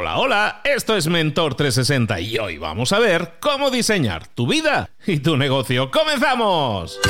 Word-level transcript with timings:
Hola, 0.00 0.18
hola, 0.18 0.60
esto 0.62 0.96
es 0.96 1.08
Mentor 1.08 1.56
360 1.56 2.20
y 2.20 2.38
hoy 2.38 2.56
vamos 2.56 2.92
a 2.92 3.00
ver 3.00 3.32
cómo 3.40 3.68
diseñar 3.68 4.28
tu 4.28 4.46
vida 4.46 4.90
y 5.04 5.18
tu 5.18 5.36
negocio. 5.36 5.90
¡Comenzamos! 5.90 7.00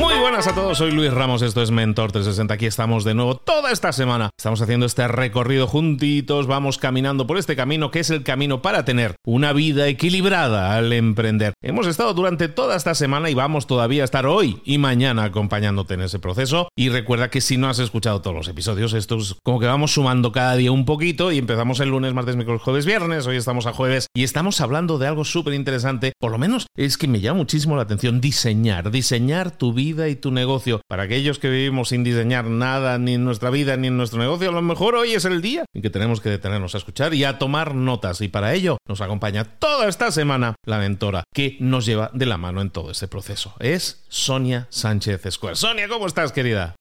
Muy 0.00 0.18
buenas 0.18 0.46
a 0.46 0.54
todos, 0.54 0.78
soy 0.78 0.92
Luis 0.92 1.12
Ramos, 1.12 1.42
esto 1.42 1.60
es 1.60 1.70
Mentor 1.70 2.10
360, 2.10 2.54
aquí 2.54 2.64
estamos 2.64 3.04
de 3.04 3.12
nuevo 3.12 3.36
toda 3.36 3.70
esta 3.70 3.92
semana. 3.92 4.30
Estamos 4.34 4.62
haciendo 4.62 4.86
este 4.86 5.06
recorrido 5.06 5.66
juntitos, 5.66 6.46
vamos 6.46 6.78
caminando 6.78 7.26
por 7.26 7.36
este 7.36 7.54
camino 7.54 7.90
que 7.90 8.00
es 8.00 8.08
el 8.08 8.22
camino 8.22 8.62
para 8.62 8.86
tener 8.86 9.16
una 9.26 9.52
vida 9.52 9.88
equilibrada 9.88 10.74
al 10.74 10.94
emprender. 10.94 11.52
Hemos 11.62 11.86
estado 11.86 12.14
durante 12.14 12.48
toda 12.48 12.76
esta 12.76 12.94
semana 12.94 13.28
y 13.28 13.34
vamos 13.34 13.66
todavía 13.66 14.00
a 14.00 14.06
estar 14.06 14.24
hoy 14.24 14.62
y 14.64 14.78
mañana 14.78 15.24
acompañándote 15.24 15.92
en 15.92 16.00
ese 16.00 16.18
proceso. 16.18 16.70
Y 16.74 16.88
recuerda 16.88 17.28
que 17.28 17.42
si 17.42 17.58
no 17.58 17.68
has 17.68 17.78
escuchado 17.78 18.22
todos 18.22 18.34
los 18.34 18.48
episodios, 18.48 18.94
esto 18.94 19.18
es 19.18 19.36
como 19.44 19.60
que 19.60 19.66
vamos 19.66 19.92
sumando 19.92 20.32
cada 20.32 20.56
día 20.56 20.72
un 20.72 20.86
poquito 20.86 21.30
y 21.30 21.36
empezamos 21.36 21.78
el 21.80 21.90
lunes, 21.90 22.14
martes, 22.14 22.36
miércoles, 22.36 22.62
jueves, 22.62 22.86
viernes, 22.86 23.26
hoy 23.26 23.36
estamos 23.36 23.66
a 23.66 23.74
jueves 23.74 24.06
y 24.16 24.24
estamos 24.24 24.62
hablando 24.62 24.96
de 24.96 25.08
algo 25.08 25.26
súper 25.26 25.52
interesante, 25.52 26.14
por 26.18 26.32
lo 26.32 26.38
menos 26.38 26.68
es 26.74 26.96
que 26.96 27.06
me 27.06 27.20
llama 27.20 27.40
muchísimo 27.40 27.76
la 27.76 27.82
atención 27.82 28.22
diseñar, 28.22 28.90
diseñar 28.90 29.50
tu 29.50 29.74
vida 29.74 29.89
vida 29.92 30.08
y 30.08 30.16
tu 30.16 30.30
negocio. 30.30 30.80
Para 30.88 31.04
aquellos 31.04 31.38
que 31.38 31.50
vivimos 31.50 31.88
sin 31.88 32.04
diseñar 32.04 32.44
nada, 32.46 32.98
ni 32.98 33.14
en 33.14 33.24
nuestra 33.24 33.50
vida, 33.50 33.76
ni 33.76 33.88
en 33.88 33.96
nuestro 33.96 34.20
negocio, 34.20 34.50
a 34.50 34.52
lo 34.52 34.62
mejor 34.62 34.94
hoy 34.94 35.14
es 35.14 35.24
el 35.24 35.42
día 35.42 35.64
en 35.74 35.82
que 35.82 35.90
tenemos 35.90 36.20
que 36.20 36.28
detenernos 36.28 36.74
a 36.74 36.78
escuchar 36.78 37.12
y 37.14 37.24
a 37.24 37.38
tomar 37.38 37.74
notas. 37.74 38.20
Y 38.20 38.28
para 38.28 38.54
ello 38.54 38.78
nos 38.86 39.00
acompaña 39.00 39.44
toda 39.44 39.88
esta 39.88 40.10
semana 40.12 40.54
la 40.64 40.78
mentora 40.78 41.24
que 41.34 41.56
nos 41.60 41.86
lleva 41.86 42.10
de 42.14 42.26
la 42.26 42.38
mano 42.38 42.60
en 42.60 42.70
todo 42.70 42.90
este 42.90 43.08
proceso. 43.08 43.54
Es 43.58 44.04
Sonia 44.08 44.68
Sánchez 44.70 45.22
Square. 45.30 45.56
Sonia, 45.56 45.88
¿cómo 45.88 46.06
estás, 46.06 46.32
querida? 46.32 46.76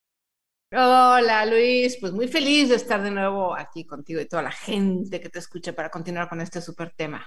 Hola 0.71 1.47
Luis, 1.47 1.97
pues 1.99 2.13
muy 2.13 2.27
feliz 2.27 2.69
de 2.69 2.75
estar 2.75 3.01
de 3.01 3.09
nuevo 3.09 3.57
aquí 3.57 3.85
contigo 3.85 4.21
y 4.21 4.27
toda 4.27 4.43
la 4.43 4.51
gente 4.51 5.19
que 5.19 5.29
te 5.29 5.39
escucha 5.39 5.73
para 5.73 5.89
continuar 5.89 6.29
con 6.29 6.41
este 6.41 6.61
súper 6.61 6.91
tema. 6.95 7.25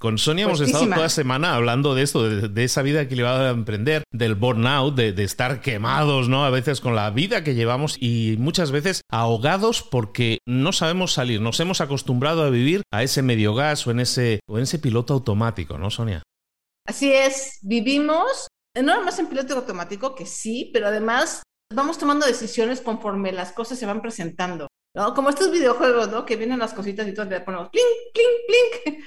Con 0.00 0.18
Sonia 0.18 0.44
hemos 0.44 0.60
estado 0.60 0.86
toda 0.88 1.08
semana 1.08 1.54
hablando 1.54 1.94
de 1.94 2.02
esto, 2.02 2.28
de, 2.28 2.64
esa 2.64 2.82
vida 2.82 3.00
equilibrada 3.00 3.44
de 3.44 3.50
emprender, 3.50 4.02
del 4.12 4.34
burnout, 4.34 4.94
de, 4.94 5.12
de, 5.12 5.24
estar 5.24 5.60
quemados, 5.60 6.28
¿no? 6.28 6.44
A 6.44 6.50
veces 6.50 6.80
con 6.80 6.94
la 6.94 7.10
vida 7.10 7.42
que 7.42 7.54
llevamos 7.54 7.96
y 7.98 8.36
muchas 8.38 8.70
veces 8.70 9.00
ahogados 9.10 9.82
porque 9.82 10.38
no 10.46 10.72
sabemos 10.72 11.12
salir. 11.12 11.40
Nos 11.40 11.58
hemos 11.60 11.80
acostumbrado 11.80 12.42
a 12.42 12.50
vivir 12.50 12.82
a 12.92 13.02
ese 13.02 13.22
medio 13.22 13.54
gas 13.54 13.86
o 13.86 13.92
en 13.92 14.00
ese, 14.00 14.40
o 14.46 14.58
en 14.58 14.64
ese 14.64 14.78
piloto 14.78 15.14
automático, 15.14 15.78
¿no, 15.78 15.90
Sonia? 15.90 16.22
Así 16.86 17.10
es, 17.10 17.58
vivimos 17.62 18.48
no 18.76 18.82
nada 18.82 19.04
más 19.04 19.18
en 19.18 19.28
piloto 19.28 19.54
automático, 19.54 20.14
que 20.14 20.26
sí, 20.26 20.70
pero 20.72 20.88
además 20.88 21.42
vamos 21.72 21.98
tomando 21.98 22.26
decisiones 22.26 22.80
conforme 22.80 23.32
las 23.32 23.52
cosas 23.52 23.78
se 23.78 23.86
van 23.86 24.02
presentando. 24.02 24.66
¿no? 24.96 25.14
Como 25.14 25.30
estos 25.30 25.50
videojuegos, 25.50 26.10
¿no? 26.10 26.24
Que 26.24 26.36
vienen 26.36 26.58
las 26.58 26.74
cositas 26.74 27.06
y 27.06 27.14
todos 27.14 27.28
le 27.28 27.40
ponemos 27.40 27.68
plink, 27.70 27.84
plink, 28.12 28.82
plink. 28.84 29.04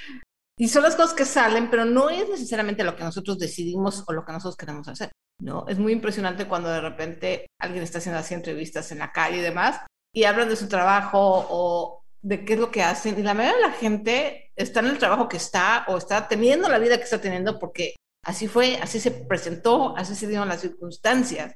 Y 0.59 0.69
son 0.69 0.83
las 0.83 0.95
cosas 0.95 1.13
que 1.13 1.25
salen, 1.25 1.69
pero 1.69 1.85
no 1.85 2.09
es 2.09 2.27
necesariamente 2.29 2.83
lo 2.83 2.95
que 2.95 3.03
nosotros 3.03 3.37
decidimos 3.37 4.03
o 4.07 4.13
lo 4.13 4.25
que 4.25 4.31
nosotros 4.31 4.57
queremos 4.57 4.87
hacer. 4.87 5.11
¿no? 5.39 5.65
Es 5.67 5.77
muy 5.77 5.93
impresionante 5.93 6.47
cuando 6.47 6.69
de 6.69 6.81
repente 6.81 7.47
alguien 7.59 7.83
está 7.83 7.99
haciendo 7.99 8.19
así 8.19 8.33
entrevistas 8.33 8.91
en 8.91 8.99
la 8.99 9.11
calle 9.11 9.37
y 9.37 9.41
demás 9.41 9.81
y 10.13 10.23
hablan 10.23 10.49
de 10.49 10.55
su 10.55 10.67
trabajo 10.67 11.45
o 11.49 12.01
de 12.21 12.43
qué 12.43 12.53
es 12.53 12.59
lo 12.59 12.71
que 12.71 12.81
hacen. 12.81 13.19
Y 13.19 13.23
la 13.23 13.35
mayoría 13.35 13.57
de 13.57 13.67
la 13.67 13.73
gente 13.73 14.51
está 14.55 14.79
en 14.79 14.87
el 14.87 14.97
trabajo 14.97 15.27
que 15.27 15.37
está 15.37 15.85
o 15.87 15.97
está 15.97 16.27
teniendo 16.27 16.67
la 16.69 16.79
vida 16.79 16.97
que 16.97 17.03
está 17.03 17.21
teniendo 17.21 17.59
porque 17.59 17.95
así 18.25 18.47
fue, 18.47 18.77
así 18.77 18.99
se 18.99 19.11
presentó, 19.11 19.95
así 19.95 20.15
se 20.15 20.27
dieron 20.27 20.47
las 20.47 20.61
circunstancias. 20.61 21.55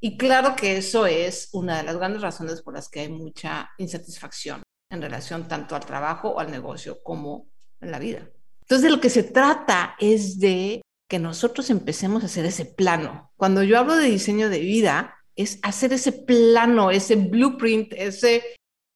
Y 0.00 0.18
claro 0.18 0.54
que 0.54 0.76
eso 0.76 1.06
es 1.06 1.48
una 1.52 1.78
de 1.78 1.84
las 1.84 1.96
grandes 1.96 2.20
razones 2.20 2.60
por 2.60 2.74
las 2.74 2.90
que 2.90 3.00
hay 3.00 3.08
mucha 3.08 3.70
insatisfacción 3.78 4.62
en 4.90 5.00
relación 5.00 5.48
tanto 5.48 5.74
al 5.74 5.86
trabajo 5.86 6.28
o 6.28 6.40
al 6.40 6.50
negocio 6.50 7.02
como 7.02 7.46
en 7.84 7.92
la 7.92 7.98
vida. 7.98 8.28
Entonces, 8.62 8.90
lo 8.90 9.00
que 9.00 9.10
se 9.10 9.22
trata 9.22 9.94
es 10.00 10.40
de 10.40 10.82
que 11.08 11.18
nosotros 11.18 11.70
empecemos 11.70 12.22
a 12.22 12.26
hacer 12.26 12.46
ese 12.46 12.64
plano. 12.64 13.30
Cuando 13.36 13.62
yo 13.62 13.78
hablo 13.78 13.94
de 13.94 14.08
diseño 14.08 14.48
de 14.48 14.60
vida, 14.60 15.16
es 15.36 15.58
hacer 15.62 15.92
ese 15.92 16.12
plano, 16.12 16.90
ese 16.90 17.16
blueprint, 17.16 17.92
ese 17.92 18.42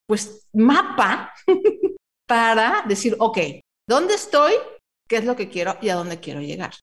pues 0.07 0.49
mapa 0.55 1.33
para 2.27 2.85
decir, 2.89 3.15
ok, 3.19 3.39
¿dónde 3.87 4.15
estoy? 4.15 4.55
¿Qué 5.07 5.19
es 5.19 5.25
lo 5.25 5.37
que 5.37 5.49
quiero 5.49 5.77
y 5.83 5.91
a 5.91 5.97
dónde 5.97 6.21
quiero 6.21 6.41
llegar? 6.41 6.75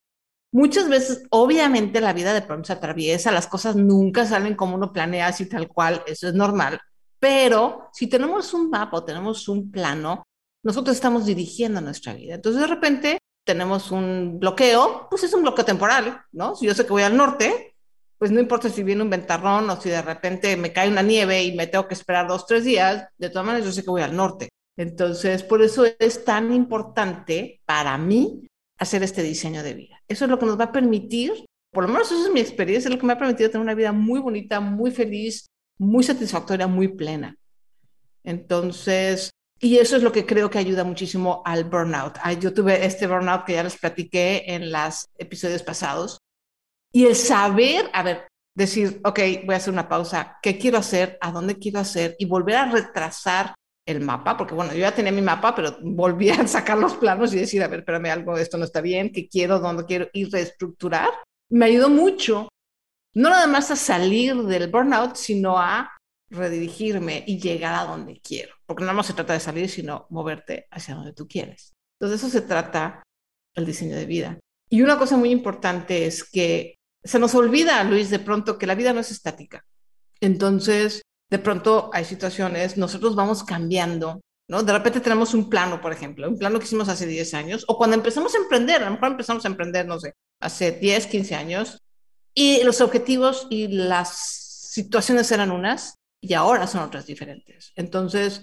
Muchas 0.51 0.88
veces, 0.88 1.23
obviamente, 1.31 1.99
la 2.01 2.13
vida 2.13 2.33
de 2.33 2.41
pronto 2.41 2.67
se 2.67 2.73
atraviesa, 2.73 3.31
las 3.31 3.47
cosas 3.47 3.75
nunca 3.75 4.25
salen 4.25 4.55
como 4.55 4.75
uno 4.75 4.94
planea, 4.94 5.27
así 5.27 5.47
tal 5.47 5.67
cual, 5.67 6.03
eso 6.07 6.27
es 6.27 6.33
normal. 6.33 6.79
Pero 7.19 7.89
si 7.91 8.07
tenemos 8.07 8.53
un 8.53 8.69
mapa 8.69 8.97
o 8.97 9.03
tenemos 9.03 9.47
un 9.49 9.71
plano, 9.71 10.23
nosotros 10.65 10.95
estamos 10.95 11.25
dirigiendo 11.25 11.79
nuestra 11.79 12.15
vida. 12.15 12.35
Entonces, 12.35 12.61
de 12.61 12.67
repente, 12.67 13.19
tenemos 13.45 13.91
un 13.91 14.39
bloqueo, 14.39 15.07
pues 15.09 15.23
es 15.23 15.33
un 15.33 15.43
bloqueo 15.43 15.63
temporal, 15.63 16.21
¿no? 16.31 16.55
Si 16.55 16.65
yo 16.65 16.73
sé 16.73 16.85
que 16.85 16.91
voy 16.91 17.03
al 17.03 17.15
norte, 17.15 17.75
pues 18.17 18.31
no 18.31 18.39
importa 18.39 18.69
si 18.69 18.81
viene 18.81 19.03
un 19.03 19.11
ventarrón 19.11 19.69
o 19.69 19.79
si 19.79 19.89
de 19.89 20.01
repente 20.01 20.57
me 20.57 20.73
cae 20.73 20.89
una 20.89 21.03
nieve 21.03 21.43
y 21.43 21.55
me 21.55 21.67
tengo 21.67 21.87
que 21.87 21.93
esperar 21.93 22.27
dos, 22.27 22.47
tres 22.47 22.63
días, 22.63 23.07
de 23.17 23.29
todas 23.29 23.45
maneras 23.45 23.67
yo 23.67 23.71
sé 23.71 23.83
que 23.83 23.91
voy 23.91 24.01
al 24.01 24.15
norte. 24.15 24.49
Entonces, 24.75 25.43
por 25.43 25.61
eso 25.61 25.85
es 25.99 26.25
tan 26.25 26.51
importante 26.51 27.61
para 27.65 27.95
mí 27.99 28.47
hacer 28.79 29.03
este 29.03 29.21
diseño 29.21 29.61
de 29.61 29.75
vida. 29.75 30.01
Eso 30.07 30.25
es 30.25 30.31
lo 30.31 30.39
que 30.39 30.47
nos 30.47 30.59
va 30.59 30.65
a 30.65 30.71
permitir, 30.71 31.45
por 31.71 31.83
lo 31.83 31.89
menos 31.89 32.11
eso 32.11 32.25
es 32.25 32.33
mi 32.33 32.39
experiencia, 32.39 32.89
es 32.89 32.93
lo 32.93 32.99
que 32.99 33.05
me 33.05 33.13
ha 33.13 33.19
permitido 33.19 33.51
tener 33.51 33.61
una 33.61 33.75
vida 33.75 33.91
muy 33.91 34.19
bonita, 34.19 34.59
muy 34.59 34.89
feliz, 34.89 35.45
muy 35.77 36.03
satisfactoria, 36.03 36.65
muy 36.65 36.87
plena. 36.87 37.37
Entonces, 38.23 39.29
y 39.65 39.79
eso 39.79 39.95
es 39.95 40.03
lo 40.03 40.11
que 40.11 40.27
creo 40.27 40.47
que 40.47 40.59
ayuda 40.59 40.83
muchísimo 40.83 41.41
al 41.43 41.63
burnout. 41.63 42.19
Yo 42.39 42.53
tuve 42.53 42.85
este 42.85 43.07
burnout 43.07 43.45
que 43.45 43.53
ya 43.53 43.63
les 43.63 43.75
platiqué 43.75 44.43
en 44.45 44.71
los 44.71 45.07
episodios 45.17 45.63
pasados. 45.63 46.19
Y 46.93 47.07
el 47.07 47.15
saber, 47.15 47.89
a 47.91 48.03
ver, 48.03 48.27
decir, 48.55 49.01
ok, 49.03 49.19
voy 49.43 49.55
a 49.55 49.57
hacer 49.57 49.73
una 49.73 49.89
pausa, 49.89 50.37
¿qué 50.43 50.59
quiero 50.59 50.77
hacer? 50.77 51.17
¿A 51.19 51.31
dónde 51.31 51.57
quiero 51.57 51.79
hacer? 51.79 52.15
Y 52.19 52.25
volver 52.25 52.57
a 52.57 52.69
retrasar 52.69 53.55
el 53.87 54.01
mapa, 54.01 54.37
porque 54.37 54.53
bueno, 54.53 54.71
yo 54.71 54.81
ya 54.81 54.93
tenía 54.93 55.11
mi 55.11 55.23
mapa, 55.23 55.55
pero 55.55 55.79
volví 55.81 56.29
a 56.29 56.45
sacar 56.47 56.77
los 56.77 56.93
planos 56.93 57.33
y 57.33 57.39
decir, 57.39 57.63
a 57.63 57.67
ver, 57.67 57.79
espérame 57.79 58.11
algo, 58.11 58.37
esto 58.37 58.59
no 58.59 58.65
está 58.65 58.81
bien, 58.81 59.11
¿qué 59.11 59.27
quiero? 59.27 59.57
¿Dónde 59.57 59.85
quiero? 59.85 60.09
Y 60.13 60.25
reestructurar. 60.25 61.09
Me 61.49 61.65
ayudó 61.65 61.89
mucho, 61.89 62.49
no 63.15 63.31
nada 63.31 63.47
más 63.47 63.71
a 63.71 63.75
salir 63.75 64.35
del 64.43 64.69
burnout, 64.69 65.15
sino 65.15 65.57
a 65.57 65.89
redirigirme 66.30 67.24
y 67.28 67.40
llegar 67.40 67.75
a 67.75 67.86
donde 67.86 68.19
quiero. 68.19 68.53
Porque 68.66 68.84
no 68.84 69.03
se 69.03 69.13
trata 69.13 69.34
de 69.34 69.40
salir, 69.40 69.69
sino 69.69 70.08
moverte 70.09 70.68
hacia 70.72 70.96
donde 70.96 71.13
tú 71.13 71.28
quieres. 71.28 71.74
Entonces, 72.00 72.22
eso 72.24 72.30
se 72.30 72.46
trata 72.46 73.03
el 73.56 73.66
diseño 73.66 73.96
de 73.96 74.06
vida. 74.06 74.40
Y 74.69 74.81
una 74.81 74.97
cosa 74.97 75.18
muy 75.18 75.31
importante 75.31 76.06
es 76.06 76.24
que 76.24 76.75
se 77.03 77.19
nos 77.19 77.36
olvida, 77.36 77.84
Luis, 77.84 78.09
de 78.09 78.19
pronto 78.19 78.58
que 78.58 78.68
la 78.68 78.75
vida 78.75 78.91
no 78.91 79.00
es 79.00 79.12
estática. 79.12 79.63
Entonces, 80.19 81.03
de 81.30 81.40
pronto 81.40 81.90
hay 81.94 82.06
situaciones, 82.06 82.78
nosotros 82.78 83.16
vamos 83.16 83.44
cambiando, 83.44 84.22
¿no? 84.50 84.63
De 84.63 84.74
repente 84.74 85.02
tenemos 85.02 85.34
un 85.34 85.50
plano, 85.50 85.81
por 85.81 85.92
ejemplo, 85.92 86.28
un 86.28 86.38
plano 86.38 86.59
que 86.59 86.66
hicimos 86.66 86.90
hace 86.90 87.06
10 87.06 87.34
años, 87.36 87.66
o 87.68 87.78
cuando 87.78 87.96
empezamos 87.96 88.34
a 88.34 88.40
emprender, 88.40 88.81
a 88.81 88.86
lo 88.86 88.92
mejor 88.92 89.09
empezamos 89.09 89.46
a 89.46 89.47
emprender, 89.47 89.86
no 89.86 90.00
sé, 90.00 90.13
hace 90.42 90.72
10, 90.72 91.07
15 91.07 91.36
años, 91.36 91.80
y 92.34 92.63
los 92.63 92.81
objetivos 92.81 93.47
y 93.50 93.68
las 93.68 94.18
situaciones 94.72 95.31
eran 95.31 95.52
unas, 95.52 95.96
y 96.28 96.34
ahora 96.34 96.68
son 96.68 96.81
otras 96.81 97.06
diferentes. 97.06 97.72
Entonces, 97.75 98.41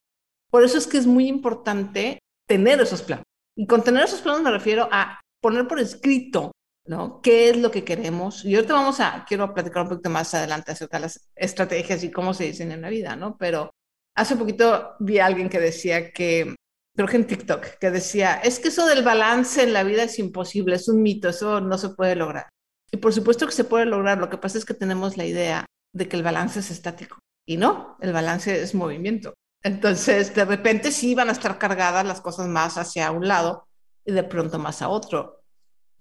por 0.50 0.64
eso 0.64 0.78
es 0.78 0.86
que 0.86 0.98
es 0.98 1.06
muy 1.06 1.28
importante 1.28 2.18
tener 2.48 2.80
esos 2.80 3.02
planos. 3.02 3.24
Y 3.56 3.66
con 3.66 3.82
tener 3.82 4.04
esos 4.04 4.20
planos 4.20 4.42
me 4.42 4.50
refiero 4.50 4.88
a 4.90 5.20
poner 5.40 5.66
por 5.66 5.80
escrito, 5.80 6.52
¿no? 6.86 7.20
¿Qué 7.20 7.50
es 7.50 7.56
lo 7.56 7.70
que 7.70 7.84
queremos? 7.84 8.44
Y 8.44 8.54
ahorita 8.54 8.74
vamos 8.74 9.00
a, 9.00 9.24
quiero 9.26 9.52
platicar 9.52 9.82
un 9.82 9.88
poquito 9.90 10.10
más 10.10 10.32
adelante 10.34 10.72
acerca 10.72 10.98
de 10.98 11.02
las 11.02 11.30
estrategias 11.34 12.04
y 12.04 12.10
cómo 12.10 12.34
se 12.34 12.44
diseña 12.44 12.74
en 12.74 12.82
la 12.82 12.90
vida, 12.90 13.16
¿no? 13.16 13.36
Pero 13.38 13.70
hace 14.16 14.36
poquito 14.36 14.94
vi 15.00 15.18
a 15.18 15.26
alguien 15.26 15.48
que 15.48 15.60
decía 15.60 16.12
que, 16.12 16.54
creo 16.94 17.08
que 17.08 17.16
en 17.16 17.26
TikTok, 17.26 17.78
que 17.80 17.90
decía, 17.90 18.34
es 18.34 18.58
que 18.58 18.68
eso 18.68 18.86
del 18.86 19.02
balance 19.02 19.62
en 19.62 19.72
la 19.72 19.84
vida 19.84 20.04
es 20.04 20.18
imposible, 20.18 20.76
es 20.76 20.88
un 20.88 21.02
mito, 21.02 21.28
eso 21.28 21.60
no 21.60 21.78
se 21.78 21.90
puede 21.90 22.16
lograr. 22.16 22.48
Y 22.90 22.98
por 22.98 23.12
supuesto 23.12 23.46
que 23.46 23.52
se 23.52 23.64
puede 23.64 23.86
lograr, 23.86 24.18
lo 24.18 24.28
que 24.28 24.38
pasa 24.38 24.58
es 24.58 24.64
que 24.64 24.74
tenemos 24.74 25.16
la 25.16 25.24
idea 25.24 25.66
de 25.94 26.08
que 26.08 26.16
el 26.16 26.22
balance 26.22 26.60
es 26.60 26.70
estático. 26.70 27.18
Y 27.46 27.56
no, 27.56 27.96
el 28.00 28.12
balance 28.12 28.62
es 28.62 28.74
movimiento. 28.74 29.34
Entonces, 29.62 30.34
de 30.34 30.44
repente 30.44 30.90
sí 30.90 31.14
van 31.14 31.28
a 31.28 31.32
estar 31.32 31.58
cargadas 31.58 32.04
las 32.04 32.20
cosas 32.20 32.48
más 32.48 32.78
hacia 32.78 33.10
un 33.10 33.28
lado 33.28 33.68
y 34.04 34.12
de 34.12 34.24
pronto 34.24 34.58
más 34.58 34.82
a 34.82 34.88
otro. 34.88 35.42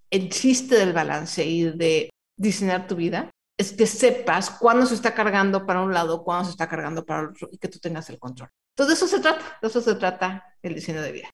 El 0.10 0.30
chiste 0.30 0.76
del 0.76 0.94
balance 0.94 1.46
y 1.46 1.64
de 1.64 2.10
diseñar 2.38 2.88
tu 2.88 2.96
vida 2.96 3.30
es 3.58 3.72
que 3.74 3.86
sepas 3.86 4.50
cuándo 4.50 4.86
se 4.86 4.96
está 4.96 5.14
cargando 5.14 5.66
para 5.66 5.82
un 5.82 5.94
lado, 5.94 6.24
cuándo 6.24 6.46
se 6.46 6.52
está 6.52 6.68
cargando 6.68 7.06
para 7.06 7.22
el 7.22 7.28
otro 7.28 7.50
y 7.52 7.58
que 7.58 7.68
tú 7.68 7.80
tengas 7.80 8.10
el 8.10 8.18
control. 8.18 8.50
Todo 8.76 8.92
eso 8.92 9.08
se 9.08 9.20
trata, 9.20 9.60
de 9.62 9.68
eso 9.68 9.82
se 9.82 9.96
trata 9.96 10.44
el 10.64 10.74
diseño 10.74 11.02
de 11.02 11.12
vida. 11.12 11.30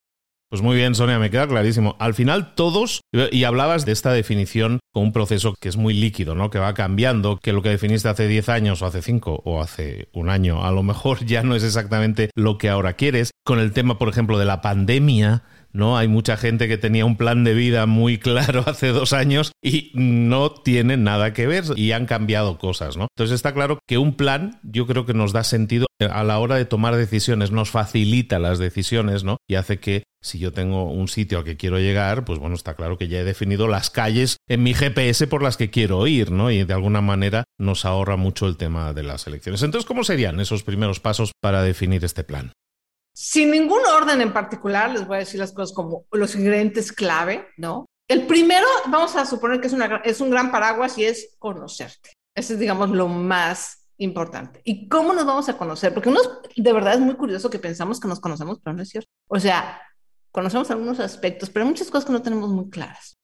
Pues 0.50 0.62
muy 0.62 0.78
bien, 0.78 0.96
Sonia, 0.96 1.20
me 1.20 1.30
queda 1.30 1.46
clarísimo. 1.46 1.98
Al 2.00 2.14
final 2.14 2.56
todos, 2.56 3.02
y 3.12 3.44
hablabas 3.44 3.86
de 3.86 3.92
esta 3.92 4.14
definición 4.14 4.80
con 4.94 5.04
un 5.04 5.12
proceso 5.12 5.54
que 5.60 5.68
es 5.68 5.76
muy 5.76 5.94
líquido, 5.94 6.36
¿no? 6.36 6.50
Que 6.50 6.58
va 6.58 6.74
cambiando, 6.74 7.38
que 7.38 7.52
lo 7.52 7.62
que 7.62 7.68
definiste 7.68 8.08
hace 8.08 8.30
10 8.30 8.48
años 8.48 8.82
o 8.82 8.86
hace 8.86 9.02
5 9.02 9.42
o 9.44 9.62
hace 9.62 10.08
un 10.14 10.30
año, 10.30 10.64
a 10.64 10.72
lo 10.72 10.84
mejor 10.84 11.20
ya 11.26 11.44
no 11.44 11.54
es 11.54 11.64
exactamente 11.64 12.30
lo 12.34 12.58
que 12.58 12.70
ahora 12.70 12.94
quieres. 12.94 13.32
Con 13.44 13.60
el 13.60 13.74
tema, 13.74 13.98
por 13.98 14.08
ejemplo, 14.08 14.38
de 14.38 14.46
la 14.46 14.62
pandemia, 14.62 15.44
¿no? 15.72 15.98
Hay 15.98 16.08
mucha 16.08 16.38
gente 16.38 16.68
que 16.68 16.78
tenía 16.78 17.06
un 17.06 17.18
plan 17.18 17.44
de 17.44 17.54
vida 17.54 17.86
muy 17.86 18.18
claro 18.20 18.64
hace 18.68 18.90
dos 18.90 19.14
años 19.14 19.52
y 19.62 19.92
no 19.94 20.52
tiene 20.52 20.98
nada 20.98 21.34
que 21.34 21.48
ver 21.48 21.64
y 21.76 21.92
han 21.92 22.06
cambiado 22.06 22.58
cosas, 22.58 22.98
¿no? 22.98 23.08
Entonces 23.16 23.36
está 23.36 23.54
claro 23.54 23.80
que 23.88 23.98
un 23.98 24.16
plan 24.16 24.60
yo 24.64 24.88
creo 24.88 25.06
que 25.06 25.14
nos 25.14 25.34
da 25.34 25.44
sentido 25.44 25.88
a 26.00 26.24
la 26.24 26.40
hora 26.40 26.56
de 26.56 26.66
tomar 26.66 26.96
decisiones, 26.96 27.52
nos 27.52 27.72
facilita 27.72 28.40
las 28.40 28.60
decisiones, 28.60 29.24
¿no? 29.24 29.38
Y 29.48 29.56
hace 29.56 29.80
que 29.80 30.04
si 30.22 30.40
yo 30.40 30.52
tengo 30.52 30.92
un 30.92 31.08
sitio 31.08 31.40
al 31.40 31.44
que 31.44 31.58
quiero 31.58 31.80
llegar, 31.80 32.26
pues 32.26 32.40
bueno, 32.40 32.56
está 32.56 32.76
claro 32.76 32.98
que 32.98 33.08
ya 33.08 33.20
he 33.20 33.24
definido 33.24 33.68
las 33.68 33.90
calles 33.90 34.38
en 34.48 34.64
mi 34.64 34.74
GPS 34.74 35.28
por 35.28 35.42
las 35.42 35.58
que 35.58 35.70
quiero 35.70 36.06
ir, 36.08 36.32
¿no? 36.32 36.52
Y 36.52 36.64
de 36.64 36.74
alguna 36.74 37.02
manera 37.02 37.44
nos 37.58 37.86
ahorra 37.86 38.18
mucho 38.18 38.48
el 38.48 38.58
tema 38.58 38.94
de 38.94 39.04
las 39.04 39.28
elecciones. 39.28 39.64
Entonces, 39.64 39.88
¿cómo 39.88 40.04
serían 40.04 40.40
esos 40.40 40.64
primeros 40.64 41.00
pasos 41.00 41.32
para 41.42 41.64
definir 41.64 42.04
este 42.04 42.24
plan? 42.24 42.52
Sin 43.20 43.50
ningún 43.50 43.84
orden 43.84 44.22
en 44.22 44.32
particular, 44.32 44.92
les 44.92 45.08
voy 45.08 45.16
a 45.16 45.20
decir 45.22 45.40
las 45.40 45.52
cosas 45.52 45.76
como 45.76 46.06
los 46.12 46.36
ingredientes 46.36 46.92
clave, 46.92 47.48
¿no? 47.58 47.88
El 48.08 48.28
primero, 48.28 48.68
vamos 48.90 49.16
a 49.16 49.26
suponer 49.26 49.60
que 49.60 49.66
es, 49.66 49.74
una, 49.74 50.04
es 50.06 50.22
un 50.22 50.30
gran 50.30 50.52
paraguas 50.52 51.00
y 51.00 51.06
es 51.06 51.36
conocerte. 51.40 52.12
Ese 52.36 52.54
es, 52.54 52.60
digamos, 52.60 52.92
lo 52.92 53.08
más 53.08 53.88
importante. 53.98 54.62
¿Y 54.66 54.88
cómo 54.88 55.14
nos 55.14 55.26
vamos 55.26 55.50
a 55.50 55.58
conocer? 55.58 55.96
Porque 55.96 56.10
uno 56.10 56.20
de 56.56 56.74
verdad 56.74 56.94
es 56.94 57.00
muy 57.00 57.16
curioso 57.16 57.50
que 57.50 57.58
pensamos 57.58 58.00
que 58.00 58.08
nos 58.08 58.20
conocemos, 58.20 58.60
pero 58.64 58.76
no 58.76 58.84
es 58.84 58.90
cierto. 58.90 59.10
O 59.28 59.40
sea, 59.40 59.82
conocemos 60.32 60.70
algunos 60.70 61.00
aspectos, 61.00 61.50
pero 61.50 61.66
hay 61.66 61.72
muchas 61.72 61.90
cosas 61.90 62.06
que 62.06 62.14
no 62.14 62.22
tenemos 62.22 62.52
muy 62.52 62.70
claras. 62.70 63.16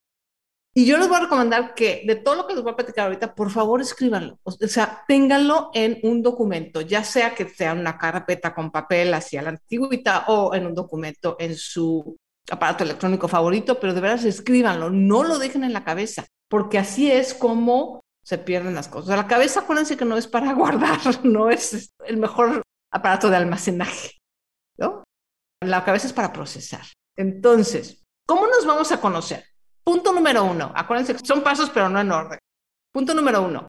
Y 0.76 0.86
yo 0.86 0.98
les 0.98 1.06
voy 1.06 1.18
a 1.18 1.20
recomendar 1.20 1.72
que 1.74 2.02
de 2.04 2.16
todo 2.16 2.34
lo 2.34 2.46
que 2.48 2.54
les 2.54 2.62
voy 2.64 2.72
a 2.72 2.76
platicar 2.76 3.06
ahorita, 3.06 3.36
por 3.36 3.50
favor 3.50 3.80
escríbanlo. 3.80 4.40
O 4.42 4.50
sea, 4.50 5.04
ténganlo 5.06 5.70
en 5.72 6.00
un 6.02 6.20
documento, 6.20 6.80
ya 6.80 7.04
sea 7.04 7.32
que 7.32 7.48
sea 7.48 7.74
una 7.74 7.96
carpeta 7.96 8.52
con 8.52 8.72
papel 8.72 9.14
hacia 9.14 9.40
la 9.42 9.50
antigüita 9.50 10.24
o 10.26 10.52
en 10.52 10.66
un 10.66 10.74
documento 10.74 11.36
en 11.38 11.54
su 11.54 12.16
aparato 12.50 12.82
electrónico 12.82 13.28
favorito, 13.28 13.78
pero 13.78 13.94
de 13.94 14.00
verdad 14.00 14.26
escríbanlo, 14.26 14.90
no 14.90 15.22
lo 15.22 15.38
dejen 15.38 15.62
en 15.62 15.72
la 15.72 15.84
cabeza, 15.84 16.26
porque 16.48 16.78
así 16.78 17.10
es 17.10 17.34
como 17.34 18.00
se 18.24 18.38
pierden 18.38 18.74
las 18.74 18.88
cosas. 18.88 19.16
La 19.16 19.28
cabeza, 19.28 19.60
acuérdense 19.60 19.96
que 19.96 20.04
no 20.04 20.16
es 20.16 20.26
para 20.26 20.52
guardar, 20.54 20.98
no 21.24 21.50
es 21.50 21.94
el 22.04 22.16
mejor 22.16 22.62
aparato 22.90 23.30
de 23.30 23.36
almacenaje, 23.36 24.10
¿no? 24.76 25.04
La 25.60 25.84
cabeza 25.84 26.08
es 26.08 26.12
para 26.12 26.32
procesar. 26.32 26.82
Entonces, 27.16 28.02
¿cómo 28.26 28.48
nos 28.48 28.66
vamos 28.66 28.90
a 28.90 29.00
conocer? 29.00 29.44
Punto 29.84 30.12
número 30.12 30.44
uno, 30.44 30.72
acuérdense 30.74 31.14
que 31.14 31.26
son 31.26 31.42
pasos, 31.42 31.70
pero 31.70 31.88
no 31.88 32.00
en 32.00 32.10
orden. 32.10 32.38
Punto 32.90 33.12
número 33.12 33.42
uno, 33.42 33.68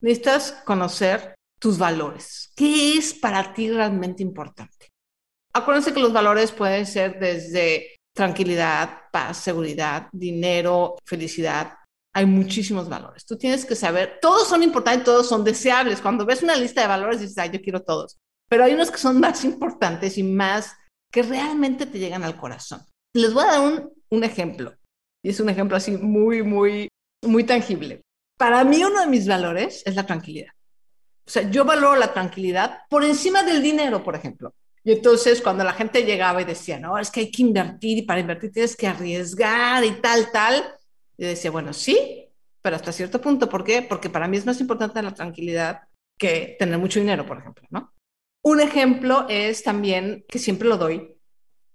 necesitas 0.00 0.52
conocer 0.64 1.34
tus 1.60 1.78
valores. 1.78 2.52
¿Qué 2.56 2.98
es 2.98 3.14
para 3.14 3.54
ti 3.54 3.70
realmente 3.70 4.22
importante? 4.22 4.88
Acuérdense 5.52 5.94
que 5.94 6.00
los 6.00 6.12
valores 6.12 6.50
pueden 6.50 6.84
ser 6.86 7.20
desde 7.20 7.96
tranquilidad, 8.14 9.02
paz, 9.12 9.38
seguridad, 9.38 10.08
dinero, 10.12 10.96
felicidad. 11.04 11.74
Hay 12.12 12.26
muchísimos 12.26 12.88
valores. 12.88 13.24
Tú 13.24 13.36
tienes 13.36 13.64
que 13.64 13.76
saber, 13.76 14.18
todos 14.20 14.48
son 14.48 14.62
importantes, 14.62 15.04
todos 15.04 15.28
son 15.28 15.44
deseables. 15.44 16.00
Cuando 16.00 16.26
ves 16.26 16.42
una 16.42 16.56
lista 16.56 16.80
de 16.80 16.88
valores 16.88 17.20
dices, 17.20 17.38
ay, 17.38 17.50
yo 17.52 17.60
quiero 17.60 17.82
todos. 17.82 18.18
Pero 18.48 18.64
hay 18.64 18.74
unos 18.74 18.90
que 18.90 18.98
son 18.98 19.20
más 19.20 19.44
importantes 19.44 20.18
y 20.18 20.22
más 20.22 20.76
que 21.12 21.22
realmente 21.22 21.86
te 21.86 21.98
llegan 21.98 22.24
al 22.24 22.36
corazón. 22.36 22.82
Les 23.14 23.32
voy 23.32 23.44
a 23.44 23.52
dar 23.52 23.60
un, 23.60 23.92
un 24.10 24.24
ejemplo. 24.24 24.74
Y 25.24 25.30
es 25.30 25.40
un 25.40 25.48
ejemplo 25.48 25.76
así 25.76 25.92
muy, 25.92 26.42
muy, 26.42 26.88
muy 27.22 27.44
tangible. 27.44 28.02
Para 28.36 28.62
mí 28.62 28.84
uno 28.84 29.00
de 29.00 29.06
mis 29.06 29.26
valores 29.26 29.82
es 29.86 29.96
la 29.96 30.04
tranquilidad. 30.04 30.52
O 31.26 31.30
sea, 31.30 31.50
yo 31.50 31.64
valoro 31.64 31.96
la 31.96 32.12
tranquilidad 32.12 32.80
por 32.90 33.02
encima 33.04 33.42
del 33.42 33.62
dinero, 33.62 34.04
por 34.04 34.14
ejemplo. 34.14 34.54
Y 34.84 34.92
entonces 34.92 35.40
cuando 35.40 35.64
la 35.64 35.72
gente 35.72 36.04
llegaba 36.04 36.42
y 36.42 36.44
decía, 36.44 36.78
no, 36.78 36.98
es 36.98 37.10
que 37.10 37.20
hay 37.20 37.30
que 37.30 37.40
invertir 37.40 37.98
y 37.98 38.02
para 38.02 38.20
invertir 38.20 38.52
tienes 38.52 38.76
que 38.76 38.86
arriesgar 38.86 39.82
y 39.82 39.92
tal, 40.02 40.30
tal, 40.30 40.62
yo 41.16 41.26
decía, 41.26 41.50
bueno, 41.50 41.72
sí, 41.72 42.28
pero 42.60 42.76
hasta 42.76 42.92
cierto 42.92 43.18
punto. 43.18 43.48
¿Por 43.48 43.64
qué? 43.64 43.80
Porque 43.80 44.10
para 44.10 44.28
mí 44.28 44.36
es 44.36 44.44
más 44.44 44.60
importante 44.60 45.00
la 45.00 45.14
tranquilidad 45.14 45.84
que 46.18 46.54
tener 46.58 46.78
mucho 46.78 47.00
dinero, 47.00 47.24
por 47.24 47.38
ejemplo, 47.38 47.66
¿no? 47.70 47.94
Un 48.42 48.60
ejemplo 48.60 49.24
es 49.30 49.62
también, 49.62 50.26
que 50.28 50.38
siempre 50.38 50.68
lo 50.68 50.76
doy, 50.76 51.16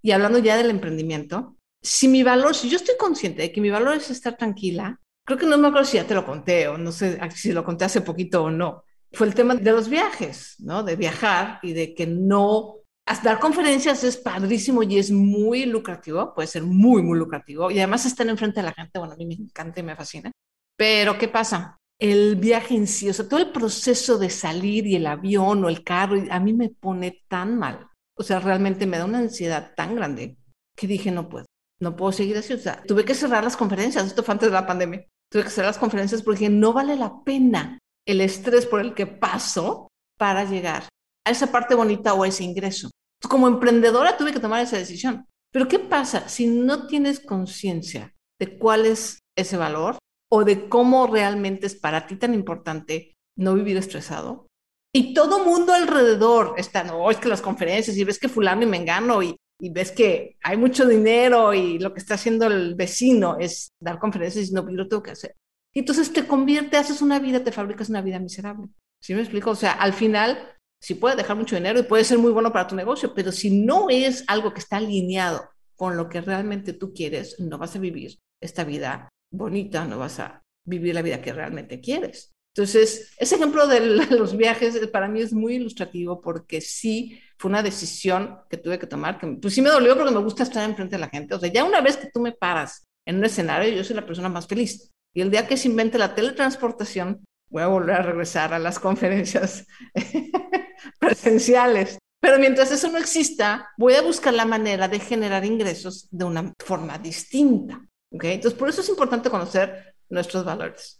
y 0.04 0.12
hablando 0.12 0.38
ya 0.38 0.56
del 0.56 0.70
emprendimiento, 0.70 1.58
si 1.82 2.08
mi 2.08 2.24
valor, 2.24 2.56
si 2.56 2.70
yo 2.70 2.78
estoy 2.78 2.96
consciente 2.98 3.42
de 3.42 3.52
que 3.52 3.62
mi 3.62 3.70
valor 3.70 3.96
es 3.96 4.10
estar 4.10 4.36
tranquila, 4.36 5.00
creo 5.26 5.38
que 5.38 5.46
no 5.46 5.58
me 5.58 5.68
acuerdo 5.68 5.86
si 5.86 5.98
ya 5.98 6.08
te 6.08 6.16
lo 6.16 6.26
conté 6.26 6.68
o 6.68 6.78
no 6.78 6.92
sé 6.92 7.20
si 7.36 7.52
lo 7.52 7.64
conté 7.64 7.86
hace 7.86 8.02
poquito 8.02 8.44
o 8.44 8.52
no, 8.52 8.84
fue 9.12 9.28
el 9.28 9.34
tema 9.34 9.56
de 9.56 9.72
los 9.72 9.90
viajes, 9.90 10.56
¿no? 10.60 10.84
De 10.84 10.96
viajar 10.96 11.60
y 11.64 11.74
de 11.74 11.94
que 11.94 12.08
no... 12.08 12.76
Dar 13.24 13.40
conferencias 13.40 14.04
es 14.04 14.18
padrísimo 14.18 14.84
y 14.84 15.00
es 15.00 15.10
muy 15.10 15.66
lucrativo, 15.66 16.32
puede 16.36 16.48
ser 16.48 16.62
muy, 16.62 17.02
muy 17.02 17.18
lucrativo 17.18 17.72
y 17.72 17.80
además 17.80 18.06
estar 18.06 18.28
enfrente 18.28 18.60
de 18.60 18.68
la 18.68 18.74
gente, 18.74 19.00
bueno, 19.00 19.16
a 19.16 19.18
mí 19.18 19.26
me 19.26 19.34
encanta 19.34 19.80
y 19.80 19.84
me 19.84 19.96
fascina. 19.96 20.32
Pero, 20.78 21.18
¿qué 21.18 21.28
pasa? 21.28 21.80
El 21.98 22.36
viaje 22.36 22.76
en 22.76 22.86
sí, 22.86 23.10
o 23.10 23.14
sea, 23.14 23.28
todo 23.28 23.40
el 23.40 23.52
proceso 23.52 24.20
de 24.20 24.30
salir 24.30 24.86
y 24.86 24.96
el 24.96 25.08
avión 25.08 25.66
o 25.66 25.70
el 25.70 25.84
carro, 25.84 26.22
a 26.30 26.40
mí 26.40 26.54
me 26.54 26.70
pone 26.70 27.24
tan 27.28 27.58
mal. 27.58 27.88
O 28.16 28.22
sea, 28.22 28.40
realmente 28.40 28.86
me 28.86 29.00
da 29.00 29.06
una 29.06 29.18
ansiedad 29.18 29.74
tan 29.76 29.96
grande 29.96 30.38
que 30.76 30.86
dije, 30.86 31.10
no 31.10 31.30
puedo 31.30 31.48
no 31.82 31.96
puedo 31.96 32.12
seguir 32.12 32.38
así. 32.38 32.54
O 32.54 32.58
sea, 32.58 32.84
tuve 32.84 33.06
que 33.06 33.16
cerrar 33.16 33.44
las 33.44 33.58
conferencias, 33.58 34.06
esto 34.06 34.24
fue 34.24 34.34
antes 34.34 34.50
de 34.50 34.54
la 34.54 34.68
pandemia. 34.68 35.06
Tuve 35.32 35.44
que 35.44 35.50
cerrar 35.50 35.70
las 35.70 35.78
conferencias 35.78 36.22
porque 36.22 36.50
no 36.50 36.74
vale 36.74 36.96
la 36.96 37.24
pena 37.24 37.80
el 38.08 38.22
estrés 38.22 38.66
por 38.66 38.82
el 38.82 38.94
que 38.94 39.06
paso 39.06 39.88
para 40.18 40.44
llegar 40.44 40.84
a 41.26 41.32
esa 41.32 41.52
parte 41.52 41.76
bonita 41.76 42.14
o 42.14 42.24
a 42.24 42.28
ese 42.28 42.44
ingreso. 42.44 42.90
Como 43.28 43.48
emprendedora 43.48 44.18
tuve 44.18 44.34
que 44.34 44.40
tomar 44.40 44.62
esa 44.62 44.78
decisión. 44.78 45.26
Pero 45.52 45.68
¿qué 45.68 45.80
pasa 45.80 46.30
si 46.30 46.48
no 46.48 46.88
tienes 46.88 47.20
conciencia 47.20 48.14
de 48.40 48.58
cuál 48.58 48.86
es 48.86 49.20
ese 49.38 49.58
valor 49.58 49.98
o 50.32 50.44
de 50.44 50.70
cómo 50.70 51.08
realmente 51.08 51.68
es 51.68 51.76
para 51.76 52.08
ti 52.08 52.16
tan 52.16 52.34
importante 52.34 53.14
no 53.38 53.56
vivir 53.56 53.78
estresado? 53.78 54.48
Y 54.94 55.14
todo 55.14 55.46
mundo 55.46 55.74
alrededor 55.74 56.56
está, 56.58 56.84
no, 56.84 57.12
es 57.12 57.18
que 57.18 57.30
las 57.30 57.42
conferencias 57.42 57.96
y 57.98 58.04
ves 58.04 58.20
que 58.20 58.30
fulano 58.30 58.64
y 58.64 58.68
me 58.68 58.78
engano 58.78 59.22
y 59.22 59.36
y 59.60 59.70
ves 59.70 59.92
que 59.92 60.38
hay 60.42 60.58
mucho 60.58 60.88
dinero 60.88 61.54
y 61.54 61.80
lo 61.80 61.94
que 61.94 62.00
está 62.00 62.16
haciendo 62.16 62.48
el 62.48 62.76
vecino 62.76 63.38
es 63.40 63.74
dar 63.80 64.00
conferencias 64.00 64.50
y 64.50 64.54
no, 64.54 64.68
yo 64.70 64.76
lo 64.76 64.88
tengo 64.88 65.04
que 65.04 65.12
hacer. 65.12 65.36
Y 65.74 65.80
entonces 65.80 66.12
te 66.14 66.26
convierte, 66.26 66.78
haces 66.78 67.02
una 67.02 67.20
vida, 67.20 67.44
te 67.44 67.52
fabricas 67.52 67.90
una 67.90 68.02
vida 68.02 68.20
miserable. 68.20 68.70
¿Sí 69.02 69.14
me 69.14 69.22
explico? 69.22 69.52
O 69.52 69.56
sea, 69.56 69.74
al 69.74 69.94
final, 69.94 70.56
sí 70.82 70.96
puede 70.96 71.18
dejar 71.18 71.36
mucho 71.36 71.56
dinero 71.56 71.80
y 71.80 71.84
puede 71.84 72.04
ser 72.04 72.18
muy 72.18 72.32
bueno 72.32 72.52
para 72.52 72.68
tu 72.68 72.76
negocio, 72.76 73.14
pero 73.14 73.32
si 73.32 73.52
no 73.52 73.90
es 73.90 74.24
algo 74.28 74.54
que 74.54 74.60
está 74.60 74.78
alineado 74.78 75.50
con 75.76 75.98
lo 75.98 76.10
que 76.10 76.22
realmente 76.22 76.74
tú 76.74 76.94
quieres, 76.94 77.40
no 77.40 77.58
vas 77.58 77.76
a 77.76 77.80
vivir 77.80 78.20
esta 78.42 78.64
vida 78.64 79.10
bonita, 79.32 79.86
no 79.86 80.00
vas 80.00 80.20
a 80.20 80.42
vivir 80.66 80.96
la 80.96 81.02
vida 81.02 81.22
que 81.22 81.34
realmente 81.34 81.80
quieres. 81.82 82.32
Entonces, 82.56 83.14
ese 83.18 83.36
ejemplo 83.36 83.68
de 83.68 83.80
los 84.18 84.36
viajes 84.36 84.78
para 84.88 85.08
mí 85.08 85.22
es 85.22 85.34
muy 85.34 85.56
ilustrativo 85.56 86.20
porque 86.22 86.62
sí 86.62 87.20
fue 87.40 87.50
una 87.50 87.64
decisión 87.64 88.42
que 88.50 88.58
tuve 88.58 88.78
que 88.78 88.86
tomar, 88.86 89.18
que 89.18 89.26
pues 89.42 89.54
sí 89.54 89.62
me 89.62 89.70
dolió 89.70 89.96
porque 89.96 90.14
me 90.14 90.20
gusta 90.20 90.44
estar 90.44 90.70
enfrente 90.70 90.98
de 90.98 91.00
la 91.00 91.10
gente. 91.10 91.34
O 91.34 91.40
sea, 91.40 91.50
ya 91.50 91.64
una 91.64 91.80
vez 91.80 91.96
que 91.96 92.10
tú 92.12 92.20
me 92.20 92.34
paras 92.34 92.86
en 93.08 93.16
un 93.16 93.26
escenario, 93.26 93.74
yo 93.74 93.84
soy 93.84 93.96
la 93.96 94.06
persona 94.06 94.28
más 94.28 94.46
feliz. 94.46 94.92
Y 95.16 95.22
el 95.22 95.32
día 95.32 95.48
que 95.48 95.56
se 95.56 95.70
invente 95.70 95.98
la 95.98 96.14
teletransportación, 96.14 97.24
voy 97.50 97.64
a 97.64 97.68
volver 97.68 97.96
a 97.96 98.04
regresar 98.04 98.54
a 98.54 98.60
las 98.60 98.78
conferencias 98.78 99.66
presenciales. 101.00 101.98
Pero 102.22 102.38
mientras 102.40 102.72
eso 102.72 102.92
no 102.92 102.98
exista, 102.98 103.70
voy 103.78 103.94
a 103.94 104.02
buscar 104.02 104.34
la 104.34 104.46
manera 104.46 104.90
de 104.90 105.00
generar 105.00 105.46
ingresos 105.46 106.10
de 106.12 106.26
una 106.26 106.54
forma 106.60 106.98
distinta. 106.98 107.88
¿okay? 108.14 108.34
Entonces, 108.34 108.60
por 108.60 108.68
eso 108.68 108.82
es 108.82 108.90
importante 108.90 109.30
conocer 109.30 109.96
nuestros 110.10 110.44
valores. 110.44 111.00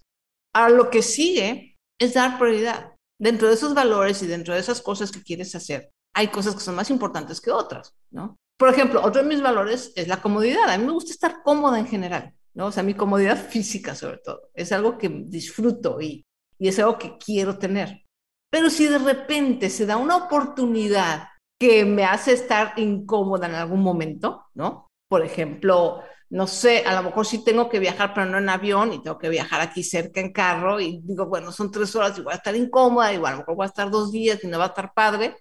Ahora, 0.56 0.74
lo 0.74 0.90
que 0.90 1.02
sigue 1.02 1.76
es 2.00 2.14
dar 2.14 2.40
prioridad. 2.40 2.94
Dentro 3.22 3.50
de 3.50 3.56
esos 3.56 3.74
valores 3.74 4.24
y 4.24 4.28
dentro 4.28 4.54
de 4.54 4.62
esas 4.62 4.82
cosas 4.82 5.12
que 5.12 5.22
quieres 5.22 5.54
hacer, 5.54 5.92
hay 6.16 6.28
cosas 6.28 6.56
que 6.56 6.62
son 6.62 6.76
más 6.76 6.90
importantes 6.90 7.42
que 7.42 7.52
otras, 7.52 7.96
¿no? 8.12 8.36
Por 8.58 8.70
ejemplo, 8.70 9.02
otro 9.02 9.22
de 9.22 9.28
mis 9.28 9.42
valores 9.42 9.94
es 9.96 10.08
la 10.08 10.22
comodidad. 10.22 10.70
A 10.70 10.78
mí 10.78 10.86
me 10.86 10.92
gusta 10.92 11.12
estar 11.12 11.42
cómoda 11.44 11.80
en 11.80 11.88
general, 11.88 12.34
¿no? 12.54 12.68
O 12.68 12.72
sea, 12.72 12.84
mi 12.84 12.94
comodidad 12.94 13.38
física 13.38 13.96
sobre 13.96 14.18
todo. 14.18 14.50
Es 14.54 14.72
algo 14.72 14.98
que 14.98 15.10
disfruto 15.10 16.02
y, 16.02 16.26
y 16.58 16.68
es 16.68 16.78
algo 16.80 16.98
que 16.98 17.18
quiero 17.18 17.58
tener. 17.58 18.04
Pero 18.52 18.70
si 18.70 18.88
de 18.88 18.98
repente 18.98 19.70
se 19.70 19.86
da 19.86 19.98
una 19.98 20.18
oportunidad 20.18 21.30
que 21.60 21.86
me 21.86 22.04
hace 22.04 22.34
estar 22.34 22.74
incómoda 22.78 23.48
en 23.48 23.56
algún 23.56 23.82
momento, 23.82 24.46
¿no? 24.56 24.88
Por 25.10 25.24
ejemplo, 25.24 26.02
no 26.30 26.48
sé, 26.48 26.84
a 26.86 26.96
lo 26.96 27.04
mejor 27.04 27.26
sí 27.26 27.44
tengo 27.44 27.70
que 27.70 27.80
viajar, 27.80 28.14
pero 28.14 28.28
no 28.28 28.38
en 28.38 28.50
avión 28.50 28.94
y 28.94 29.02
tengo 29.02 29.18
que 29.18 29.30
viajar 29.30 29.62
aquí 29.62 29.84
cerca 29.84 30.20
en 30.22 30.32
carro 30.32 30.80
y 30.80 31.02
digo, 31.04 31.26
bueno, 31.26 31.52
son 31.52 31.72
tres 31.72 31.96
horas 31.96 32.18
y 32.18 32.22
voy 32.22 32.34
a 32.34 32.38
estar 32.38 32.56
incómoda, 32.56 33.14
igual 33.14 33.34
a 33.34 33.36
lo 33.36 33.40
mejor 33.42 33.56
voy 33.56 33.64
a 33.66 33.68
estar 33.68 33.90
dos 33.90 34.12
días 34.12 34.44
y 34.44 34.48
no 34.48 34.60
va 34.60 34.66
a 34.66 34.68
estar 34.68 34.94
padre, 34.94 35.36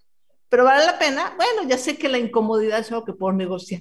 pero 0.49 0.65
vale 0.65 0.85
la 0.85 0.99
pena, 0.99 1.35
bueno, 1.37 1.69
ya 1.69 1.79
sé 1.79 1.99
que 1.99 2.09
la 2.09 2.19
incomodidad 2.19 2.79
es 2.79 2.91
algo 2.91 3.05
que 3.05 3.13
puedo 3.13 3.33
negociar. 3.33 3.81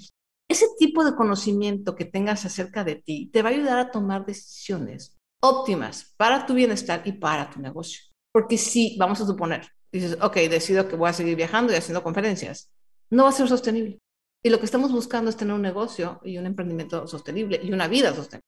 Ese 0.50 0.65
tipo 0.77 1.03
de 1.03 1.15
conocimiento 1.15 1.95
que 1.95 2.05
tengas 2.05 2.45
acerca 2.45 2.83
de 2.83 2.95
ti 2.95 3.29
te 3.31 3.41
va 3.41 3.50
a 3.50 3.51
ayudar 3.51 3.77
a 3.79 3.91
tomar 3.91 4.25
decisiones 4.25 5.17
óptimas 5.41 6.13
para 6.17 6.45
tu 6.45 6.53
bienestar 6.53 7.01
y 7.05 7.13
para 7.13 7.50
tu 7.50 7.59
negocio. 7.59 8.01
Porque 8.31 8.57
si, 8.57 8.97
vamos 8.97 9.19
a 9.21 9.25
suponer, 9.25 9.67
dices, 9.91 10.17
ok, 10.21 10.36
decido 10.50 10.88
que 10.88 10.95
voy 10.95 11.09
a 11.09 11.13
seguir 11.13 11.36
viajando 11.36 11.74
y 11.74 11.75
haciendo 11.75 12.03
conferencias, 12.03 12.71
no 13.09 13.24
va 13.24 13.29
a 13.29 13.33
ser 13.33 13.47
sostenible. 13.47 14.00
Y 14.43 14.50
lo 14.50 14.59
que 14.59 14.65
estamos 14.65 14.91
buscando 14.91 15.29
es 15.29 15.38
tener 15.38 15.53
un 15.53 15.62
negocio 15.62 16.21
y 16.24 16.38
un 16.38 16.45
emprendimiento 16.45 17.07
sostenible 17.07 17.59
y 17.62 17.74
una 17.74 17.88
vida 17.88 18.13
sostenible. 18.13 18.47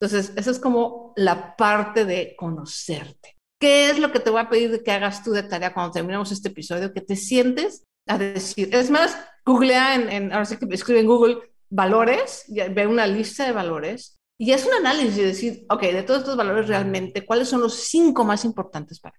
Entonces, 0.00 0.32
esa 0.36 0.50
es 0.50 0.58
como 0.58 1.12
la 1.16 1.56
parte 1.56 2.04
de 2.04 2.34
conocerte. 2.36 3.36
¿Qué 3.60 3.90
es 3.90 3.98
lo 3.98 4.10
que 4.10 4.20
te 4.20 4.30
voy 4.30 4.40
a 4.40 4.48
pedir 4.48 4.82
que 4.82 4.90
hagas 4.90 5.22
tú 5.22 5.32
de 5.32 5.42
tarea 5.42 5.74
cuando 5.74 5.92
terminemos 5.92 6.32
este 6.32 6.48
episodio? 6.48 6.94
Que 6.94 7.02
te 7.02 7.14
sientes 7.14 7.84
a 8.06 8.16
decir, 8.16 8.74
es 8.74 8.90
más, 8.90 9.18
googlea 9.44 9.94
en, 9.94 10.08
en 10.08 10.32
ahora 10.32 10.46
sí 10.46 10.56
que 10.56 10.66
escribe 10.74 11.00
en 11.00 11.06
Google 11.06 11.38
valores, 11.70 12.46
ve 12.48 12.86
una 12.86 13.06
lista 13.06 13.44
de 13.44 13.52
valores 13.52 14.18
y 14.38 14.52
es 14.52 14.64
un 14.64 14.72
análisis 14.72 15.16
de 15.16 15.26
decir, 15.26 15.66
ok, 15.68 15.82
de 15.82 16.02
todos 16.02 16.20
estos 16.20 16.36
valores 16.36 16.68
realmente, 16.68 17.26
¿cuáles 17.26 17.48
son 17.48 17.60
los 17.60 17.74
cinco 17.74 18.24
más 18.24 18.46
importantes 18.46 18.98
para 18.98 19.14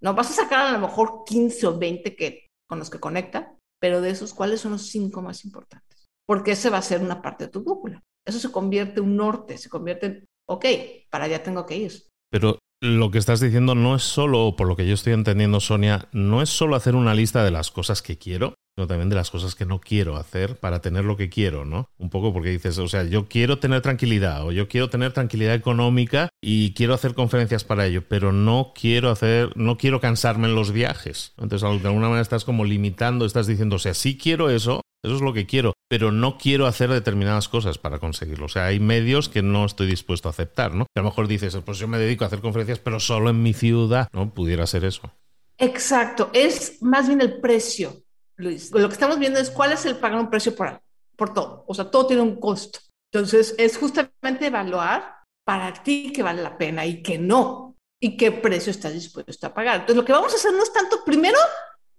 No 0.00 0.14
vas 0.14 0.30
a 0.30 0.42
sacar 0.44 0.66
a 0.66 0.72
lo 0.72 0.78
mejor 0.78 1.24
15 1.26 1.66
o 1.66 1.78
20 1.78 2.16
que, 2.16 2.46
con 2.66 2.78
los 2.78 2.88
que 2.88 2.98
conecta, 2.98 3.54
pero 3.78 4.00
de 4.00 4.10
esos, 4.10 4.32
¿cuáles 4.32 4.62
son 4.62 4.72
los 4.72 4.86
cinco 4.86 5.20
más 5.20 5.44
importantes? 5.44 6.08
Porque 6.26 6.52
ese 6.52 6.70
va 6.70 6.78
a 6.78 6.82
ser 6.82 7.02
una 7.02 7.20
parte 7.20 7.44
de 7.44 7.50
tu 7.50 7.62
brújula. 7.62 8.00
Eso 8.26 8.38
se 8.38 8.50
convierte 8.50 9.00
en 9.00 9.06
un 9.06 9.16
norte, 9.16 9.58
se 9.58 9.68
convierte 9.68 10.06
en, 10.06 10.24
ok, 10.48 10.64
para 11.10 11.24
allá 11.24 11.42
tengo 11.42 11.66
que 11.66 11.76
ir. 11.76 11.92
Pero 12.30 12.58
lo 12.82 13.12
que 13.12 13.18
estás 13.18 13.38
diciendo 13.38 13.76
no 13.76 13.94
es 13.94 14.02
solo, 14.02 14.56
por 14.56 14.66
lo 14.66 14.74
que 14.74 14.86
yo 14.86 14.94
estoy 14.94 15.12
entendiendo, 15.12 15.60
Sonia, 15.60 16.08
no 16.10 16.42
es 16.42 16.50
solo 16.50 16.74
hacer 16.74 16.96
una 16.96 17.14
lista 17.14 17.44
de 17.44 17.52
las 17.52 17.70
cosas 17.70 18.02
que 18.02 18.18
quiero, 18.18 18.54
sino 18.74 18.88
también 18.88 19.08
de 19.08 19.14
las 19.14 19.30
cosas 19.30 19.54
que 19.54 19.64
no 19.64 19.78
quiero 19.78 20.16
hacer 20.16 20.56
para 20.56 20.80
tener 20.80 21.04
lo 21.04 21.16
que 21.16 21.28
quiero, 21.28 21.64
¿no? 21.64 21.86
Un 21.98 22.10
poco 22.10 22.32
porque 22.32 22.50
dices, 22.50 22.78
o 22.78 22.88
sea, 22.88 23.04
yo 23.04 23.28
quiero 23.28 23.60
tener 23.60 23.82
tranquilidad 23.82 24.44
o 24.44 24.50
yo 24.50 24.66
quiero 24.66 24.90
tener 24.90 25.12
tranquilidad 25.12 25.54
económica 25.54 26.28
y 26.40 26.74
quiero 26.74 26.94
hacer 26.94 27.14
conferencias 27.14 27.62
para 27.62 27.86
ello, 27.86 28.02
pero 28.08 28.32
no 28.32 28.72
quiero 28.74 29.10
hacer, 29.10 29.56
no 29.56 29.78
quiero 29.78 30.00
cansarme 30.00 30.48
en 30.48 30.56
los 30.56 30.72
viajes. 30.72 31.34
Entonces, 31.38 31.82
de 31.82 31.86
alguna 31.86 32.08
manera 32.08 32.22
estás 32.22 32.44
como 32.44 32.64
limitando, 32.64 33.26
estás 33.26 33.46
diciendo, 33.46 33.76
o 33.76 33.78
sea, 33.78 33.94
sí 33.94 34.18
quiero 34.18 34.50
eso, 34.50 34.80
eso 35.02 35.16
es 35.16 35.20
lo 35.20 35.32
que 35.32 35.46
quiero, 35.46 35.72
pero 35.88 36.12
no 36.12 36.38
quiero 36.38 36.66
hacer 36.66 36.90
determinadas 36.90 37.48
cosas 37.48 37.78
para 37.78 37.98
conseguirlo. 37.98 38.46
O 38.46 38.48
sea, 38.48 38.66
hay 38.66 38.80
medios 38.80 39.28
que 39.28 39.42
no 39.42 39.64
estoy 39.64 39.86
dispuesto 39.86 40.28
a 40.28 40.30
aceptar, 40.30 40.74
¿no? 40.74 40.86
a 40.94 41.00
lo 41.00 41.04
mejor 41.04 41.28
dices, 41.28 41.56
pues 41.64 41.78
yo 41.78 41.88
me 41.88 41.98
dedico 41.98 42.24
a 42.24 42.28
hacer 42.28 42.40
conferencias, 42.40 42.78
pero 42.78 43.00
solo 43.00 43.30
en 43.30 43.42
mi 43.42 43.52
ciudad, 43.52 44.08
¿no? 44.12 44.32
Pudiera 44.32 44.66
ser 44.66 44.84
eso. 44.84 45.12
Exacto, 45.58 46.30
es 46.32 46.82
más 46.82 47.08
bien 47.08 47.20
el 47.20 47.40
precio 47.40 48.02
Luis. 48.36 48.70
Lo 48.72 48.88
que 48.88 48.94
estamos 48.94 49.18
viendo 49.18 49.38
es 49.38 49.50
cuál 49.50 49.72
es 49.72 49.84
el 49.86 49.96
pagar 49.96 50.20
un 50.20 50.30
precio 50.30 50.54
por, 50.54 50.80
por 51.16 51.32
todo. 51.32 51.64
O 51.66 51.74
sea, 51.74 51.90
todo 51.90 52.06
tiene 52.06 52.22
un 52.22 52.38
costo. 52.38 52.80
Entonces, 53.12 53.54
es 53.58 53.76
justamente 53.76 54.46
evaluar 54.46 55.16
para 55.44 55.72
ti 55.82 56.12
que 56.12 56.22
vale 56.22 56.42
la 56.42 56.56
pena 56.56 56.86
y 56.86 57.02
que 57.02 57.18
no, 57.18 57.76
y 58.00 58.16
qué 58.16 58.32
precio 58.32 58.70
estás 58.70 58.92
dispuesto 58.92 59.46
a 59.46 59.54
pagar. 59.54 59.80
Entonces, 59.80 59.96
lo 59.96 60.04
que 60.04 60.12
vamos 60.12 60.32
a 60.32 60.36
hacer 60.36 60.52
no 60.52 60.62
es 60.62 60.72
tanto, 60.72 61.04
primero, 61.04 61.38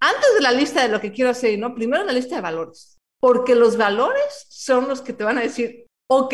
antes 0.03 0.33
de 0.35 0.41
la 0.41 0.51
lista 0.51 0.83
de 0.83 0.89
lo 0.89 0.99
que 0.99 1.13
quiero 1.13 1.31
hacer, 1.31 1.57
¿no? 1.57 1.73
Primero 1.73 2.03
la 2.03 2.11
lista 2.11 2.35
de 2.35 2.41
valores, 2.41 2.99
porque 3.21 3.55
los 3.55 3.77
valores 3.77 4.45
son 4.49 4.89
los 4.89 5.01
que 5.01 5.13
te 5.13 5.23
van 5.23 5.37
a 5.37 5.41
decir, 5.41 5.87
ok, 6.07 6.33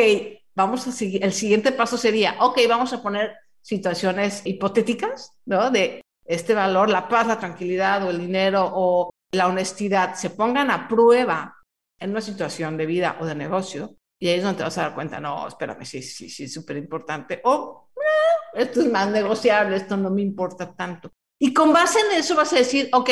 vamos 0.55 0.87
a 0.87 0.91
seguir, 0.91 1.23
el 1.23 1.33
siguiente 1.33 1.71
paso 1.71 1.95
sería, 1.95 2.35
ok, 2.39 2.59
vamos 2.67 2.93
a 2.93 3.03
poner 3.03 3.35
situaciones 3.61 4.41
hipotéticas, 4.43 5.33
¿no? 5.45 5.69
De 5.69 6.01
este 6.25 6.55
valor, 6.55 6.89
la 6.89 7.07
paz, 7.07 7.27
la 7.27 7.39
tranquilidad 7.39 8.03
o 8.03 8.09
el 8.09 8.19
dinero 8.19 8.71
o 8.73 9.11
la 9.31 9.47
honestidad 9.47 10.15
se 10.15 10.31
pongan 10.31 10.71
a 10.71 10.87
prueba 10.87 11.55
en 11.99 12.09
una 12.09 12.21
situación 12.21 12.75
de 12.75 12.87
vida 12.87 13.17
o 13.19 13.25
de 13.27 13.35
negocio, 13.35 13.97
y 14.19 14.29
ahí 14.29 14.37
es 14.37 14.43
donde 14.43 14.57
te 14.57 14.63
vas 14.63 14.77
a 14.79 14.81
dar 14.81 14.95
cuenta, 14.95 15.19
no, 15.19 15.47
espérame, 15.47 15.85
sí, 15.85 16.01
sí, 16.01 16.27
sí, 16.27 16.47
súper 16.47 16.77
importante, 16.77 17.39
o 17.43 17.91
eh, 17.95 18.61
esto 18.63 18.81
es 18.81 18.91
más 18.91 19.11
negociable, 19.11 19.75
esto 19.75 19.95
no 19.95 20.09
me 20.09 20.23
importa 20.23 20.73
tanto. 20.73 21.11
Y 21.39 21.53
con 21.53 21.71
base 21.71 21.99
en 21.99 22.17
eso 22.17 22.35
vas 22.35 22.51
a 22.53 22.57
decir, 22.57 22.89
ok, 22.91 23.09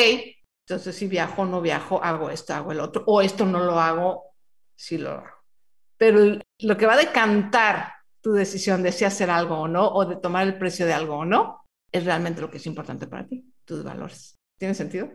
entonces 0.68 0.96
si 0.96 1.06
viajo 1.06 1.42
o 1.42 1.46
no 1.46 1.62
viajo, 1.62 2.04
hago 2.04 2.28
esto, 2.28 2.52
hago 2.52 2.72
el 2.72 2.80
otro, 2.80 3.02
o 3.06 3.22
esto 3.22 3.46
no 3.46 3.64
lo 3.64 3.80
hago, 3.80 4.24
sí 4.76 4.98
lo 4.98 5.12
hago. 5.12 5.26
Pero 5.96 6.38
lo 6.60 6.76
que 6.76 6.84
va 6.84 6.92
a 6.92 6.98
decantar 6.98 7.94
tu 8.20 8.32
decisión 8.32 8.82
de 8.82 8.92
si 8.92 9.06
hacer 9.06 9.30
algo 9.30 9.60
o 9.60 9.66
no, 9.66 9.88
o 9.88 10.04
de 10.04 10.16
tomar 10.16 10.46
el 10.46 10.58
precio 10.58 10.84
de 10.84 10.92
algo 10.92 11.16
o 11.16 11.24
no, 11.24 11.64
es 11.90 12.04
realmente 12.04 12.42
lo 12.42 12.50
que 12.50 12.58
es 12.58 12.66
importante 12.66 13.06
para 13.06 13.26
ti, 13.26 13.50
tus 13.64 13.82
valores. 13.82 14.36
¿Tiene 14.58 14.74
sentido? 14.74 15.08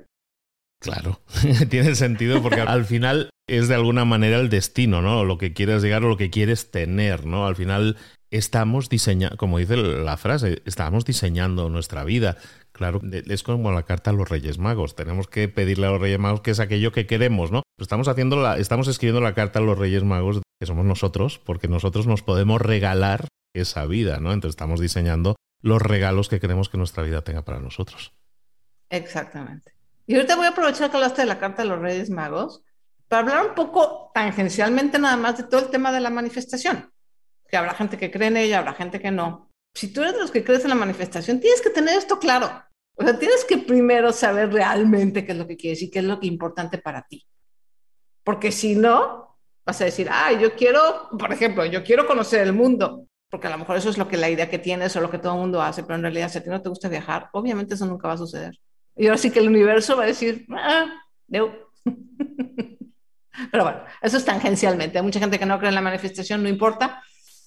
Claro, 0.82 1.22
tiene 1.70 1.94
sentido 1.94 2.42
porque 2.42 2.62
al 2.62 2.86
final 2.86 3.30
es 3.48 3.68
de 3.68 3.76
alguna 3.76 4.06
manera 4.06 4.40
el 4.40 4.50
destino, 4.50 5.04
¿no? 5.04 5.24
Lo 5.24 5.38
que 5.38 5.54
quieres 5.54 5.84
llegar 5.84 6.04
o 6.04 6.10
lo 6.10 6.18
que 6.18 6.32
quieres 6.32 6.72
tener, 6.72 7.28
¿no? 7.28 7.46
Al 7.46 7.56
final 7.56 7.98
estamos 8.34 8.90
diseñando, 8.90 9.38
como 9.38 9.60
dice 9.60 9.78
la 9.78 10.18
frase, 10.18 10.64
estamos 10.66 11.06
diseñando 11.06 11.70
nuestra 11.70 12.04
vida. 12.04 12.38
Claro, 12.72 13.00
es 13.12 13.44
como 13.44 13.72
la 13.72 13.84
carta 13.84 14.10
a 14.10 14.14
los 14.14 14.28
Reyes 14.28 14.58
Magos. 14.58 14.96
Tenemos 14.96 15.28
que 15.28 15.48
pedirle 15.48 15.86
a 15.86 15.92
los 15.92 16.02
Reyes 16.02 16.18
Magos 16.18 16.42
que 16.42 16.52
es 16.52 16.60
aquello 16.60 16.92
que 16.92 17.06
queremos, 17.06 17.52
¿no? 17.52 17.62
Estamos 17.80 18.08
haciendo 18.08 18.42
la, 18.42 18.58
estamos 18.58 18.88
escribiendo 18.88 19.22
la 19.22 19.36
carta 19.36 19.60
a 19.60 19.62
los 19.62 19.78
Reyes 19.78 20.04
Magos 20.04 20.42
que 20.60 20.66
somos 20.66 20.84
nosotros, 20.84 21.38
porque 21.38 21.68
nosotros 21.68 22.08
nos 22.08 22.24
podemos 22.24 22.60
regalar 22.60 23.28
esa 23.54 23.86
vida, 23.86 24.18
¿no? 24.20 24.34
Entonces 24.34 24.54
estamos 24.54 24.80
diseñando 24.80 25.36
los 25.62 25.82
regalos 25.82 26.28
que 26.28 26.40
queremos 26.40 26.70
que 26.70 26.80
nuestra 26.80 27.04
vida 27.04 27.22
tenga 27.22 27.46
para 27.46 27.60
nosotros. 27.60 28.14
Exactamente. 28.90 29.76
Y 30.08 30.16
ahorita 30.16 30.36
voy 30.36 30.48
a 30.48 30.50
aprovechar 30.50 30.90
que 30.90 30.98
hablaste 30.98 31.22
de 31.22 31.28
la 31.28 31.40
carta 31.40 31.62
de 31.62 31.70
los 31.70 31.80
Reyes 31.80 32.10
Magos 32.10 32.64
para 33.08 33.22
hablar 33.22 33.50
un 33.50 33.56
poco 33.56 34.10
tangencialmente 34.16 34.98
nada 34.98 35.18
más 35.18 35.38
de 35.38 35.44
todo 35.44 35.62
el 35.62 35.70
tema 35.70 35.92
de 35.92 36.00
la 36.00 36.10
manifestación. 36.10 36.93
Que 37.54 37.58
habrá 37.58 37.76
gente 37.76 38.00
que 38.00 38.10
cree 38.10 38.30
en 38.30 38.38
ella, 38.38 38.58
habrá 38.58 38.74
gente 38.74 39.00
que 39.00 39.12
no. 39.12 39.52
Si 39.76 39.94
tú 39.94 40.02
eres 40.02 40.14
de 40.14 40.22
los 40.22 40.32
que 40.32 40.44
crees 40.44 40.64
en 40.64 40.70
la 40.70 40.76
manifestación, 40.76 41.40
tienes 41.40 41.62
que 41.62 41.70
tener 41.70 41.96
esto 41.96 42.18
claro. 42.18 42.50
O 42.98 43.04
sea, 43.04 43.20
tienes 43.20 43.46
que 43.46 43.60
primero 43.60 44.12
saber 44.12 44.52
realmente 44.52 45.24
qué 45.24 45.34
es 45.34 45.38
lo 45.38 45.46
que 45.46 45.56
quieres 45.56 45.84
y 45.84 45.92
qué 45.92 46.00
es 46.00 46.06
lo 46.06 46.20
que 46.20 46.26
es 46.26 46.32
importante 46.32 46.80
para 46.80 47.04
ti. 47.04 47.24
Porque 48.24 48.52
si 48.52 48.74
no, 48.74 49.38
vas 49.68 49.80
a 49.82 49.86
decir, 49.86 50.08
ah, 50.10 50.32
yo 50.34 50.56
quiero, 50.56 51.10
por 51.20 51.32
ejemplo, 51.32 51.64
yo 51.68 51.84
quiero 51.84 52.08
conocer 52.08 52.42
el 52.42 52.54
mundo, 52.54 53.06
porque 53.30 53.46
a 53.46 53.52
lo 53.52 53.60
mejor 53.60 53.78
eso 53.78 53.92
es 53.92 54.00
lo 54.00 54.08
que 54.08 54.18
la 54.18 54.32
idea 54.32 54.50
que 54.50 54.58
tienes 54.58 54.96
o 54.96 55.02
lo 55.02 55.12
que 55.12 55.20
todo 55.20 55.36
el 55.36 55.42
mundo 55.42 55.62
hace, 55.62 55.84
pero 55.84 55.94
en 55.94 56.02
realidad 56.02 56.30
si 56.30 56.40
a 56.40 56.44
ti 56.44 56.50
no 56.50 56.60
te 56.60 56.70
gusta 56.70 56.90
viajar, 56.90 57.30
obviamente 57.34 57.76
eso 57.76 57.86
nunca 57.86 58.08
va 58.08 58.16
a 58.16 58.18
suceder. 58.18 58.58
Y 58.96 59.06
ahora 59.06 59.20
sí 59.20 59.30
que 59.30 59.42
el 59.42 59.48
universo 59.48 59.96
va 59.96 60.06
a 60.06 60.08
decir, 60.08 60.48
ah, 60.50 60.88
no. 61.28 61.54
pero 63.52 63.64
bueno, 63.64 63.84
eso 64.02 64.18
es 64.18 64.26
tangencialmente. 64.26 64.98
Hay 64.98 65.04
mucha 65.04 65.20
gente 65.20 65.38
que 65.38 65.46
no 65.46 65.60
cree 65.60 65.70
en 65.70 65.76
la 65.76 65.82
manifestación, 65.82 66.42
no 66.42 66.50
importa, 66.50 67.04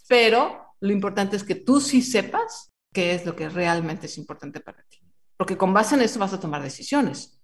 pero 0.09 0.75
lo 0.81 0.93
importante 0.93 1.37
es 1.37 1.45
que 1.45 1.55
tú 1.55 1.81
sí 1.81 2.03
sepas 2.03 2.73
qué 2.93 3.15
es 3.15 3.27
lo 3.27 3.37
que 3.37 3.49
realmente 3.49 4.07
es 4.07 4.19
importante 4.19 4.61
para 4.61 4.83
ti. 4.85 5.01
Porque 5.37 5.57
con 5.57 5.75
base 5.75 5.95
en 5.95 6.03
eso 6.03 6.19
vas 6.19 6.33
a 6.33 6.41
tomar 6.41 6.63
decisiones. 6.63 7.41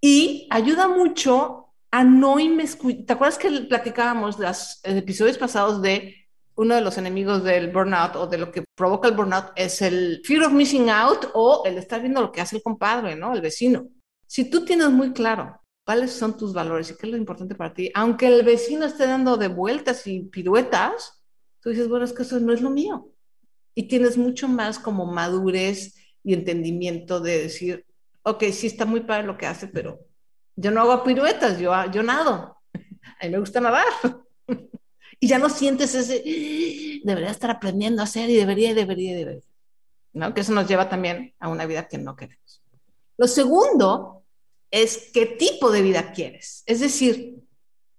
Y 0.00 0.46
ayuda 0.50 0.86
mucho 0.88 1.74
a 1.90 2.04
no 2.04 2.38
inmiscuir. 2.38 3.06
¿Te 3.06 3.12
acuerdas 3.12 3.38
que 3.38 3.50
platicábamos 3.62 4.38
los 4.38 4.80
episodios 4.84 5.38
pasados 5.38 5.80
de 5.80 6.14
uno 6.56 6.74
de 6.74 6.80
los 6.80 6.98
enemigos 6.98 7.42
del 7.42 7.72
burnout 7.72 8.16
o 8.16 8.26
de 8.26 8.38
lo 8.38 8.52
que 8.52 8.64
provoca 8.76 9.08
el 9.08 9.14
burnout 9.14 9.46
es 9.56 9.82
el 9.82 10.20
fear 10.24 10.44
of 10.44 10.52
missing 10.52 10.90
out 10.90 11.26
o 11.34 11.62
el 11.64 11.78
estar 11.78 12.00
viendo 12.00 12.20
lo 12.20 12.30
que 12.30 12.40
hace 12.40 12.56
el 12.56 12.62
compadre, 12.62 13.16
¿no? 13.16 13.32
El 13.32 13.40
vecino. 13.40 13.88
Si 14.26 14.50
tú 14.50 14.64
tienes 14.64 14.90
muy 14.90 15.12
claro 15.12 15.60
cuáles 15.84 16.12
son 16.12 16.36
tus 16.36 16.52
valores 16.52 16.90
y 16.90 16.96
qué 16.96 17.06
es 17.06 17.12
lo 17.12 17.18
importante 17.18 17.54
para 17.54 17.74
ti, 17.74 17.90
aunque 17.94 18.26
el 18.26 18.44
vecino 18.44 18.86
esté 18.86 19.06
dando 19.06 19.36
de 19.36 19.48
vueltas 19.48 20.06
y 20.06 20.20
piruetas, 20.20 21.23
dices, 21.70 21.88
bueno, 21.88 22.04
es 22.04 22.12
que 22.12 22.22
eso 22.22 22.38
no 22.40 22.52
es 22.52 22.60
lo 22.60 22.70
mío. 22.70 23.10
Y 23.74 23.88
tienes 23.88 24.16
mucho 24.16 24.48
más 24.48 24.78
como 24.78 25.06
madurez 25.06 25.94
y 26.22 26.34
entendimiento 26.34 27.20
de 27.20 27.42
decir, 27.42 27.86
ok, 28.22 28.44
sí 28.52 28.66
está 28.66 28.84
muy 28.84 29.00
padre 29.00 29.26
lo 29.26 29.36
que 29.38 29.46
hace, 29.46 29.68
pero 29.68 30.00
yo 30.56 30.70
no 30.70 30.82
hago 30.82 31.04
piruetas, 31.04 31.58
yo, 31.58 31.72
yo 31.90 32.02
nado. 32.02 32.58
A 33.20 33.24
mí 33.24 33.30
me 33.30 33.38
gusta 33.38 33.60
nadar. 33.60 33.84
y 35.20 35.26
ya 35.26 35.38
no 35.38 35.48
sientes 35.50 35.94
ese, 35.94 36.22
debería 37.04 37.30
estar 37.30 37.50
aprendiendo 37.50 38.02
a 38.02 38.04
hacer 38.04 38.30
y 38.30 38.36
debería, 38.36 38.74
debería, 38.74 39.16
debería. 39.16 39.42
¿No? 40.12 40.32
Que 40.32 40.42
eso 40.42 40.52
nos 40.52 40.68
lleva 40.68 40.88
también 40.88 41.34
a 41.38 41.48
una 41.48 41.66
vida 41.66 41.88
que 41.88 41.98
no 41.98 42.14
queremos. 42.14 42.62
Lo 43.16 43.26
segundo 43.26 44.22
es 44.70 45.10
qué 45.12 45.26
tipo 45.26 45.70
de 45.70 45.82
vida 45.82 46.12
quieres. 46.12 46.62
Es 46.66 46.80
decir, 46.80 47.36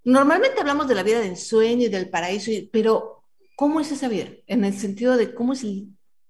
normalmente 0.03 0.59
hablamos 0.59 0.87
de 0.87 0.95
la 0.95 1.03
vida 1.03 1.19
de 1.19 1.27
ensueño 1.27 1.85
y 1.85 1.89
del 1.89 2.09
paraíso, 2.09 2.51
pero 2.71 3.14
¿cómo 3.55 3.79
es 3.79 3.91
esa 3.91 4.07
vida? 4.07 4.29
En 4.47 4.65
el 4.65 4.73
sentido 4.73 5.17
de 5.17 5.33
cómo 5.33 5.53
es 5.53 5.65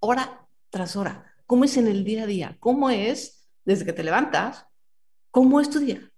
hora 0.00 0.46
tras 0.70 0.96
hora, 0.96 1.32
cómo 1.46 1.64
es 1.64 1.76
en 1.76 1.86
el 1.88 2.04
día 2.04 2.24
a 2.24 2.26
día, 2.26 2.56
cómo 2.60 2.90
es 2.90 3.48
desde 3.64 3.84
que 3.84 3.92
te 3.92 4.04
levantas, 4.04 4.66
cómo 5.30 5.60
es 5.60 5.70
tu 5.70 5.78
día. 5.78 6.10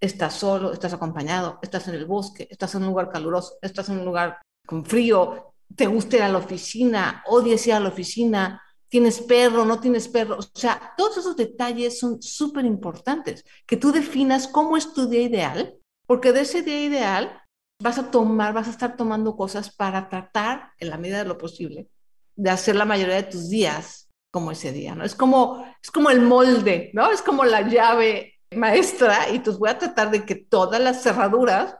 Estás 0.00 0.34
solo, 0.34 0.72
estás 0.72 0.92
acompañado, 0.92 1.58
estás 1.62 1.88
en 1.88 1.94
el 1.94 2.06
bosque, 2.06 2.46
estás 2.50 2.74
en 2.74 2.82
un 2.82 2.88
lugar 2.88 3.10
caluroso, 3.10 3.56
estás 3.62 3.88
en 3.88 3.98
un 3.98 4.04
lugar 4.04 4.38
con 4.66 4.84
frío, 4.84 5.54
te 5.74 5.86
gusta 5.86 6.16
ir 6.16 6.22
a 6.22 6.28
la 6.28 6.38
oficina, 6.38 7.22
odias 7.26 7.66
ir 7.66 7.72
a 7.72 7.80
la 7.80 7.88
oficina, 7.88 8.62
tienes 8.88 9.20
perro, 9.20 9.64
no 9.64 9.80
tienes 9.80 10.08
perro. 10.08 10.36
O 10.38 10.42
sea, 10.42 10.92
todos 10.96 11.16
esos 11.16 11.36
detalles 11.36 11.98
son 11.98 12.20
súper 12.20 12.64
importantes, 12.64 13.44
que 13.66 13.76
tú 13.76 13.92
definas 13.92 14.48
cómo 14.48 14.76
es 14.76 14.92
tu 14.92 15.08
día 15.08 15.22
ideal, 15.22 15.74
porque 16.06 16.32
de 16.32 16.42
ese 16.42 16.62
día 16.62 16.84
ideal 16.84 17.42
vas 17.78 17.98
a 17.98 18.10
tomar, 18.10 18.52
vas 18.52 18.68
a 18.68 18.70
estar 18.70 18.96
tomando 18.96 19.36
cosas 19.36 19.74
para 19.74 20.08
tratar, 20.08 20.72
en 20.78 20.90
la 20.90 20.98
medida 20.98 21.18
de 21.18 21.28
lo 21.28 21.38
posible, 21.38 21.88
de 22.34 22.50
hacer 22.50 22.76
la 22.76 22.84
mayoría 22.84 23.16
de 23.16 23.24
tus 23.24 23.48
días 23.48 24.10
como 24.30 24.50
ese 24.50 24.72
día, 24.72 24.94
¿no? 24.94 25.04
Es 25.04 25.14
como, 25.14 25.64
es 25.82 25.90
como 25.90 26.10
el 26.10 26.20
molde, 26.20 26.90
¿no? 26.94 27.10
Es 27.10 27.22
como 27.22 27.44
la 27.44 27.62
llave 27.62 28.34
maestra 28.54 29.30
y 29.30 29.36
entonces 29.36 29.58
voy 29.58 29.70
a 29.70 29.78
tratar 29.78 30.10
de 30.10 30.24
que 30.24 30.34
todas 30.34 30.80
las 30.80 31.02
cerraduras 31.02 31.76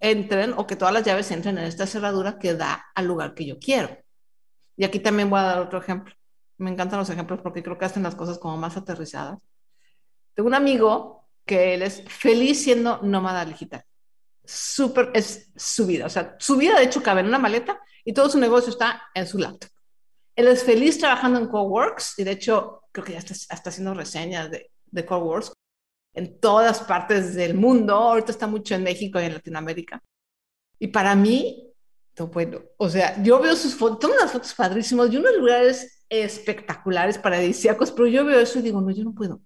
entren 0.00 0.54
o 0.56 0.66
que 0.66 0.76
todas 0.76 0.94
las 0.94 1.04
llaves 1.04 1.30
entren 1.30 1.58
en 1.58 1.64
esta 1.64 1.86
cerradura 1.86 2.38
que 2.38 2.54
da 2.54 2.86
al 2.94 3.06
lugar 3.06 3.34
que 3.34 3.46
yo 3.46 3.58
quiero. 3.58 3.96
Y 4.76 4.84
aquí 4.84 4.98
también 4.98 5.28
voy 5.28 5.40
a 5.40 5.44
dar 5.44 5.58
otro 5.58 5.78
ejemplo. 5.78 6.14
Me 6.56 6.70
encantan 6.70 6.98
los 6.98 7.10
ejemplos 7.10 7.40
porque 7.42 7.62
creo 7.62 7.76
que 7.78 7.84
hacen 7.84 8.02
las 8.02 8.14
cosas 8.14 8.38
como 8.38 8.56
más 8.56 8.76
aterrizadas. 8.76 9.38
Tengo 10.34 10.48
un 10.48 10.54
amigo 10.54 11.28
que 11.44 11.74
él 11.74 11.82
es 11.82 12.02
feliz 12.08 12.62
siendo 12.62 13.00
nómada 13.02 13.44
digital. 13.44 13.84
Súper, 14.52 15.10
es 15.14 15.50
su 15.54 15.86
vida. 15.86 16.06
O 16.06 16.08
sea, 16.08 16.36
su 16.38 16.56
vida 16.56 16.76
de 16.76 16.84
hecho 16.84 17.02
cabe 17.02 17.20
en 17.20 17.28
una 17.28 17.38
maleta 17.38 17.80
y 18.04 18.12
todo 18.12 18.28
su 18.28 18.38
negocio 18.38 18.70
está 18.70 19.02
en 19.14 19.26
su 19.26 19.38
laptop. 19.38 19.70
Él 20.34 20.48
es 20.48 20.64
feliz 20.64 20.98
trabajando 20.98 21.38
en 21.38 21.46
Coworks 21.46 22.18
y 22.18 22.24
de 22.24 22.32
hecho 22.32 22.82
creo 22.90 23.04
que 23.04 23.12
ya 23.12 23.18
está, 23.18 23.34
está 23.34 23.70
haciendo 23.70 23.94
reseñas 23.94 24.50
de, 24.50 24.70
de 24.86 25.06
Coworks 25.06 25.52
en 26.14 26.40
todas 26.40 26.80
partes 26.80 27.34
del 27.34 27.54
mundo. 27.54 27.94
Ahorita 27.94 28.32
está 28.32 28.46
mucho 28.46 28.74
en 28.74 28.82
México 28.82 29.20
y 29.20 29.24
en 29.24 29.34
Latinoamérica. 29.34 30.02
Y 30.80 30.88
para 30.88 31.14
mí, 31.14 31.72
bueno, 32.32 32.60
o 32.76 32.88
sea, 32.88 33.22
yo 33.22 33.38
veo 33.40 33.54
sus 33.54 33.74
fotos, 33.74 34.00
tomo 34.00 34.14
unas 34.14 34.32
fotos 34.32 34.52
padrísimas 34.54 35.12
y 35.12 35.16
unos 35.16 35.36
lugares 35.36 36.04
espectaculares, 36.08 37.18
paradisíacos, 37.18 37.92
pero 37.92 38.08
yo 38.08 38.24
veo 38.24 38.40
eso 38.40 38.58
y 38.58 38.62
digo, 38.62 38.80
no, 38.80 38.90
yo 38.90 39.04
no 39.04 39.14
puedo. 39.14 39.40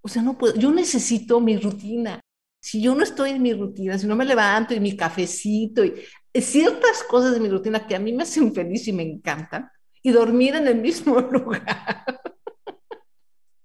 O 0.00 0.08
sea, 0.08 0.22
no 0.22 0.36
puedo. 0.36 0.54
Yo 0.56 0.70
necesito 0.72 1.40
mi 1.40 1.56
rutina. 1.56 2.20
Si 2.60 2.82
yo 2.82 2.94
no 2.94 3.02
estoy 3.02 3.30
en 3.30 3.42
mi 3.42 3.52
rutina, 3.54 3.98
si 3.98 4.06
no 4.06 4.16
me 4.16 4.24
levanto 4.24 4.74
y 4.74 4.80
mi 4.80 4.96
cafecito 4.96 5.84
y 5.84 5.94
ciertas 6.40 7.02
cosas 7.04 7.34
de 7.34 7.40
mi 7.40 7.48
rutina 7.48 7.86
que 7.86 7.96
a 7.96 7.98
mí 7.98 8.12
me 8.12 8.22
hacen 8.22 8.54
feliz 8.54 8.86
y 8.88 8.92
me 8.92 9.02
encantan, 9.02 9.70
y 10.02 10.10
dormir 10.10 10.54
en 10.54 10.66
el 10.66 10.76
mismo 10.76 11.20
lugar, 11.32 12.04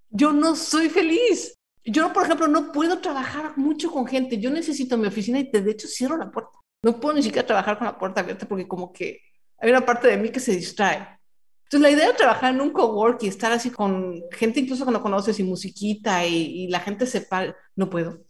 yo 0.09 0.31
no 0.31 0.55
soy 0.55 0.89
feliz. 0.89 1.57
Yo, 1.85 2.13
por 2.13 2.23
ejemplo, 2.23 2.47
no 2.47 2.71
puedo 2.71 2.99
trabajar 2.99 3.57
mucho 3.57 3.91
con 3.91 4.07
gente. 4.07 4.39
Yo 4.39 4.49
necesito 4.49 4.97
mi 4.97 5.07
oficina 5.07 5.39
y 5.39 5.49
de 5.49 5.71
hecho 5.71 5.87
cierro 5.87 6.17
la 6.17 6.31
puerta. 6.31 6.51
No 6.83 6.99
puedo 6.99 7.15
ni 7.15 7.23
siquiera 7.23 7.45
trabajar 7.45 7.77
con 7.77 7.87
la 7.87 7.97
puerta 7.97 8.21
abierta 8.21 8.47
porque 8.47 8.67
como 8.67 8.93
que 8.93 9.19
hay 9.57 9.69
una 9.69 9.85
parte 9.85 10.07
de 10.07 10.17
mí 10.17 10.29
que 10.29 10.39
se 10.39 10.55
distrae. 10.55 11.19
Entonces, 11.63 11.81
la 11.81 11.89
idea 11.89 12.07
de 12.07 12.13
trabajar 12.13 12.53
en 12.53 12.61
un 12.61 12.71
cowork 12.71 13.23
y 13.23 13.27
estar 13.27 13.51
así 13.51 13.71
con 13.71 14.21
gente 14.31 14.59
incluso 14.59 14.85
que 14.85 14.91
no 14.91 15.01
conoces 15.01 15.39
y 15.39 15.43
musiquita 15.43 16.25
y, 16.25 16.67
la 16.67 16.79
gente 16.79 17.05
se 17.05 17.27
no 17.75 17.89
puedo. 17.89 18.23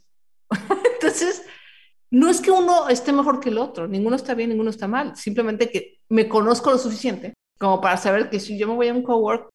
Entonces, 0.94 1.46
no 2.12 2.30
es 2.30 2.42
que 2.42 2.52
uno 2.52 2.90
esté 2.90 3.12
mejor 3.12 3.40
que 3.40 3.50
el 3.50 3.58
otro, 3.58 3.88
ninguno 3.88 4.16
está 4.16 4.34
bien, 4.36 4.50
ninguno 4.50 4.70
está 4.70 4.88
mal, 4.88 5.16
simplemente 5.16 5.70
que 5.70 6.00
me 6.10 6.30
conozco 6.30 6.72
lo 6.72 6.78
suficiente 6.78 7.34
como 7.60 7.80
para 7.80 7.98
saber 7.98 8.30
que 8.30 8.40
si 8.40 8.58
yo 8.58 8.68
me 8.68 8.76
voy 8.76 8.90
a 8.90 8.94
un 8.94 9.04
cowork, 9.04 9.50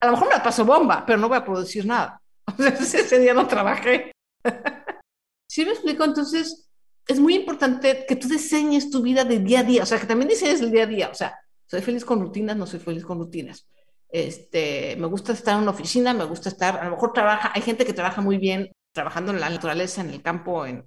a 0.00 0.06
lo 0.06 0.12
mejor 0.12 0.28
me 0.28 0.34
la 0.34 0.42
paso 0.42 0.64
bomba, 0.64 1.04
pero 1.06 1.18
no 1.18 1.28
voy 1.28 1.38
a 1.38 1.44
producir 1.44 1.86
nada. 1.86 2.20
O 2.58 2.62
sea, 2.62 3.00
ese 3.00 3.18
día 3.18 3.34
no 3.34 3.46
trabajé. 3.46 4.12
¿Sí 5.50 5.64
me 5.64 5.72
explico? 5.72 6.04
Entonces, 6.04 6.68
es 7.06 7.18
muy 7.18 7.34
importante 7.34 8.04
que 8.06 8.16
tú 8.16 8.28
diseñes 8.28 8.90
tu 8.90 9.02
vida 9.02 9.24
de 9.24 9.38
día 9.38 9.60
a 9.60 9.64
día, 9.64 9.82
o 9.82 9.86
sea, 9.86 9.98
que 9.98 10.06
también 10.06 10.28
diseñes 10.28 10.60
el 10.60 10.70
día 10.70 10.84
a 10.84 10.86
día, 10.86 11.08
o 11.10 11.14
sea, 11.14 11.34
soy 11.66 11.80
feliz 11.80 12.04
con 12.04 12.20
rutinas, 12.20 12.56
no 12.56 12.66
soy 12.66 12.80
feliz 12.80 13.04
con 13.04 13.18
rutinas. 13.18 13.66
Este, 14.10 14.96
me 14.96 15.06
gusta 15.06 15.32
estar 15.32 15.56
en 15.56 15.62
una 15.62 15.70
oficina, 15.72 16.14
me 16.14 16.24
gusta 16.24 16.48
estar, 16.48 16.78
a 16.78 16.84
lo 16.84 16.92
mejor 16.92 17.12
trabaja, 17.12 17.50
hay 17.54 17.62
gente 17.62 17.84
que 17.84 17.92
trabaja 17.92 18.20
muy 18.20 18.38
bien 18.38 18.70
trabajando 18.92 19.32
en 19.32 19.40
la 19.40 19.50
naturaleza, 19.50 20.00
en 20.00 20.10
el 20.10 20.22
campo, 20.22 20.66
en, 20.66 20.84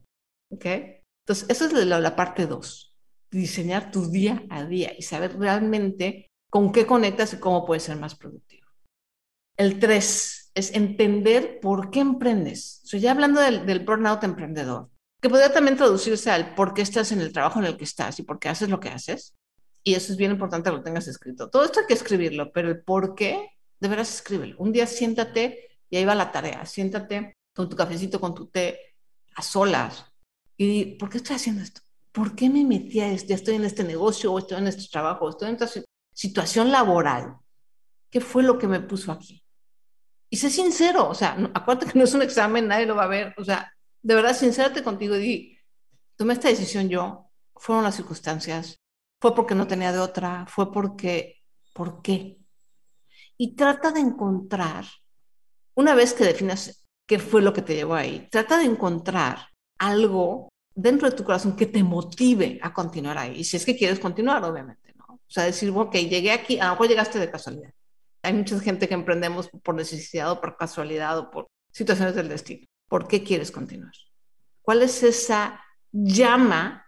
¿ok? 0.50 0.66
Entonces, 1.26 1.50
eso 1.50 1.66
es 1.66 1.74
la, 1.74 2.00
la 2.00 2.16
parte 2.16 2.48
dos, 2.48 2.96
diseñar 3.30 3.92
tu 3.92 4.10
día 4.10 4.44
a 4.50 4.66
día 4.66 4.94
y 4.98 5.04
saber 5.04 5.38
realmente 5.38 6.32
con 6.50 6.72
qué 6.72 6.86
conectas 6.86 7.34
y 7.34 7.38
cómo 7.38 7.66
puedes 7.66 7.84
ser 7.84 7.98
más 7.98 8.16
productivo. 8.16 8.68
El 9.58 9.80
tres 9.80 10.52
es 10.54 10.74
entender 10.74 11.60
por 11.62 11.92
qué 11.92 12.00
emprendes. 12.00 12.82
Estoy 12.84 13.02
ya 13.02 13.12
hablando 13.12 13.40
del, 13.40 13.66
del 13.66 13.86
burnout 13.86 14.24
emprendedor, 14.24 14.90
que 15.22 15.30
podría 15.30 15.54
también 15.54 15.78
traducirse 15.78 16.32
al 16.32 16.56
por 16.56 16.74
qué 16.74 16.82
estás 16.82 17.12
en 17.12 17.22
el 17.22 17.32
trabajo 17.32 17.60
en 17.60 17.66
el 17.66 17.78
que 17.78 17.84
estás 17.84 18.20
y 18.20 18.24
por 18.24 18.40
qué 18.40 18.50
haces 18.50 18.70
lo 18.70 18.80
que 18.80 18.90
haces. 18.90 19.36
Y 19.84 19.96
eso 19.96 20.12
es 20.12 20.18
bien 20.18 20.32
importante 20.32 20.70
que 20.70 20.76
lo 20.76 20.84
tengas 20.84 21.08
escrito. 21.08 21.50
Todo 21.50 21.64
esto 21.64 21.80
hay 21.80 21.86
que 21.88 21.94
escribirlo, 21.94 22.52
pero 22.52 22.70
el 22.70 22.84
por 22.84 23.16
qué, 23.16 23.50
de 23.80 23.88
veras 23.88 24.14
escríbelo. 24.14 24.56
Un 24.60 24.72
día 24.72 24.86
siéntate 24.86 25.70
y 25.90 25.98
ahí 25.98 26.06
va 26.06 26.16
la 26.16 26.32
tarea. 26.32 26.66
Siéntate 26.66 27.36
con 27.54 27.70
tu 27.70 27.76
cafecito, 27.76 28.20
con 28.20 28.34
tu 28.34 28.48
té, 28.48 28.96
a 29.36 29.42
solas. 29.42 30.06
Y 30.58 30.96
¿por 30.96 31.10
qué 31.10 31.18
estoy 31.18 31.36
haciendo 31.36 31.62
esto? 31.62 31.82
¿Por 32.12 32.36
qué 32.36 32.50
me 32.50 32.64
metí 32.66 33.00
a 33.00 33.12
esto? 33.12 33.30
Ya 33.30 33.36
estoy 33.36 33.56
en 33.56 33.66
este 33.66 33.84
negocio, 33.84 34.32
o 34.32 34.40
estoy 34.40 34.58
en 34.58 34.68
este 34.68 34.88
trabajo, 34.92 35.26
o 35.26 35.30
estoy 35.30 35.50
en 35.50 35.56
esta 35.56 35.82
situación 36.14 36.72
laboral. 36.72 37.38
¿Qué 38.10 38.20
fue 38.22 38.44
lo 38.44 38.58
que 38.58 38.68
me 38.68 38.82
puso 38.82 39.12
aquí? 39.12 39.44
Y 40.30 40.38
sé 40.38 40.50
sincero, 40.50 41.10
o 41.10 41.16
sea, 41.16 41.38
acuérdate 41.54 41.92
que 41.92 41.98
no 41.98 42.06
es 42.06 42.14
un 42.14 42.22
examen, 42.22 42.68
nadie 42.68 42.86
lo 42.86 42.96
va 42.96 43.04
a 43.04 43.08
ver. 43.08 43.34
O 43.38 43.44
sea, 43.44 43.72
de 44.02 44.16
verdad, 44.16 44.36
sincérate 44.36 44.84
contigo 44.84 45.16
y 45.16 45.20
di, 45.20 45.58
tomé 46.16 46.34
esta 46.34 46.48
decisión 46.48 46.90
yo, 46.90 47.30
fueron 47.56 47.84
las 47.84 47.96
circunstancias, 47.96 48.80
fue 49.20 49.36
porque 49.36 49.56
no 49.56 49.68
tenía 49.68 49.92
de 49.92 50.00
otra, 50.00 50.46
fue 50.48 50.72
porque, 50.72 51.42
¿por 51.74 52.02
qué? 52.02 52.40
Y 53.38 53.56
trata 53.56 53.92
de 53.92 54.00
encontrar, 54.00 54.86
una 55.76 55.96
vez 55.96 56.14
que 56.14 56.24
definas 56.24 56.81
qué 57.12 57.20
fue 57.20 57.42
lo 57.42 57.52
que 57.52 57.62
te 57.62 57.76
llevó 57.76 57.96
ahí, 57.96 58.30
trata 58.32 58.58
de 58.58 58.64
encontrar 58.64 59.50
algo 59.78 60.48
dentro 60.74 61.10
de 61.10 61.18
tu 61.18 61.26
corazón 61.26 61.58
que 61.58 61.66
te 61.66 61.84
motive 61.84 62.58
a 62.64 62.74
continuar 62.74 63.18
ahí. 63.18 63.40
Y 63.40 63.44
si 63.44 63.58
es 63.58 63.66
que 63.66 63.76
quieres 63.76 64.00
continuar, 64.00 64.42
obviamente, 64.46 64.94
¿no? 64.96 65.16
O 65.16 65.20
sea, 65.28 65.44
decir, 65.44 65.74
ok, 65.76 65.94
llegué 65.94 66.32
aquí, 66.32 66.58
a 66.58 66.68
lo 66.68 66.72
mejor 66.72 66.88
llegaste 66.88 67.20
de 67.20 67.30
casualidad. 67.30 67.74
Hay 68.24 68.32
mucha 68.32 68.58
gente 68.62 68.88
que 68.88 68.94
emprendemos 68.94 69.50
por 69.62 69.76
necesidad 69.76 70.32
o 70.32 70.40
por 70.40 70.56
casualidad 70.56 71.18
o 71.18 71.30
por 71.30 71.48
situaciones 71.74 72.16
del 72.16 72.30
destino. 72.30 72.66
¿Por 72.88 73.10
qué 73.10 73.26
quieres 73.26 73.52
continuar? 73.52 73.92
¿Cuál 74.62 74.82
es 74.82 75.04
esa 75.04 75.60
llama 75.92 76.86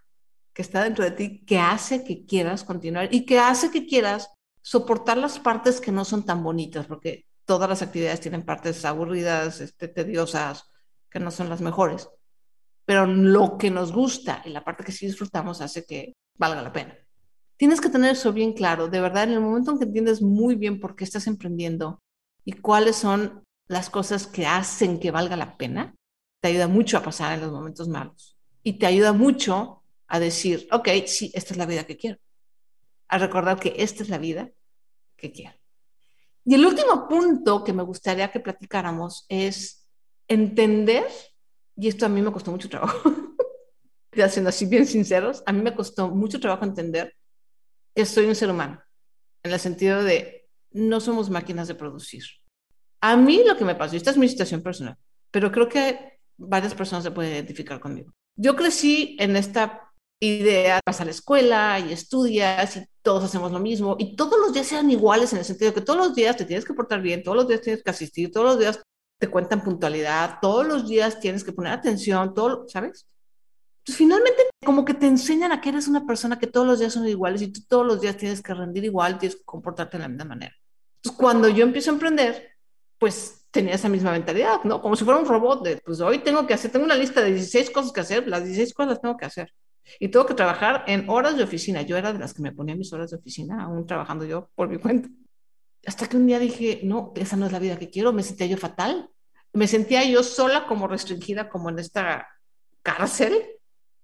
que 0.54 0.62
está 0.62 0.86
dentro 0.86 1.04
de 1.04 1.12
ti 1.12 1.44
que 1.46 1.60
hace 1.60 2.06
que 2.06 2.26
quieras 2.26 2.64
continuar 2.64 3.14
y 3.14 3.26
que 3.26 3.40
hace 3.40 3.72
que 3.72 3.86
quieras 3.86 4.30
soportar 4.62 5.18
las 5.18 5.38
partes 5.38 5.82
que 5.82 5.92
no 5.92 6.06
son 6.06 6.26
tan 6.26 6.42
bonitas? 6.46 6.86
Porque 6.86 7.26
todas 7.46 7.70
las 7.70 7.82
actividades 7.82 8.22
tienen 8.22 8.44
partes 8.44 8.84
aburridas, 8.86 9.62
este, 9.62 9.88
tediosas, 9.88 10.70
que 11.10 11.20
no 11.20 11.32
son 11.32 11.50
las 11.50 11.62
mejores. 11.62 12.10
Pero 12.86 13.06
lo 13.06 13.58
que 13.58 13.72
nos 13.72 13.92
gusta 13.92 14.42
y 14.46 14.50
la 14.50 14.64
parte 14.64 14.84
que 14.84 14.92
sí 14.92 15.06
disfrutamos 15.06 15.62
hace 15.62 15.86
que 15.86 16.14
valga 16.38 16.62
la 16.62 16.74
pena. 16.74 16.98
Tienes 17.58 17.80
que 17.80 17.90
tener 17.90 18.14
eso 18.14 18.34
bien 18.34 18.54
claro. 18.54 18.88
De 18.88 19.00
verdad, 19.00 19.24
en 19.24 19.34
el 19.34 19.42
momento 19.42 19.72
en 19.72 19.80
que 19.80 19.86
entiendes 19.86 20.22
muy 20.22 20.56
bien 20.56 20.80
por 20.80 20.96
qué 20.96 21.04
estás 21.04 21.28
emprendiendo 21.28 22.02
y 22.44 22.54
cuáles 22.54 22.96
son 22.98 23.44
las 23.68 23.90
cosas 23.90 24.28
que 24.28 24.46
hacen 24.46 25.00
que 25.00 25.12
valga 25.12 25.38
la 25.38 25.56
pena, 25.58 25.96
te 26.42 26.50
ayuda 26.50 26.68
mucho 26.68 26.98
a 26.98 27.04
pasar 27.04 27.34
en 27.34 27.42
los 27.42 27.52
momentos 27.52 27.88
malos 27.88 28.38
y 28.64 28.74
te 28.74 28.86
ayuda 28.86 29.14
mucho 29.14 29.84
a 30.08 30.20
decir, 30.20 30.68
ok, 30.72 30.90
sí, 31.06 31.32
esta 31.34 31.54
es 31.54 31.58
la 31.58 31.66
vida 31.66 31.86
que 31.86 31.98
quiero, 31.98 32.20
a 33.08 33.18
recordar 33.18 33.60
que 33.60 33.74
esta 33.78 34.04
es 34.04 34.10
la 34.10 34.18
vida 34.18 34.52
que 35.16 35.32
quiero. 35.32 35.56
Y 36.46 36.56
el 36.56 36.66
último 36.66 37.08
punto 37.08 37.64
que 37.64 37.74
me 37.74 37.84
gustaría 37.84 38.32
que 38.32 38.40
platicáramos 38.40 39.26
es 39.30 39.88
entender, 40.28 41.06
y 41.76 41.88
esto 41.88 42.06
a 42.06 42.10
mí 42.10 42.22
me 42.22 42.32
costó 42.32 42.52
mucho 42.52 42.70
trabajo, 42.70 43.00
ya 44.12 44.30
siendo 44.30 44.50
así 44.50 44.66
bien 44.66 44.86
sinceros, 44.86 45.44
a 45.46 45.54
mí 45.54 45.62
me 45.62 45.74
costó 45.74 46.10
mucho 46.10 46.40
trabajo 46.40 46.66
entender 46.66 47.16
que 47.96 48.06
soy 48.06 48.26
un 48.26 48.36
ser 48.36 48.50
humano, 48.50 48.82
en 49.44 49.54
el 49.54 49.60
sentido 49.60 50.04
de 50.04 50.50
no 50.72 51.00
somos 51.00 51.30
máquinas 51.30 51.68
de 51.68 51.76
producir. 51.76 52.24
A 53.02 53.16
mí 53.16 53.44
lo 53.46 53.56
que 53.58 53.66
me 53.66 53.76
pasó, 53.76 53.94
y 53.94 53.98
esta 53.98 54.12
es 54.12 54.18
mi 54.18 54.28
situación 54.28 54.62
personal, 54.62 54.98
pero 55.32 55.52
creo 55.52 55.70
que 55.70 56.20
varias 56.38 56.74
personas 56.74 57.04
se 57.04 57.12
pueden 57.12 57.34
identificar 57.34 57.80
conmigo. 57.80 58.14
Yo 58.36 58.56
crecí 58.56 59.16
en 59.20 59.36
esta 59.36 59.93
idea, 60.28 60.80
vas 60.86 61.02
a 61.02 61.06
la 61.06 61.12
escuela 61.12 61.80
y 61.80 61.92
estudias 61.92 62.78
y 62.78 62.86
todos 63.02 63.24
hacemos 63.24 63.52
lo 63.52 63.60
mismo 63.60 63.96
y 64.00 64.16
todos 64.16 64.40
los 64.40 64.54
días 64.54 64.68
sean 64.68 64.90
iguales 64.90 65.34
en 65.34 65.40
el 65.40 65.46
sentido 65.46 65.74
que 65.74 65.82
todos 65.82 66.00
los 66.00 66.16
días 66.16 66.38
te 66.38 66.46
tienes 66.46 66.66
que 66.66 66.74
portar 66.74 67.02
bien, 67.02 67.24
todos 67.24 67.38
los 67.38 67.48
días 67.48 67.62
tienes 67.62 67.84
que 67.84 67.90
asistir, 67.90 68.32
todos 68.32 68.46
los 68.46 68.60
días 68.60 68.82
te 69.20 69.30
cuentan 69.30 69.64
puntualidad, 69.64 70.40
todos 70.42 70.66
los 70.66 70.88
días 70.88 71.20
tienes 71.20 71.44
que 71.44 71.54
poner 71.54 71.74
atención, 71.74 72.34
todo, 72.34 72.66
¿sabes? 72.68 73.08
Pues 73.86 73.98
finalmente 73.98 74.44
como 74.66 74.86
que 74.86 74.94
te 74.94 75.08
enseñan 75.08 75.52
a 75.52 75.60
que 75.60 75.70
eres 75.70 75.88
una 75.88 76.06
persona 76.06 76.40
que 76.40 76.48
todos 76.48 76.66
los 76.66 76.80
días 76.80 76.94
son 76.94 77.08
iguales 77.08 77.42
y 77.42 77.52
tú 77.52 77.62
todos 77.68 77.86
los 77.86 78.00
días 78.00 78.16
tienes 78.16 78.42
que 78.42 78.54
rendir 78.54 78.86
igual, 78.86 79.20
tienes 79.20 79.38
que 79.38 79.44
comportarte 79.44 79.98
de 79.98 80.04
la 80.04 80.10
misma 80.10 80.26
manera. 80.26 80.56
Entonces, 80.98 81.20
cuando 81.20 81.50
yo 81.50 81.64
empiezo 81.64 81.92
a 81.92 81.96
emprender, 81.96 82.52
pues 82.98 83.46
tenía 83.52 83.76
esa 83.76 83.90
misma 83.90 84.12
mentalidad, 84.12 84.64
¿no? 84.64 84.82
Como 84.82 84.96
si 84.96 85.04
fuera 85.04 85.20
un 85.20 85.28
robot 85.28 85.64
de, 85.64 85.78
pues 85.86 86.00
hoy 86.00 86.20
tengo 86.20 86.48
que 86.48 86.54
hacer, 86.54 86.72
tengo 86.72 86.86
una 86.86 86.96
lista 86.96 87.22
de 87.22 87.34
16 87.34 87.72
cosas 87.72 87.92
que 87.92 88.00
hacer, 88.00 88.28
las 88.28 88.44
16 88.46 88.74
cosas 88.74 88.92
las 88.94 89.02
tengo 89.02 89.18
que 89.18 89.26
hacer. 89.26 89.54
Y 90.00 90.10
tengo 90.10 90.26
que 90.26 90.34
trabajar 90.34 90.84
en 90.88 91.10
horas 91.10 91.38
de 91.38 91.44
oficina. 91.44 91.82
Yo 91.82 91.98
era 91.98 92.14
de 92.14 92.20
las 92.20 92.34
que 92.34 92.42
me 92.42 92.52
ponía 92.52 92.76
mis 92.76 92.92
horas 92.94 93.12
de 93.12 93.18
oficina, 93.18 93.64
aún 93.64 93.86
trabajando 93.86 94.26
yo 94.26 94.50
por 94.56 94.70
mi 94.70 94.78
cuenta. 94.80 95.10
Hasta 95.86 96.08
que 96.08 96.18
un 96.18 96.28
día 96.28 96.40
dije, 96.40 96.82
no, 96.84 97.12
esa 97.16 97.36
no 97.36 97.46
es 97.46 97.52
la 97.52 97.60
vida 97.60 97.78
que 97.78 97.90
quiero, 97.90 98.14
me 98.14 98.24
sentía 98.24 98.48
yo 98.48 98.58
fatal. 98.58 99.10
Me 99.52 99.68
sentía 99.68 100.04
yo 100.04 100.24
sola 100.24 100.66
como 100.66 100.88
restringida, 100.88 101.50
como 101.50 101.70
en 101.70 101.80
esta 101.80 102.28
cárcel. 102.82 103.34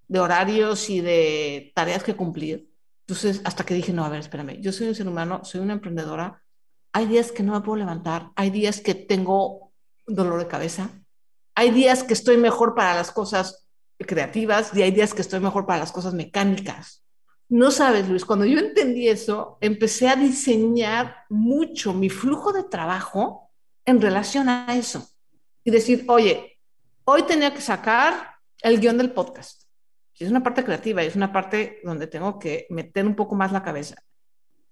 de 0.08 0.20
horarios 0.20 0.90
y 0.90 1.02
de 1.02 1.72
tareas 1.76 2.04
que 2.04 2.16
cumplir. 2.16 2.70
Entonces, 3.10 3.42
hasta 3.44 3.64
que 3.64 3.74
dije, 3.74 3.94
no, 3.94 4.06
a 4.06 4.10
ver, 4.10 4.20
espérame, 4.20 4.60
yo 4.62 4.72
soy 4.72 4.88
un 4.88 4.96
ser 4.96 5.08
humano, 5.08 5.42
soy 5.44 5.62
una 5.62 5.74
emprendedora, 5.74 6.44
hay 6.94 7.06
días 7.06 7.32
que 7.32 7.44
no 7.44 7.54
me 7.54 7.62
puedo 7.62 7.78
levantar, 7.78 8.32
hay 8.36 8.50
días 8.50 8.82
que 8.82 8.96
tengo 8.96 9.72
dolor 10.06 10.40
de 10.40 10.48
cabeza, 10.48 10.90
hay 11.56 11.72
días 11.72 12.04
que 12.04 12.14
estoy 12.14 12.38
mejor 12.38 12.76
para 12.76 12.96
las 12.96 13.12
cosas 13.12 13.69
creativas 14.06 14.72
y 14.74 14.82
hay 14.82 14.92
días 14.92 15.14
que 15.14 15.22
estoy 15.22 15.40
mejor 15.40 15.66
para 15.66 15.80
las 15.80 15.92
cosas 15.92 16.14
mecánicas. 16.14 17.04
No 17.50 17.72
sabes, 17.72 18.08
Luis, 18.08 18.26
cuando 18.26 18.46
yo 18.46 18.60
entendí 18.60 19.08
eso, 19.08 19.58
empecé 19.60 20.08
a 20.08 20.16
diseñar 20.16 21.26
mucho 21.30 21.94
mi 21.94 22.10
flujo 22.10 22.54
de 22.54 22.64
trabajo 22.64 23.50
en 23.86 24.02
relación 24.02 24.50
a 24.50 24.76
eso. 24.76 25.10
Y 25.64 25.72
decir, 25.72 26.06
oye, 26.08 26.60
hoy 27.06 27.24
tenía 27.24 27.54
que 27.54 27.62
sacar 27.62 28.36
el 28.62 28.80
guion 28.80 28.98
del 28.98 29.12
podcast. 29.12 29.64
Es 30.20 30.30
una 30.30 30.44
parte 30.44 30.64
creativa, 30.64 31.02
es 31.02 31.16
una 31.16 31.32
parte 31.32 31.80
donde 31.84 32.06
tengo 32.06 32.38
que 32.40 32.68
meter 32.70 33.06
un 33.06 33.16
poco 33.16 33.36
más 33.36 33.52
la 33.52 33.64
cabeza. 33.64 33.96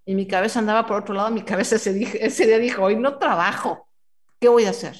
Y 0.04 0.14
mi 0.14 0.26
cabeza 0.26 0.58
andaba 0.58 0.86
por 0.86 0.98
otro 0.98 1.14
lado, 1.14 1.30
mi 1.30 1.42
cabeza 1.42 1.76
ese, 1.76 2.24
ese 2.24 2.46
día 2.46 2.58
dijo, 2.58 2.82
hoy 2.82 2.96
no 2.96 3.18
trabajo, 3.18 3.88
¿qué 4.38 4.48
voy 4.48 4.66
a 4.66 4.70
hacer? 4.70 4.96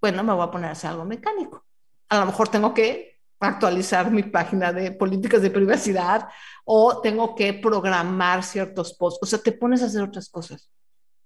Bueno, 0.00 0.24
me 0.24 0.32
voy 0.32 0.44
a 0.44 0.50
poner 0.50 0.70
a 0.70 0.72
hacer 0.72 0.90
algo 0.90 1.04
mecánico. 1.04 1.64
A 2.08 2.18
lo 2.20 2.26
mejor 2.26 2.48
tengo 2.48 2.74
que 2.74 3.07
actualizar 3.40 4.10
mi 4.10 4.22
página 4.22 4.72
de 4.72 4.92
políticas 4.92 5.42
de 5.42 5.50
privacidad 5.50 6.28
o 6.64 7.00
tengo 7.00 7.34
que 7.34 7.54
programar 7.54 8.42
ciertos 8.42 8.94
posts. 8.94 9.20
O 9.22 9.26
sea, 9.26 9.38
te 9.38 9.52
pones 9.52 9.82
a 9.82 9.86
hacer 9.86 10.02
otras 10.02 10.28
cosas 10.28 10.70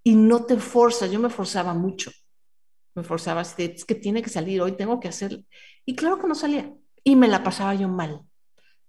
y 0.03 0.15
no 0.15 0.45
te 0.45 0.57
forzas. 0.59 1.11
Yo 1.11 1.19
me 1.19 1.31
forzaba 1.31 1.75
mucho. 1.75 2.11
Me 2.95 3.03
forzaba, 3.03 3.43
es 3.43 3.85
que 3.85 3.95
tiene 3.95 4.23
que 4.23 4.31
salir 4.31 4.61
hoy, 4.61 4.73
tengo 4.73 5.01
que 5.01 5.09
hacer. 5.09 5.43
Y 5.87 5.97
claro 5.97 6.19
que 6.19 6.29
no 6.29 6.35
salía. 6.35 6.73
Y 7.03 7.17
me 7.17 7.29
la 7.29 7.43
pasaba 7.43 7.75
yo 7.75 7.89
mal. 7.89 8.21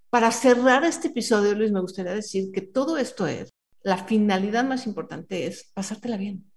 Para 0.09 0.31
cerrar 0.31 0.83
este 0.83 1.07
episodio, 1.07 1.55
Luis, 1.55 1.71
me 1.71 1.79
gustaría 1.79 2.13
decir 2.13 2.51
que 2.51 2.61
todo 2.61 2.97
esto 2.97 3.25
es, 3.25 3.49
la 3.81 3.97
finalidad 3.97 4.63
más 4.63 4.85
importante 4.85 5.47
es 5.47 5.71
pasártela 5.73 6.17
bien. 6.17 6.51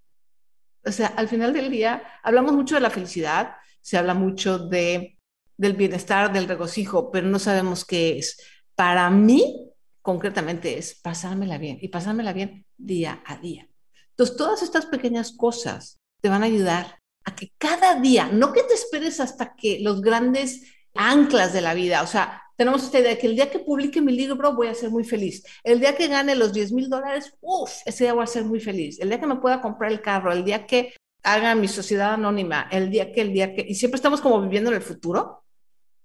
O 0.85 0.92
sea, 0.92 1.09
al 1.09 1.29
final 1.29 1.52
del 1.52 1.70
día, 1.70 2.02
hablamos 2.22 2.52
mucho 2.52 2.74
de 2.74 2.81
la 2.81 2.90
felicidad, 2.90 3.57
se 3.81 3.96
habla 3.96 4.14
mucho 4.14 4.59
de 4.59 5.15
del 5.57 5.75
bienestar, 5.75 6.33
del 6.33 6.49
regocijo, 6.49 7.11
pero 7.11 7.27
no 7.27 7.38
sabemos 7.38 7.85
qué 7.85 8.19
es. 8.19 8.38
Para 8.75 9.09
mí, 9.11 9.71
concretamente, 10.03 10.79
es 10.79 10.95
pasármela 10.95 11.59
bien 11.59 11.79
y 11.81 11.88
pasármela 11.88 12.33
bien 12.33 12.66
día 12.77 13.23
a 13.25 13.37
día. 13.37 13.69
Entonces, 14.11 14.37
todas 14.37 14.62
estas 14.62 14.87
pequeñas 14.87 15.33
cosas 15.33 15.99
te 16.21 16.29
van 16.29 16.42
a 16.42 16.47
ayudar 16.47 17.01
a 17.25 17.35
que 17.35 17.53
cada 17.59 18.01
día, 18.01 18.29
no 18.33 18.53
que 18.53 18.62
te 18.62 18.75
esperes 18.75 19.21
hasta 19.21 19.55
que 19.57 19.81
los 19.81 20.01
grandes 20.01 20.62
anclas 20.95 21.53
de 21.53 21.61
la 21.61 21.75
vida, 21.75 22.03
o 22.03 22.07
sea, 22.07 22.42
tenemos 22.57 22.83
esta 22.83 22.99
idea 22.99 23.11
de 23.11 23.19
que 23.19 23.27
el 23.27 23.37
día 23.37 23.51
que 23.51 23.59
publique 23.59 24.01
mi 24.01 24.12
libro 24.12 24.55
voy 24.55 24.69
a 24.69 24.75
ser 24.75 24.90
muy 24.90 25.05
feliz. 25.05 25.45
El 25.62 25.79
día 25.79 25.95
que 25.95 26.09
gane 26.09 26.35
los 26.35 26.55
10 26.55 26.73
mil 26.73 26.88
dólares, 26.88 27.35
uff, 27.42 27.71
ese 27.85 28.05
día 28.05 28.14
voy 28.14 28.25
a 28.25 28.27
ser 28.27 28.45
muy 28.45 28.61
feliz. 28.61 28.99
El 28.99 29.11
día 29.11 29.21
que 29.21 29.27
me 29.27 29.37
pueda 29.37 29.61
comprar 29.61 29.92
el 29.92 30.01
carro, 30.01 30.33
el 30.33 30.42
día 30.42 30.66
que 30.66 30.95
haga 31.23 31.55
mi 31.55 31.69
sociedad 31.69 32.14
anónima, 32.14 32.69
el 32.71 32.88
día 32.88 33.12
que, 33.12 33.21
el 33.21 33.33
día 33.33 33.55
que, 33.55 33.66
y 33.69 33.75
siempre 33.75 33.97
estamos 33.97 34.23
como 34.23 34.40
viviendo 34.40 34.71
en 34.71 34.77
el 34.77 34.83
futuro 34.83 35.42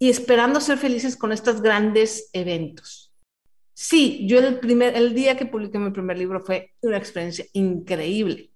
y 0.02 0.10
esperando 0.10 0.60
ser 0.60 0.80
felices 0.80 1.16
con 1.16 1.32
estos 1.32 1.62
grandes 1.62 2.32
eventos. 2.34 3.14
Sí, 3.72 4.26
yo 4.28 4.40
el, 4.40 4.60
primer, 4.60 4.96
el 4.96 5.14
día 5.14 5.38
que 5.38 5.46
publiqué 5.46 5.78
mi 5.78 5.92
primer 5.92 6.18
libro 6.18 6.40
fue 6.40 6.74
una 6.82 6.98
experiencia 6.98 7.46
increíble, 7.54 8.52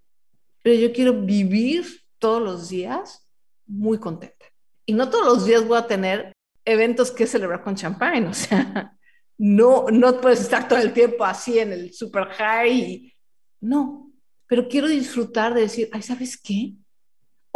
pero 0.63 0.75
yo 0.75 0.91
quiero 0.91 1.13
vivir 1.13 1.85
todos 2.17 2.41
los 2.41 2.69
días 2.69 3.29
muy 3.67 3.99
contenta. 3.99 4.43
Y 4.87 4.93
no 4.93 5.11
todos 5.11 5.23
los 5.23 5.45
días 5.45 5.67
voy 5.67 5.77
a 5.77 5.85
tener 5.85 6.33
eventos 6.65 7.11
que 7.11 7.27
celebrar 7.27 7.61
con 7.61 7.75
champán, 7.75 8.25
o 8.29 8.33
sea, 8.33 8.97
no, 9.37 9.85
no 9.91 10.19
puedes 10.19 10.41
estar 10.41 10.67
todo 10.67 10.79
el 10.79 10.93
tiempo 10.93 11.25
así 11.25 11.59
en 11.59 11.73
el 11.73 11.93
super 11.93 12.25
high. 12.25 13.13
No, 13.61 14.11
pero 14.47 14.67
quiero 14.67 14.87
disfrutar 14.87 15.53
de 15.53 15.61
decir, 15.61 15.89
ay, 15.91 16.01
¿sabes 16.01 16.41
qué? 16.41 16.73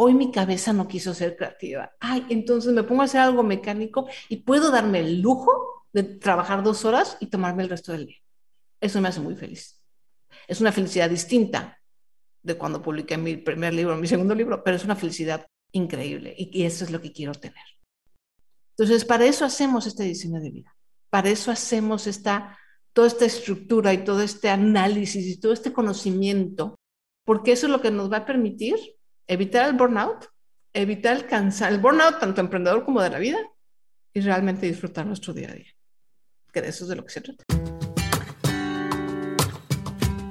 Hoy 0.02 0.14
mi 0.14 0.32
cabeza 0.32 0.72
no 0.72 0.88
quiso 0.88 1.14
ser 1.14 1.36
creativa. 1.36 1.92
Ay, 2.00 2.26
entonces 2.30 2.72
me 2.72 2.84
pongo 2.84 3.02
a 3.02 3.06
hacer 3.06 3.20
algo 3.20 3.44
mecánico 3.44 4.08
y 4.30 4.38
puedo 4.38 4.72
darme 4.72 5.02
el 5.02 5.20
lujo 5.20 5.84
de 5.92 6.04
trabajar 6.04 6.64
dos 6.64 6.86
horas 6.86 7.18
y 7.20 7.26
tomarme 7.26 7.64
el 7.64 7.70
resto 7.70 7.92
del 7.92 8.06
día. 8.06 8.16
Eso 8.80 9.02
me 9.02 9.10
hace 9.10 9.20
muy 9.20 9.36
feliz. 9.36 9.82
Es 10.48 10.62
una 10.62 10.72
felicidad 10.72 11.10
distinta 11.10 11.82
de 12.42 12.58
cuando 12.58 12.82
publiqué 12.82 13.18
mi 13.18 13.36
primer 13.36 13.74
libro, 13.74 13.98
mi 13.98 14.08
segundo 14.08 14.34
libro, 14.34 14.64
pero 14.64 14.78
es 14.78 14.86
una 14.86 14.96
felicidad 14.96 15.46
increíble 15.74 16.34
y, 16.38 16.64
eso 16.64 16.86
es 16.86 16.92
lo 16.92 17.02
que 17.02 17.12
quiero 17.12 17.34
tener. 17.34 17.66
Entonces, 18.78 19.04
para 19.04 19.26
eso 19.26 19.44
hacemos 19.44 19.86
este 19.86 20.04
diseño 20.04 20.40
de 20.40 20.50
vida. 20.50 20.78
Para 21.10 21.30
eso 21.30 21.52
hacemos 21.52 22.08
esta, 22.08 22.58
toda 22.94 23.10
esta 23.10 23.26
estructura 23.26 23.94
y 23.94 24.06
todo 24.06 24.22
este 24.22 24.50
análisis 24.50 25.28
y 25.28 25.42
todo 25.42 25.52
este 25.52 25.74
conocimiento, 25.74 26.80
porque 27.26 27.52
eso 27.52 27.66
es 27.66 27.72
lo 27.74 27.82
que 27.82 27.92
nos 27.92 28.10
va 28.10 28.18
a 28.18 28.26
permitir 28.26 28.78
evitar 29.30 29.70
el 29.70 29.76
burnout, 29.76 30.26
evitar 30.74 31.16
el 31.16 31.28
cansar, 31.28 31.72
el 31.72 31.78
burnout 31.78 32.20
tanto 32.20 32.42
emprendedor 32.42 32.84
como 32.84 33.02
de 33.02 33.12
la 33.12 33.20
vida 33.20 33.38
y 34.12 34.22
realmente 34.22 34.66
disfrutar 34.66 35.06
nuestro 35.06 35.34
día 35.34 35.52
a 35.52 35.54
día. 35.54 35.72
Que 36.52 36.62
de 36.64 36.70
eso 36.70 36.84
es 36.84 36.90
de 36.90 36.96
lo 36.96 37.06
que 37.06 37.12
se 37.12 37.22
trata. 37.22 37.44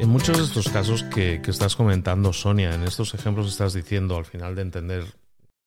En 0.01 0.09
muchos 0.09 0.37
de 0.37 0.45
estos 0.45 0.69
casos 0.69 1.05
que, 1.05 1.41
estás 1.47 1.77
comentando, 1.77 2.33
Sonia, 2.33 2.75
en 2.75 2.83
estos 2.83 3.15
ejemplos 3.15 3.47
estás 3.47 3.73
diciendo 3.73 4.17
al 4.17 4.25
final 4.25 4.57
de 4.57 4.63
entender 4.63 5.05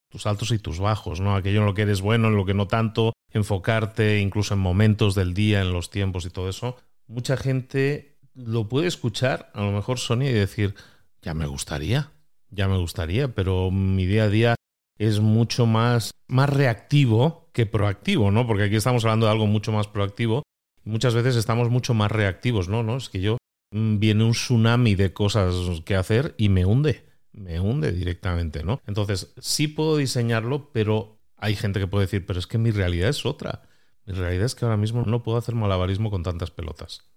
tus 0.09 0.25
altos 0.25 0.51
y 0.51 0.59
tus 0.59 0.79
bajos, 0.79 1.21
¿no? 1.21 1.33
Aquello 1.33 1.61
en 1.61 1.65
lo 1.65 1.73
que 1.73 1.83
eres 1.83 2.01
bueno, 2.01 2.27
en 2.27 2.35
lo 2.35 2.45
que 2.45 2.53
no 2.53 2.67
tanto, 2.67 3.13
enfocarte 3.29 4.19
incluso 4.19 4.55
en 4.55 4.59
momentos 4.59 5.15
del 5.15 5.33
día, 5.33 5.61
en 5.61 5.71
los 5.71 5.89
tiempos 5.89 6.25
y 6.25 6.31
todo 6.31 6.49
eso. 6.49 6.75
Mucha 7.07 7.37
gente 7.37 8.17
lo 8.33 8.67
puede 8.67 8.87
escuchar, 8.87 9.51
a 9.53 9.61
lo 9.61 9.71
mejor 9.71 9.99
Sonia, 9.99 10.29
y 10.29 10.33
decir, 10.33 10.75
ya 11.21 11.33
me 11.33 11.45
gustaría, 11.45 12.11
ya 12.51 12.67
me 12.67 12.77
gustaría, 12.77 13.33
pero 13.33 13.71
mi 13.71 14.05
día 14.05 14.25
a 14.25 14.29
día 14.29 14.55
es 14.97 15.19
mucho 15.19 15.65
más, 15.65 16.11
más 16.27 16.49
reactivo 16.49 17.49
que 17.53 17.65
proactivo, 17.65 18.29
¿no? 18.29 18.45
Porque 18.45 18.63
aquí 18.63 18.75
estamos 18.75 19.03
hablando 19.03 19.25
de 19.25 19.31
algo 19.31 19.47
mucho 19.47 19.71
más 19.71 19.87
proactivo. 19.87 20.43
Muchas 20.83 21.15
veces 21.15 21.35
estamos 21.35 21.69
mucho 21.69 21.93
más 21.93 22.11
reactivos, 22.11 22.69
¿no? 22.69 22.83
¿No? 22.83 22.97
Es 22.97 23.09
que 23.09 23.21
yo 23.21 23.37
mm, 23.71 23.97
viene 23.99 24.23
un 24.23 24.33
tsunami 24.33 24.95
de 24.95 25.13
cosas 25.13 25.55
que 25.85 25.95
hacer 25.95 26.35
y 26.37 26.49
me 26.49 26.65
hunde, 26.65 27.05
me 27.31 27.59
hunde 27.59 27.91
directamente, 27.91 28.63
¿no? 28.63 28.81
Entonces, 28.85 29.33
sí 29.39 29.67
puedo 29.67 29.97
diseñarlo, 29.97 30.71
pero 30.71 31.19
hay 31.37 31.55
gente 31.55 31.79
que 31.79 31.87
puede 31.87 32.05
decir, 32.05 32.25
pero 32.25 32.39
es 32.39 32.47
que 32.47 32.57
mi 32.57 32.71
realidad 32.71 33.09
es 33.09 33.25
otra. 33.25 33.63
Mi 34.05 34.13
realidad 34.13 34.45
es 34.45 34.55
que 34.55 34.65
ahora 34.65 34.77
mismo 34.77 35.03
no 35.05 35.23
puedo 35.23 35.37
hacer 35.37 35.55
malabarismo 35.55 36.11
con 36.11 36.23
tantas 36.23 36.51
pelotas. 36.51 37.11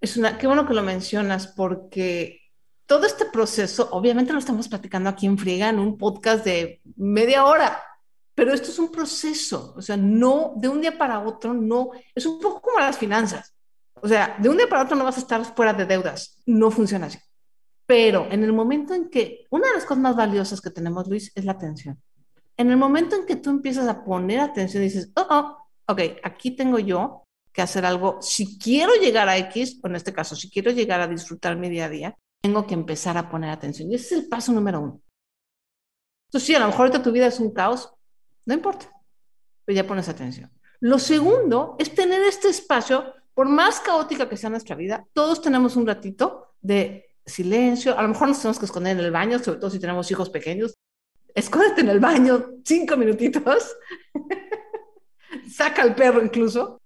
Es 0.00 0.16
una, 0.16 0.38
qué 0.38 0.46
bueno 0.46 0.66
que 0.66 0.74
lo 0.74 0.82
mencionas 0.82 1.46
porque 1.46 2.47
todo 2.88 3.04
este 3.04 3.26
proceso, 3.26 3.86
obviamente 3.92 4.32
lo 4.32 4.38
estamos 4.38 4.66
platicando 4.66 5.10
aquí 5.10 5.26
en 5.26 5.36
Friega 5.36 5.68
en 5.68 5.78
un 5.78 5.98
podcast 5.98 6.42
de 6.42 6.80
media 6.96 7.44
hora, 7.44 7.82
pero 8.34 8.54
esto 8.54 8.70
es 8.70 8.78
un 8.78 8.90
proceso, 8.90 9.74
o 9.76 9.82
sea, 9.82 9.98
no 9.98 10.54
de 10.56 10.68
un 10.68 10.80
día 10.80 10.96
para 10.96 11.20
otro, 11.20 11.52
no, 11.52 11.90
es 12.14 12.24
un 12.24 12.40
poco 12.40 12.62
como 12.62 12.80
las 12.80 12.96
finanzas. 12.96 13.52
O 14.00 14.08
sea, 14.08 14.36
de 14.38 14.48
un 14.48 14.56
día 14.56 14.70
para 14.70 14.84
otro 14.84 14.96
no 14.96 15.04
vas 15.04 15.18
a 15.18 15.20
estar 15.20 15.44
fuera 15.54 15.74
de 15.74 15.84
deudas, 15.84 16.40
no 16.46 16.70
funciona 16.70 17.08
así. 17.08 17.18
Pero 17.84 18.26
en 18.30 18.42
el 18.42 18.54
momento 18.54 18.94
en 18.94 19.10
que, 19.10 19.46
una 19.50 19.68
de 19.68 19.74
las 19.74 19.84
cosas 19.84 20.02
más 20.02 20.16
valiosas 20.16 20.62
que 20.62 20.70
tenemos, 20.70 21.06
Luis, 21.08 21.30
es 21.34 21.44
la 21.44 21.52
atención. 21.52 22.00
En 22.56 22.70
el 22.70 22.78
momento 22.78 23.16
en 23.16 23.26
que 23.26 23.36
tú 23.36 23.50
empiezas 23.50 23.86
a 23.86 24.02
poner 24.02 24.40
atención 24.40 24.82
y 24.82 24.86
dices, 24.86 25.10
oh, 25.14 25.26
oh, 25.28 25.92
ok, 25.92 26.00
aquí 26.22 26.52
tengo 26.52 26.78
yo 26.78 27.24
que 27.52 27.60
hacer 27.60 27.84
algo, 27.84 28.22
si 28.22 28.58
quiero 28.58 28.94
llegar 28.94 29.28
a 29.28 29.36
X, 29.36 29.78
o 29.82 29.88
en 29.88 29.96
este 29.96 30.14
caso, 30.14 30.34
si 30.34 30.48
quiero 30.48 30.70
llegar 30.70 31.02
a 31.02 31.06
disfrutar 31.06 31.54
mi 31.56 31.68
día 31.68 31.84
a 31.84 31.90
día, 31.90 32.18
tengo 32.40 32.66
que 32.66 32.74
empezar 32.74 33.16
a 33.16 33.28
poner 33.28 33.50
atención. 33.50 33.90
Y 33.90 33.96
ese 33.96 34.06
es 34.06 34.22
el 34.22 34.28
paso 34.28 34.52
número 34.52 34.80
uno. 34.80 35.02
Entonces, 36.28 36.46
sí, 36.46 36.54
a 36.54 36.60
lo 36.60 36.66
mejor 36.66 36.82
ahorita 36.82 37.02
tu 37.02 37.12
vida 37.12 37.26
es 37.26 37.40
un 37.40 37.52
caos, 37.52 37.92
no 38.44 38.54
importa, 38.54 38.90
pero 39.64 39.76
ya 39.76 39.86
pones 39.86 40.08
atención. 40.08 40.50
Lo 40.80 40.98
segundo 40.98 41.76
es 41.78 41.94
tener 41.94 42.22
este 42.22 42.48
espacio, 42.48 43.14
por 43.34 43.48
más 43.48 43.80
caótica 43.80 44.28
que 44.28 44.36
sea 44.36 44.50
nuestra 44.50 44.76
vida, 44.76 45.06
todos 45.12 45.40
tenemos 45.40 45.76
un 45.76 45.86
ratito 45.86 46.54
de 46.60 47.16
silencio, 47.24 47.98
a 47.98 48.02
lo 48.02 48.08
mejor 48.08 48.28
nos 48.28 48.38
tenemos 48.38 48.58
que 48.58 48.66
esconder 48.66 48.98
en 48.98 49.04
el 49.04 49.10
baño, 49.10 49.38
sobre 49.38 49.58
todo 49.58 49.70
si 49.70 49.80
tenemos 49.80 50.10
hijos 50.10 50.30
pequeños. 50.30 50.74
Escóndete 51.34 51.80
en 51.82 51.88
el 51.88 52.00
baño 52.00 52.50
cinco 52.64 52.96
minutitos, 52.96 53.76
saca 55.50 55.82
al 55.82 55.94
perro 55.94 56.22
incluso 56.22 56.80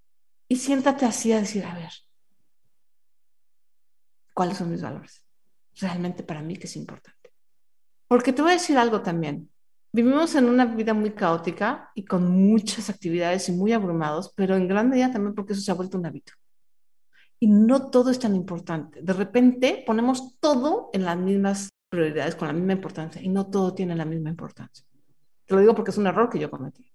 y 0.49 0.57
siéntate 0.57 1.05
así 1.05 1.33
a 1.33 1.41
decir, 1.41 1.65
a 1.65 1.75
ver, 1.75 1.91
¿cuáles 4.35 4.59
son 4.59 4.71
mis 4.71 4.83
valores? 4.83 5.22
Realmente 5.81 6.23
para 6.23 6.43
mí 6.43 6.57
que 6.57 6.67
es 6.67 6.77
importante. 6.77 7.33
Porque 8.09 8.33
te 8.33 8.43
voy 8.43 8.53
a 8.53 8.55
decir 8.55 8.77
algo 8.77 9.03
también. 9.03 9.49
Vivimos 9.93 10.35
en 10.35 10.47
una 10.47 10.65
vida 10.65 10.95
muy 10.95 11.11
caótica 11.11 11.91
y 11.95 12.05
con 12.05 12.31
muchas 12.31 12.89
actividades 12.89 13.49
y 13.49 13.53
muy 13.53 13.73
abrumados, 13.73 14.33
pero 14.35 14.57
en 14.57 14.69
gran 14.69 14.89
medida 14.89 15.13
también 15.13 15.35
porque 15.35 15.53
eso 15.53 15.63
se 15.63 15.71
ha 15.71 15.75
vuelto 15.75 15.99
un 15.99 16.07
hábito. 16.07 16.33
Y 17.39 17.49
no 17.49 17.91
todo 17.91 18.11
es 18.11 18.19
tan 18.19 18.35
importante. 18.35 19.03
De 19.03 19.13
repente 19.13 19.83
ponemos 19.87 20.39
todo 20.41 20.91
en 20.93 21.05
las 21.05 21.17
mismas 21.17 21.69
prioridades, 21.91 22.37
con 22.37 22.49
la 22.49 22.55
misma 22.55 22.73
importancia, 22.73 23.21
y 23.21 23.29
no 23.29 23.51
todo 23.51 23.75
tiene 23.75 23.95
la 23.95 24.07
misma 24.07 24.31
importancia. 24.31 24.85
Te 25.45 25.55
lo 25.55 25.61
digo 25.61 25.75
porque 25.75 25.91
es 25.91 25.99
un 25.99 26.07
error 26.07 26.31
que 26.31 26.39
yo 26.39 26.51
cometí. 26.51 26.91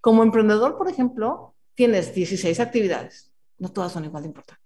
Como 0.00 0.24
emprendedor, 0.24 0.76
por 0.76 0.88
ejemplo, 0.88 1.54
tienes 1.74 2.12
16 2.14 2.58
actividades, 2.58 3.32
no 3.58 3.68
todas 3.68 3.92
son 3.92 4.04
igual 4.04 4.24
de 4.24 4.30
importantes. 4.30 4.61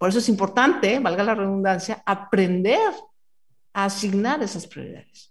Por 0.00 0.08
eso 0.08 0.18
es 0.18 0.30
importante, 0.30 0.98
valga 0.98 1.22
la 1.22 1.34
redundancia, 1.34 2.02
aprender 2.06 2.90
a 3.74 3.84
asignar 3.84 4.42
esas 4.42 4.66
prioridades, 4.66 5.30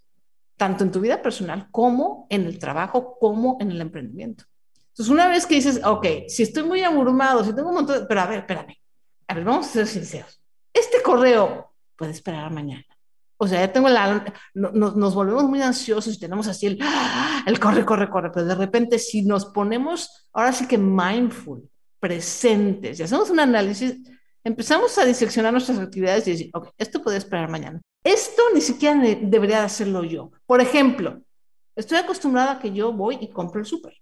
tanto 0.56 0.84
en 0.84 0.92
tu 0.92 1.00
vida 1.00 1.20
personal 1.20 1.66
como 1.72 2.28
en 2.30 2.44
el 2.44 2.60
trabajo, 2.60 3.18
como 3.18 3.56
en 3.58 3.72
el 3.72 3.80
emprendimiento. 3.80 4.44
Entonces, 4.90 5.12
una 5.12 5.26
vez 5.26 5.44
que 5.44 5.56
dices, 5.56 5.80
ok, 5.84 6.06
si 6.28 6.44
estoy 6.44 6.62
muy 6.62 6.84
abrumado, 6.84 7.42
si 7.42 7.52
tengo 7.52 7.70
un 7.70 7.74
montón 7.74 7.98
de... 7.98 8.06
Pero 8.06 8.20
a 8.20 8.26
ver, 8.26 8.38
espérame, 8.38 8.76
a 9.26 9.34
ver, 9.34 9.44
vamos 9.44 9.66
a 9.66 9.70
ser 9.70 9.88
sinceros. 9.88 10.40
Este 10.72 11.02
correo 11.02 11.72
puede 11.96 12.12
esperar 12.12 12.44
a 12.44 12.50
mañana. 12.50 12.84
O 13.38 13.48
sea, 13.48 13.66
ya 13.66 13.72
tengo 13.72 13.88
la... 13.88 14.24
nos 14.54 15.14
volvemos 15.16 15.42
muy 15.42 15.62
ansiosos 15.62 16.14
y 16.14 16.20
tenemos 16.20 16.46
así 16.46 16.66
el, 16.66 16.78
el 17.44 17.58
corre, 17.58 17.84
corre, 17.84 18.08
corre, 18.08 18.30
pero 18.30 18.46
de 18.46 18.54
repente 18.54 19.00
si 19.00 19.22
nos 19.22 19.46
ponemos, 19.46 20.28
ahora 20.32 20.52
sí 20.52 20.68
que 20.68 20.78
mindful, 20.78 21.68
presentes, 21.98 23.00
y 23.00 23.02
hacemos 23.02 23.30
un 23.30 23.40
análisis, 23.40 23.96
empezamos 24.44 24.96
a 24.98 25.04
diseccionar 25.04 25.52
nuestras 25.52 25.78
actividades 25.78 26.26
y 26.26 26.32
decir, 26.32 26.50
ok, 26.54 26.70
esto 26.78 27.02
puede 27.02 27.18
esperar 27.18 27.48
mañana. 27.48 27.80
Esto 28.02 28.42
ni 28.54 28.60
siquiera 28.60 28.98
debería 28.98 29.58
de 29.58 29.66
hacerlo 29.66 30.04
yo. 30.04 30.30
Por 30.46 30.60
ejemplo, 30.60 31.20
estoy 31.76 31.98
acostumbrada 31.98 32.52
a 32.52 32.58
que 32.58 32.72
yo 32.72 32.92
voy 32.92 33.18
y 33.20 33.28
compro 33.28 33.60
el 33.60 33.66
súper. 33.66 33.94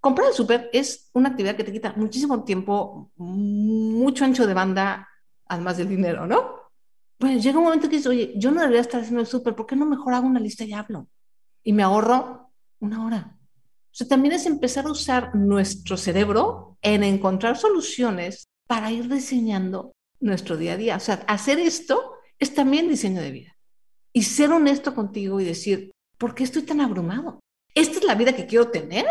Comprar 0.00 0.28
el 0.28 0.34
súper 0.34 0.70
es 0.72 1.10
una 1.12 1.30
actividad 1.30 1.56
que 1.56 1.64
te 1.64 1.72
quita 1.72 1.92
muchísimo 1.96 2.44
tiempo, 2.44 3.10
mucho 3.16 4.24
ancho 4.24 4.46
de 4.46 4.54
banda, 4.54 5.08
además 5.46 5.76
del 5.76 5.88
dinero, 5.88 6.26
¿no? 6.26 6.58
Pues 7.18 7.42
llega 7.42 7.58
un 7.58 7.64
momento 7.64 7.88
que 7.88 7.96
dices, 7.96 8.10
oye, 8.10 8.32
yo 8.36 8.50
no 8.50 8.60
debería 8.60 8.80
estar 8.80 9.00
haciendo 9.00 9.20
el 9.20 9.26
súper, 9.26 9.56
¿por 9.56 9.66
qué 9.66 9.74
no 9.74 9.86
mejor 9.86 10.14
hago 10.14 10.26
una 10.26 10.38
lista 10.38 10.64
y 10.64 10.72
hablo? 10.72 11.08
Y 11.64 11.72
me 11.72 11.82
ahorro 11.82 12.52
una 12.78 13.04
hora. 13.04 13.36
O 13.90 13.94
sea, 13.98 14.06
también 14.06 14.34
es 14.34 14.46
empezar 14.46 14.86
a 14.86 14.92
usar 14.92 15.34
nuestro 15.34 15.96
cerebro 15.96 16.78
en 16.80 17.02
encontrar 17.02 17.56
soluciones 17.56 18.47
para 18.68 18.92
ir 18.92 19.08
diseñando 19.08 19.92
nuestro 20.20 20.56
día 20.56 20.74
a 20.74 20.76
día. 20.76 20.96
O 20.96 21.00
sea, 21.00 21.24
hacer 21.26 21.58
esto 21.58 22.12
es 22.38 22.54
también 22.54 22.88
diseño 22.88 23.20
de 23.20 23.32
vida. 23.32 23.56
Y 24.12 24.22
ser 24.22 24.52
honesto 24.52 24.94
contigo 24.94 25.40
y 25.40 25.44
decir, 25.44 25.90
¿por 26.18 26.34
qué 26.34 26.44
estoy 26.44 26.62
tan 26.62 26.80
abrumado? 26.80 27.40
¿Esta 27.74 27.98
es 27.98 28.04
la 28.04 28.14
vida 28.14 28.34
que 28.34 28.46
quiero 28.46 28.70
tener? 28.70 29.06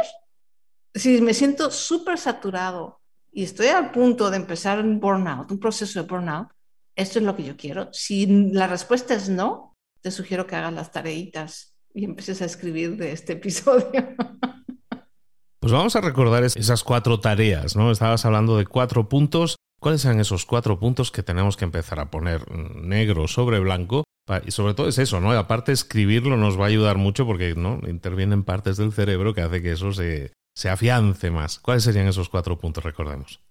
Si 0.94 1.22
me 1.22 1.34
siento 1.34 1.72
súper 1.72 2.18
saturado 2.18 3.02
y 3.32 3.44
estoy 3.44 3.68
al 3.68 3.92
punto 3.92 4.30
de 4.30 4.38
empezar 4.38 4.80
un 4.80 5.00
burnout, 5.00 5.52
un 5.52 5.60
proceso 5.60 6.02
de 6.02 6.08
burnout, 6.08 6.50
esto 6.96 7.20
es 7.20 7.26
lo 7.26 7.36
que 7.36 7.44
yo 7.44 7.58
quiero. 7.58 7.90
Si 7.94 8.26
la 8.52 8.68
respuesta 8.68 9.14
es 9.14 9.30
no, 9.30 9.74
te 10.02 10.12
sugiero 10.12 10.46
que 10.48 10.56
hagas 10.56 10.74
las 10.74 10.92
tareitas 10.92 11.76
y 11.94 12.06
empieces 12.06 12.42
a 12.42 12.46
escribir 12.46 12.96
de 12.96 13.12
este 13.12 13.34
episodio. 13.34 13.92
Pues 15.60 15.74
vamos 15.74 15.96
a 15.96 16.02
recordar 16.02 16.44
esas 16.44 16.84
cuatro 16.84 17.20
tareas, 17.20 17.76
¿no? 17.76 17.92
Estabas 17.92 18.26
hablando 18.26 18.58
de 18.58 18.66
cuatro 18.66 19.10
puntos. 19.10 19.56
¿Cuáles 19.80 20.02
son 20.02 20.20
esos 20.20 20.46
cuatro 20.46 20.80
puntos 20.80 21.12
que 21.12 21.24
tenemos 21.24 21.58
que 21.58 21.66
empezar 21.66 22.00
a 22.00 22.10
poner 22.10 22.50
negro 22.52 23.28
sobre 23.28 23.60
blanco? 23.60 24.04
Y 24.46 24.52
sobre 24.52 24.74
todo 24.74 24.90
es 24.90 24.98
eso, 24.98 25.22
¿no? 25.22 25.32
Aparte 25.32 25.72
escribirlo 25.72 26.36
nos 26.36 26.60
va 26.60 26.66
a 26.66 26.68
ayudar 26.68 26.98
mucho 26.98 27.26
porque 27.26 27.56
¿no? 27.56 27.80
intervienen 27.88 28.44
partes 28.44 28.78
del 28.78 28.92
cerebro 28.92 29.34
que 29.34 29.42
hace 29.42 29.62
que 29.62 29.72
eso 29.72 29.94
se, 29.94 30.34
se 30.56 30.70
afiance 30.70 31.32
más. 31.32 31.60
¿Cuáles 31.60 31.84
serían 31.84 32.08
esos 32.08 32.30
cuatro 32.30 32.58
puntos? 32.58 32.84
Recordemos. 32.84 33.42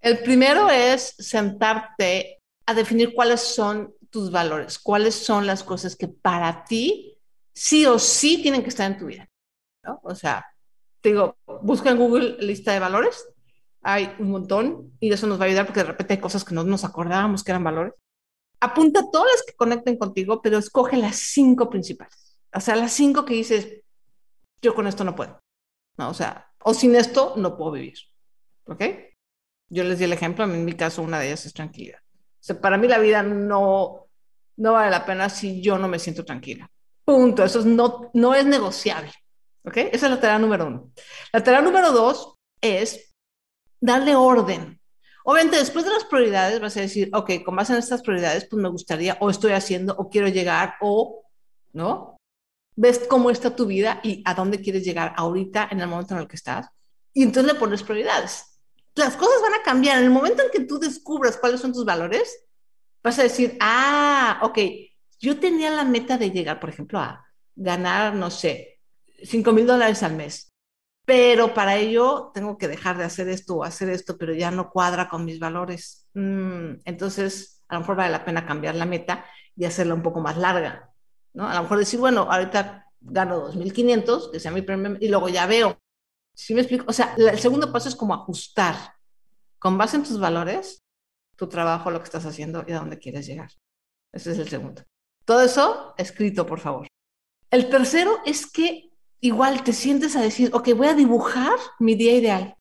El 0.00 0.20
primero 0.20 0.70
es 0.70 1.14
sentarte 1.18 2.38
a 2.66 2.74
definir 2.74 3.14
cuáles 3.14 3.40
son 3.40 3.94
tus 4.10 4.30
valores, 4.30 4.78
cuáles 4.78 5.14
son 5.14 5.46
las 5.46 5.62
cosas 5.62 5.96
que 5.96 6.08
para 6.08 6.64
ti 6.64 7.18
sí 7.54 7.84
o 7.86 7.98
sí 7.98 8.40
tienen 8.40 8.62
que 8.62 8.68
estar 8.70 8.90
en 8.90 8.98
tu 8.98 9.06
vida. 9.06 9.28
¿no? 9.82 10.00
O 10.04 10.14
sea, 10.14 10.46
te 11.04 11.10
digo, 11.10 11.36
busca 11.62 11.90
en 11.90 11.98
Google 11.98 12.38
lista 12.40 12.72
de 12.72 12.80
valores, 12.80 13.28
hay 13.82 14.10
un 14.18 14.30
montón 14.30 14.96
y 14.98 15.12
eso 15.12 15.26
nos 15.26 15.38
va 15.38 15.44
a 15.44 15.48
ayudar 15.48 15.66
porque 15.66 15.80
de 15.80 15.86
repente 15.86 16.14
hay 16.14 16.20
cosas 16.20 16.44
que 16.44 16.54
no 16.54 16.64
nos 16.64 16.84
acordábamos 16.84 17.44
que 17.44 17.52
eran 17.52 17.62
valores. 17.62 17.92
Apunta 18.60 19.10
todas 19.12 19.28
las 19.30 19.42
que 19.46 19.54
conecten 19.54 19.98
contigo, 19.98 20.40
pero 20.40 20.56
escoge 20.56 20.96
las 20.96 21.16
cinco 21.16 21.68
principales. 21.68 22.38
O 22.54 22.60
sea, 22.60 22.74
las 22.74 22.92
cinco 22.92 23.26
que 23.26 23.34
dices, 23.34 23.82
yo 24.62 24.74
con 24.74 24.86
esto 24.86 25.04
no 25.04 25.14
puedo. 25.14 25.38
¿no? 25.98 26.08
O 26.08 26.14
sea, 26.14 26.50
o 26.60 26.72
sin 26.72 26.96
esto 26.96 27.34
no 27.36 27.56
puedo 27.56 27.72
vivir. 27.72 27.98
¿Ok? 28.66 28.82
Yo 29.68 29.84
les 29.84 29.98
di 29.98 30.04
el 30.04 30.12
ejemplo, 30.14 30.44
en 30.44 30.64
mi 30.64 30.72
caso 30.72 31.02
una 31.02 31.20
de 31.20 31.26
ellas 31.26 31.44
es 31.44 31.52
tranquilidad 31.52 31.98
sea, 32.44 32.60
para 32.60 32.76
mí 32.76 32.86
la 32.88 32.98
vida 32.98 33.22
no, 33.22 34.08
no 34.56 34.72
vale 34.72 34.90
la 34.90 35.06
pena 35.06 35.30
si 35.30 35.62
yo 35.62 35.78
no 35.78 35.88
me 35.88 35.98
siento 35.98 36.24
tranquila. 36.26 36.70
Punto. 37.04 37.42
Eso 37.42 37.62
no, 37.64 38.10
no 38.12 38.34
es 38.34 38.44
negociable. 38.44 39.12
¿Ok? 39.64 39.76
Esa 39.76 40.06
es 40.06 40.10
la 40.12 40.20
tarea 40.20 40.38
número 40.38 40.66
uno. 40.66 40.92
La 41.32 41.42
tarea 41.42 41.62
número 41.62 41.92
dos 41.92 42.34
es 42.60 43.14
darle 43.80 44.14
orden. 44.14 44.80
Obviamente, 45.24 45.56
después 45.56 45.84
de 45.84 45.92
las 45.92 46.04
prioridades 46.04 46.60
vas 46.60 46.76
a 46.76 46.80
decir, 46.80 47.10
ok, 47.14 47.42
con 47.44 47.56
base 47.56 47.72
en 47.72 47.78
estas 47.78 48.02
prioridades, 48.02 48.46
pues 48.48 48.62
me 48.62 48.68
gustaría, 48.68 49.16
o 49.20 49.30
estoy 49.30 49.52
haciendo, 49.52 49.94
o 49.96 50.10
quiero 50.10 50.28
llegar, 50.28 50.74
o, 50.80 51.24
¿no? 51.72 52.18
Ves 52.76 53.00
cómo 53.08 53.30
está 53.30 53.56
tu 53.56 53.66
vida 53.66 54.00
y 54.02 54.22
a 54.26 54.34
dónde 54.34 54.60
quieres 54.60 54.84
llegar 54.84 55.14
ahorita 55.16 55.68
en 55.70 55.80
el 55.80 55.88
momento 55.88 56.14
en 56.14 56.20
el 56.20 56.28
que 56.28 56.36
estás. 56.36 56.68
Y 57.14 57.22
entonces 57.22 57.52
le 57.52 57.58
pones 57.58 57.82
prioridades 57.82 58.54
las 58.94 59.16
cosas 59.16 59.42
van 59.42 59.54
a 59.54 59.62
cambiar. 59.62 59.98
En 59.98 60.04
el 60.04 60.10
momento 60.10 60.42
en 60.42 60.50
que 60.50 60.66
tú 60.66 60.78
descubras 60.78 61.36
cuáles 61.36 61.60
son 61.60 61.72
tus 61.72 61.84
valores, 61.84 62.46
vas 63.02 63.18
a 63.18 63.24
decir, 63.24 63.56
ah, 63.60 64.40
ok, 64.42 64.58
yo 65.18 65.38
tenía 65.38 65.70
la 65.70 65.84
meta 65.84 66.16
de 66.16 66.30
llegar, 66.30 66.60
por 66.60 66.70
ejemplo, 66.70 66.98
a 66.98 67.24
ganar, 67.56 68.14
no 68.14 68.30
sé, 68.30 68.73
5 69.24 69.52
mil 69.52 69.66
dólares 69.66 70.02
al 70.02 70.14
mes. 70.14 70.52
Pero 71.06 71.52
para 71.52 71.76
ello 71.76 72.30
tengo 72.32 72.56
que 72.56 72.68
dejar 72.68 72.96
de 72.96 73.04
hacer 73.04 73.28
esto 73.28 73.56
o 73.56 73.64
hacer 73.64 73.90
esto, 73.90 74.16
pero 74.16 74.32
ya 74.32 74.50
no 74.50 74.70
cuadra 74.70 75.08
con 75.08 75.24
mis 75.24 75.38
valores. 75.38 76.08
Mm, 76.14 76.76
entonces, 76.84 77.62
a 77.68 77.74
lo 77.74 77.80
mejor 77.80 77.96
vale 77.96 78.12
la 78.12 78.24
pena 78.24 78.46
cambiar 78.46 78.74
la 78.74 78.86
meta 78.86 79.26
y 79.54 79.64
hacerla 79.66 79.94
un 79.94 80.02
poco 80.02 80.20
más 80.20 80.38
larga. 80.38 80.90
¿no? 81.34 81.48
A 81.48 81.54
lo 81.54 81.62
mejor 81.62 81.78
decir, 81.78 82.00
bueno, 82.00 82.22
ahorita 82.30 82.86
gano 83.00 83.52
2.500, 83.52 84.30
que 84.32 84.40
sea 84.40 84.50
mi 84.50 84.62
premio, 84.62 84.96
y 85.00 85.08
luego 85.08 85.28
ya 85.28 85.46
veo 85.46 85.78
¿Sí 86.34 86.52
me 86.52 86.60
explico? 86.60 86.84
O 86.88 86.92
sea, 86.92 87.14
el 87.16 87.38
segundo 87.38 87.72
paso 87.72 87.88
es 87.88 87.94
como 87.94 88.12
ajustar 88.12 88.74
con 89.58 89.78
base 89.78 89.96
en 89.96 90.02
tus 90.02 90.18
valores 90.18 90.82
tu 91.36 91.48
trabajo, 91.48 91.90
lo 91.90 91.98
que 91.98 92.04
estás 92.04 92.26
haciendo 92.26 92.64
y 92.66 92.72
a 92.72 92.78
dónde 92.78 92.98
quieres 92.98 93.26
llegar. 93.26 93.50
Ese 94.12 94.32
es 94.32 94.38
el 94.38 94.48
segundo. 94.48 94.82
Todo 95.24 95.42
eso 95.42 95.94
escrito, 95.96 96.46
por 96.46 96.60
favor. 96.60 96.86
El 97.50 97.70
tercero 97.70 98.18
es 98.24 98.50
que 98.50 98.90
igual 99.24 99.64
te 99.64 99.72
sientes 99.72 100.16
a 100.16 100.20
decir, 100.20 100.50
ok, 100.52 100.74
voy 100.76 100.88
a 100.88 100.94
dibujar 100.94 101.56
mi 101.78 101.94
día 101.94 102.12
ideal. 102.12 102.56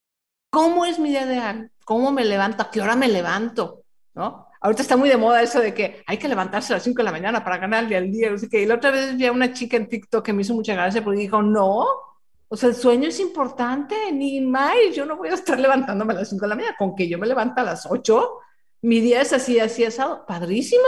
¿Cómo 0.50 0.86
es 0.86 0.98
mi 0.98 1.10
día 1.10 1.26
ideal? 1.26 1.72
¿Cómo 1.84 2.14
me 2.14 2.24
levanto? 2.24 2.64
¿A 2.64 2.72
qué 2.72 2.80
hora 2.80 2.96
me 2.96 3.10
levanto? 3.10 3.84
¿No? 4.14 4.48
Ahorita 4.62 4.82
está 4.82 4.96
muy 4.96 5.10
de 5.10 5.18
moda 5.18 5.42
eso 5.42 5.60
de 5.60 5.74
que 5.74 6.02
hay 6.08 6.18
que 6.18 6.30
levantarse 6.30 6.72
a 6.72 6.78
las 6.78 6.84
5 6.84 7.00
de 7.00 7.04
la 7.04 7.12
mañana 7.12 7.44
para 7.44 7.58
ganar 7.58 7.84
el 7.84 7.90
día 7.90 7.98
al 7.98 8.12
día. 8.12 8.32
No 8.32 8.38
sé 8.38 8.48
Y 8.54 8.66
la 8.66 8.76
otra 8.76 8.92
vez 8.92 9.18
vi 9.18 9.26
a 9.26 9.34
una 9.34 9.52
chica 9.52 9.76
en 9.76 9.90
TikTok 9.90 10.24
que 10.24 10.32
me 10.32 10.44
hizo 10.44 10.54
mucha 10.54 10.74
gracia 10.74 11.04
porque 11.04 11.20
dijo, 11.20 11.42
no, 11.42 11.86
o 12.48 12.56
sea, 12.56 12.70
el 12.70 12.76
sueño 12.76 13.10
es 13.10 13.20
importante, 13.20 13.96
ni 14.14 14.40
más. 14.40 14.74
Yo 14.96 15.06
no 15.06 15.18
voy 15.18 15.28
a 15.28 15.34
estar 15.34 15.60
levantándome 15.60 16.14
a 16.14 16.18
las 16.18 16.30
5 16.30 16.46
de 16.46 16.48
la 16.48 16.56
mañana. 16.56 16.76
Con 16.80 16.96
que 16.96 17.10
yo 17.10 17.18
me 17.18 17.28
levanta 17.28 17.60
a 17.60 17.66
las 17.66 17.86
8, 17.92 18.40
mi 18.84 19.02
día 19.02 19.20
es 19.20 19.34
así, 19.34 19.60
así, 19.60 19.84
asado. 19.84 20.26
Padrísimo. 20.26 20.88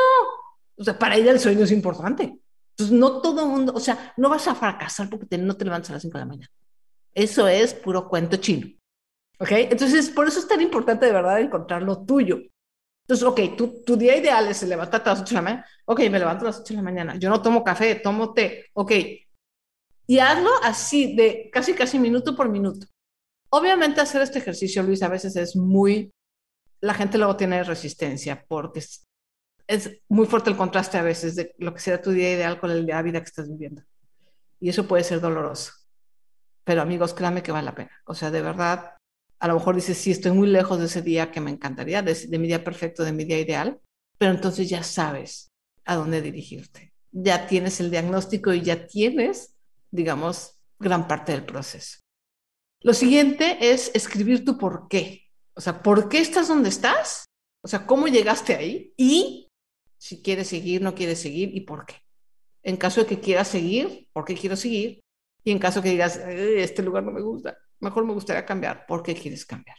O 0.78 0.86
sea, 0.86 0.98
para 0.98 1.18
ella 1.18 1.32
el 1.32 1.40
sueño 1.42 1.66
es 1.66 1.72
importante. 1.74 2.40
Entonces, 2.78 2.98
no 2.98 3.22
todo 3.22 3.48
mundo, 3.48 3.74
o 3.74 3.80
sea, 3.80 4.14
no 4.18 4.30
vas 4.30 4.48
a 4.48 4.56
fracasar 4.56 5.10
porque 5.10 5.38
no 5.38 5.56
te 5.56 5.66
levantas 5.66 5.92
a 5.92 5.94
las 5.94 6.02
5 6.02 6.18
de 6.18 6.24
la 6.24 6.30
mañana. 6.30 6.52
Eso 7.14 7.48
es 7.48 7.74
puro 7.74 8.10
cuento 8.10 8.38
chino. 8.38 8.68
¿Ok? 9.40 9.52
Entonces, 9.52 10.10
por 10.10 10.28
eso 10.28 10.40
es 10.40 10.48
tan 10.48 10.62
importante 10.62 11.06
de 11.06 11.14
verdad 11.14 11.40
encontrar 11.40 11.84
lo 11.84 12.06
tuyo. 12.06 12.40
Entonces, 13.04 13.26
ok, 13.26 13.56
tu, 13.56 13.84
tu 13.84 13.96
día 13.96 14.18
ideal 14.18 14.48
es 14.50 14.64
levantarte 14.64 15.10
a 15.10 15.14
las 15.14 15.22
8 15.22 15.30
de 15.30 15.36
la 15.36 15.42
mañana. 15.42 15.66
Ok, 15.86 16.00
me 16.00 16.20
levanto 16.20 16.44
a 16.44 16.48
las 16.48 16.60
8 16.60 16.74
de 16.74 16.78
la 16.78 16.84
mañana. 16.84 17.16
Yo 17.18 17.30
no 17.30 17.42
tomo 17.42 17.64
café, 17.64 17.96
tomo 17.96 18.34
té. 18.34 18.66
Ok, 18.74 18.92
y 20.08 20.20
hazlo 20.20 20.52
así, 20.64 21.16
de 21.16 21.50
casi, 21.52 21.74
casi 21.74 21.98
minuto 22.00 22.36
por 22.36 22.50
minuto. 22.50 22.88
Obviamente 23.50 24.02
hacer 24.02 24.22
este 24.22 24.40
ejercicio, 24.40 24.84
Luis, 24.84 25.02
a 25.02 25.08
veces 25.08 25.36
es 25.36 25.56
muy, 25.56 26.14
la 26.82 26.94
gente 26.94 27.18
luego 27.18 27.36
tiene 27.36 27.64
resistencia 27.64 28.46
porque 28.48 28.84
es, 29.68 30.02
muy 30.08 30.26
fuerte 30.28 30.50
el 30.50 30.58
contraste 30.58 30.98
a 30.98 31.04
veces 31.04 31.36
de 31.36 31.54
lo 31.58 31.74
que 31.74 31.80
será 31.80 32.02
tu 32.02 32.12
día 32.12 32.32
ideal 32.32 32.60
con 32.60 32.72
el 32.72 32.86
de 32.86 33.04
vida 33.04 33.20
que 33.20 33.26
estás 33.28 33.50
viviendo. 33.50 33.84
Y 34.60 34.70
eso 34.70 34.88
puede 34.88 35.04
ser 35.04 35.22
doloroso. 35.22 35.74
Pero 36.64 36.82
amigos, 36.82 37.14
créanme 37.14 37.44
que 37.44 37.52
vale 37.52 37.66
la 37.66 37.76
pena. 37.76 37.92
O 38.06 38.16
sea, 38.16 38.32
de 38.32 38.42
verdad, 38.42 38.92
a 39.40 39.48
lo 39.48 39.56
mejor 39.56 39.76
dices, 39.76 39.98
sí, 39.98 40.12
estoy 40.12 40.32
muy 40.32 40.48
lejos 40.48 40.80
de 40.80 40.86
ese 40.86 41.02
día 41.02 41.32
que 41.32 41.42
me 41.42 41.52
encantaría, 41.52 42.02
de, 42.02 42.14
de 42.14 42.40
mi 42.40 42.48
día 42.48 42.64
perfecto, 42.64 43.04
de 43.04 43.12
mi 43.12 43.26
día 43.26 43.40
ideal, 43.40 43.80
pero 44.18 44.32
entonces 44.32 44.70
ya 44.70 44.84
sabes 44.84 45.52
a 45.86 45.96
dónde 45.96 46.22
dirigirte. 46.22 46.94
Ya 47.12 47.48
tienes 47.48 47.80
el 47.80 47.92
diagnóstico 47.92 48.54
y 48.54 48.62
ya 48.62 48.88
tienes 48.88 49.56
digamos, 49.96 50.60
gran 50.80 51.08
parte 51.08 51.32
del 51.32 51.46
proceso. 51.46 52.00
Lo 52.82 52.94
siguiente 52.94 53.58
es 53.62 53.90
escribir 53.96 54.46
tu 54.46 54.58
por 54.58 54.88
qué. 54.88 55.24
O 55.56 55.62
sea, 55.62 55.82
¿por 55.82 56.10
qué 56.10 56.20
estás 56.20 56.50
donde 56.50 56.70
estás? 56.70 57.26
O 57.64 57.68
sea, 57.68 57.88
¿cómo 57.88 58.08
llegaste 58.08 58.56
ahí? 58.56 58.94
Y 58.98 59.45
si 59.98 60.22
quieres 60.22 60.48
seguir, 60.48 60.82
no 60.82 60.96
quieres 60.96 61.20
seguir 61.20 61.56
y 61.56 61.62
por 61.62 61.86
qué. 61.86 61.96
En 62.64 62.78
caso 62.78 63.02
de 63.02 63.08
que 63.08 63.20
quieras 63.20 63.48
seguir, 63.48 64.08
¿por 64.12 64.26
qué 64.26 64.36
quiero 64.36 64.56
seguir? 64.56 65.02
Y 65.44 65.52
en 65.52 65.60
caso 65.60 65.82
que 65.82 65.90
digas, 65.90 66.18
este 66.18 66.82
lugar 66.82 67.04
no 67.04 67.12
me 67.12 67.22
gusta, 67.22 67.58
mejor 67.80 68.06
me 68.06 68.14
gustaría 68.14 68.46
cambiar. 68.46 68.86
¿Por 68.88 69.04
qué 69.04 69.14
quieres 69.14 69.46
cambiar? 69.46 69.78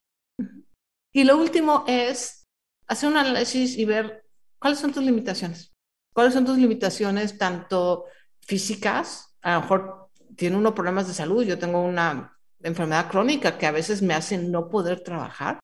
Y 1.12 1.24
lo 1.24 1.36
último 1.36 1.84
es 1.88 2.44
hacer 2.86 3.08
un 3.08 3.16
análisis 3.16 3.76
y 3.76 3.84
ver 3.84 4.24
cuáles 4.58 4.78
son 4.78 4.92
tus 4.92 5.02
limitaciones. 5.02 5.72
¿Cuáles 6.14 6.34
son 6.34 6.44
tus 6.44 6.56
limitaciones 6.56 7.36
tanto 7.36 8.04
físicas? 8.40 9.36
A 9.42 9.54
lo 9.54 9.60
mejor 9.62 10.10
tiene 10.36 10.56
uno 10.56 10.74
problemas 10.74 11.08
de 11.08 11.14
salud, 11.14 11.44
yo 11.44 11.58
tengo 11.58 11.82
una 11.82 12.38
enfermedad 12.62 13.10
crónica 13.10 13.58
que 13.58 13.66
a 13.66 13.72
veces 13.72 14.02
me 14.02 14.14
hace 14.14 14.38
no 14.38 14.68
poder 14.68 15.02
trabajar. 15.02 15.58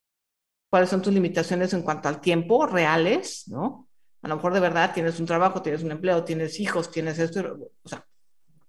¿Cuáles 0.71 0.91
son 0.91 1.03
tus 1.03 1.13
limitaciones 1.13 1.73
en 1.73 1.83
cuanto 1.83 2.09
al 2.09 2.21
tiempo 2.21 2.67
reales? 2.67 3.45
¿No? 3.49 3.89
A 4.23 4.29
lo 4.29 4.37
mejor 4.37 4.55
de 4.55 4.61
verdad 4.61 4.93
tienes 4.95 5.19
un 5.19 5.27
trabajo, 5.27 5.63
tienes 5.63 5.83
un 5.83 5.91
empleo, 5.91 6.25
tienes 6.25 6.61
hijos, 6.61 6.91
tienes 6.91 7.19
esto, 7.19 7.71
o 7.83 7.89
sea, 7.89 8.07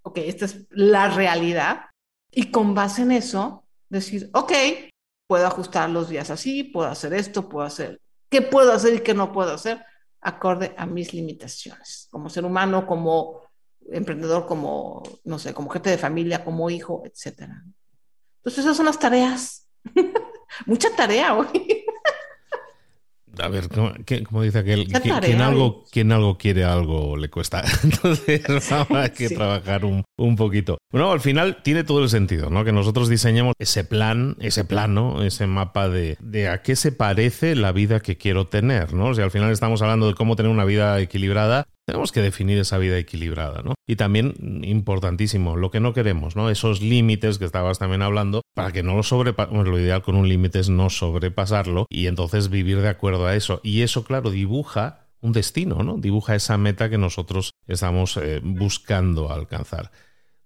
ok, 0.01 0.17
esta 0.19 0.45
es 0.45 0.65
la 0.71 1.09
realidad. 1.09 1.85
Y 2.31 2.49
con 2.49 2.73
base 2.73 3.03
en 3.03 3.11
eso, 3.11 3.65
decir, 3.89 4.29
ok, 4.33 4.51
puedo 5.27 5.45
ajustar 5.45 5.89
los 5.89 6.09
días 6.09 6.31
así, 6.31 6.63
puedo 6.63 6.87
hacer 6.87 7.13
esto, 7.13 7.47
puedo 7.47 7.65
hacer, 7.65 8.01
¿qué 8.29 8.41
puedo 8.41 8.73
hacer 8.73 8.95
y 8.95 8.99
qué 9.01 9.13
no 9.13 9.31
puedo 9.31 9.53
hacer? 9.53 9.85
Acorde 10.21 10.73
a 10.77 10.85
mis 10.87 11.13
limitaciones, 11.13 12.07
como 12.09 12.29
ser 12.29 12.45
humano, 12.45 12.87
como 12.87 13.41
emprendedor, 13.91 14.47
como, 14.47 15.03
no 15.23 15.37
sé, 15.37 15.53
como 15.53 15.69
jefe 15.69 15.91
de 15.91 15.97
familia, 15.97 16.43
como 16.43 16.69
hijo, 16.69 17.03
etcétera. 17.05 17.63
Entonces 18.37 18.63
esas 18.65 18.77
son 18.77 18.87
las 18.87 18.99
tareas. 18.99 19.67
Mucha 20.65 20.95
tarea 20.95 21.35
hoy. 21.35 21.82
A 23.39 23.47
ver, 23.47 23.67
como, 23.69 24.43
dice 24.43 24.59
aquel, 24.59 24.87
quien, 24.87 25.41
algo, 25.41 25.85
quien 25.91 26.11
algo 26.11 26.37
quiere, 26.37 26.63
algo 26.63 27.17
le 27.17 27.29
cuesta. 27.29 27.63
Entonces 27.83 28.43
hay 28.89 29.09
que 29.09 29.29
trabajar 29.29 29.85
un, 29.85 30.03
un, 30.17 30.35
poquito. 30.35 30.77
Bueno, 30.91 31.11
al 31.11 31.19
final 31.19 31.63
tiene 31.63 31.83
todo 31.83 32.03
el 32.03 32.09
sentido, 32.09 32.49
¿no? 32.49 32.63
Que 32.63 32.71
nosotros 32.71 33.09
diseñemos 33.09 33.53
ese 33.57 33.83
plan, 33.83 34.35
ese 34.39 34.65
plano, 34.65 35.23
ese 35.23 35.47
mapa 35.47 35.89
de, 35.89 36.17
de 36.19 36.47
a 36.47 36.61
qué 36.61 36.75
se 36.75 36.91
parece 36.91 37.55
la 37.55 37.71
vida 37.71 37.99
que 38.01 38.17
quiero 38.17 38.47
tener, 38.47 38.93
¿no? 38.93 39.07
O 39.07 39.13
sea, 39.15 39.25
al 39.25 39.31
final 39.31 39.51
estamos 39.51 39.81
hablando 39.81 40.07
de 40.07 40.13
cómo 40.13 40.35
tener 40.35 40.51
una 40.51 40.65
vida 40.65 40.99
equilibrada, 40.99 41.67
tenemos 41.85 42.11
que 42.11 42.21
definir 42.21 42.57
esa 42.57 42.77
vida 42.77 42.97
equilibrada, 42.97 43.61
¿no? 43.61 43.73
Y 43.87 43.95
también, 43.95 44.61
importantísimo, 44.63 45.55
lo 45.55 45.71
que 45.71 45.79
no 45.79 45.93
queremos, 45.93 46.35
¿no? 46.35 46.49
Esos 46.49 46.81
límites 46.81 47.37
que 47.37 47.45
estabas 47.45 47.79
también 47.79 48.01
hablando, 48.01 48.41
para 48.53 48.71
que 48.71 48.83
no 48.83 48.95
lo 48.95 49.03
sobrepasemos, 49.03 49.67
lo 49.67 49.79
ideal 49.79 50.01
con 50.01 50.15
un 50.15 50.29
límite 50.29 50.59
es 50.59 50.69
no 50.69 50.89
sobrepasarlo 50.89 51.85
y 51.89 52.07
entonces 52.07 52.49
vivir 52.49 52.81
de 52.81 52.89
acuerdo 52.89 53.25
a 53.25 53.35
eso. 53.35 53.59
Y 53.63 53.81
eso, 53.81 54.03
claro, 54.05 54.31
dibuja 54.31 55.07
un 55.21 55.33
destino, 55.33 55.83
¿no? 55.83 55.97
Dibuja 55.97 56.35
esa 56.35 56.57
meta 56.57 56.89
que 56.89 56.97
nosotros 56.97 57.51
estamos 57.67 58.17
eh, 58.17 58.39
buscando 58.43 59.31
alcanzar. 59.31 59.91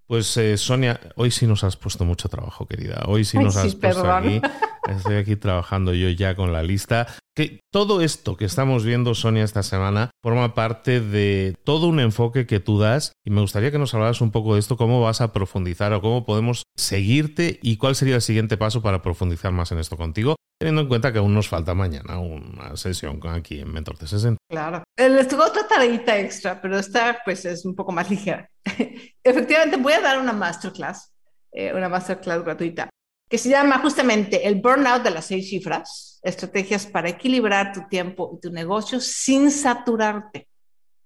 Pues 0.07 0.37
eh, 0.37 0.57
Sonia, 0.57 0.99
hoy 1.15 1.31
sí 1.31 1.45
nos 1.45 1.63
has 1.63 1.75
puesto 1.75 2.05
mucho 2.05 2.29
trabajo, 2.29 2.65
querida. 2.65 3.03
Hoy 3.07 3.25
sí 3.25 3.37
nos 3.37 3.57
has 3.57 3.75
puesto 3.75 4.09
aquí. 4.09 4.39
Estoy 4.87 5.17
aquí 5.17 5.35
trabajando 5.35 5.93
yo 5.93 6.09
ya 6.09 6.35
con 6.35 6.53
la 6.53 6.63
lista. 6.63 7.07
Que 7.37 7.59
todo 7.71 8.01
esto 8.01 8.35
que 8.35 8.45
estamos 8.45 8.83
viendo, 8.83 9.13
Sonia, 9.13 9.43
esta 9.43 9.61
semana, 9.61 10.09
forma 10.23 10.55
parte 10.55 11.01
de 11.01 11.55
todo 11.63 11.85
un 11.85 11.99
enfoque 11.99 12.47
que 12.47 12.59
tú 12.59 12.79
das. 12.79 13.11
Y 13.23 13.29
me 13.29 13.41
gustaría 13.41 13.69
que 13.69 13.77
nos 13.77 13.93
hablaras 13.93 14.21
un 14.21 14.31
poco 14.31 14.55
de 14.55 14.59
esto, 14.59 14.75
cómo 14.75 15.01
vas 15.01 15.21
a 15.21 15.33
profundizar 15.33 15.93
o 15.93 16.01
cómo 16.01 16.25
podemos 16.25 16.63
seguirte 16.75 17.59
y 17.61 17.77
cuál 17.77 17.95
sería 17.95 18.15
el 18.15 18.23
siguiente 18.23 18.57
paso 18.57 18.81
para 18.81 19.03
profundizar 19.03 19.51
más 19.51 19.71
en 19.71 19.77
esto 19.77 19.97
contigo 19.97 20.35
teniendo 20.59 20.81
en 20.81 20.87
cuenta 20.87 21.13
que 21.13 21.19
aún 21.19 21.35
nos 21.35 21.47
falta 21.47 21.75
mañana 21.75 22.17
una 22.17 22.75
sesión 22.75 23.19
aquí 23.27 23.59
en 23.59 23.71
Mentor 23.71 23.97
60 23.97 24.37
Claro. 24.49 24.81
Les 24.97 25.27
tengo 25.27 25.45
otra 25.45 25.67
tareita 25.67 26.17
extra, 26.17 26.59
pero 26.59 26.79
esta 26.79 27.19
pues 27.23 27.45
es 27.45 27.63
un 27.63 27.75
poco 27.75 27.91
más 27.91 28.09
ligera. 28.09 28.49
Efectivamente, 29.23 29.77
voy 29.77 29.93
a 29.93 30.01
dar 30.01 30.17
una 30.19 30.33
masterclass, 30.33 31.13
eh, 31.51 31.71
una 31.71 31.87
masterclass 31.87 32.43
gratuita, 32.43 32.89
que 33.29 33.37
se 33.37 33.49
llama 33.49 33.77
justamente 33.79 34.47
el 34.47 34.55
burnout 34.55 35.03
de 35.03 35.11
las 35.11 35.25
seis 35.25 35.49
cifras, 35.49 36.16
estrategias 36.27 36.85
para 36.85 37.09
equilibrar 37.09 37.73
tu 37.73 37.87
tiempo 37.87 38.31
y 38.35 38.41
tu 38.41 38.51
negocio 38.51 38.99
sin 38.99 39.51
saturarte. 39.51 40.47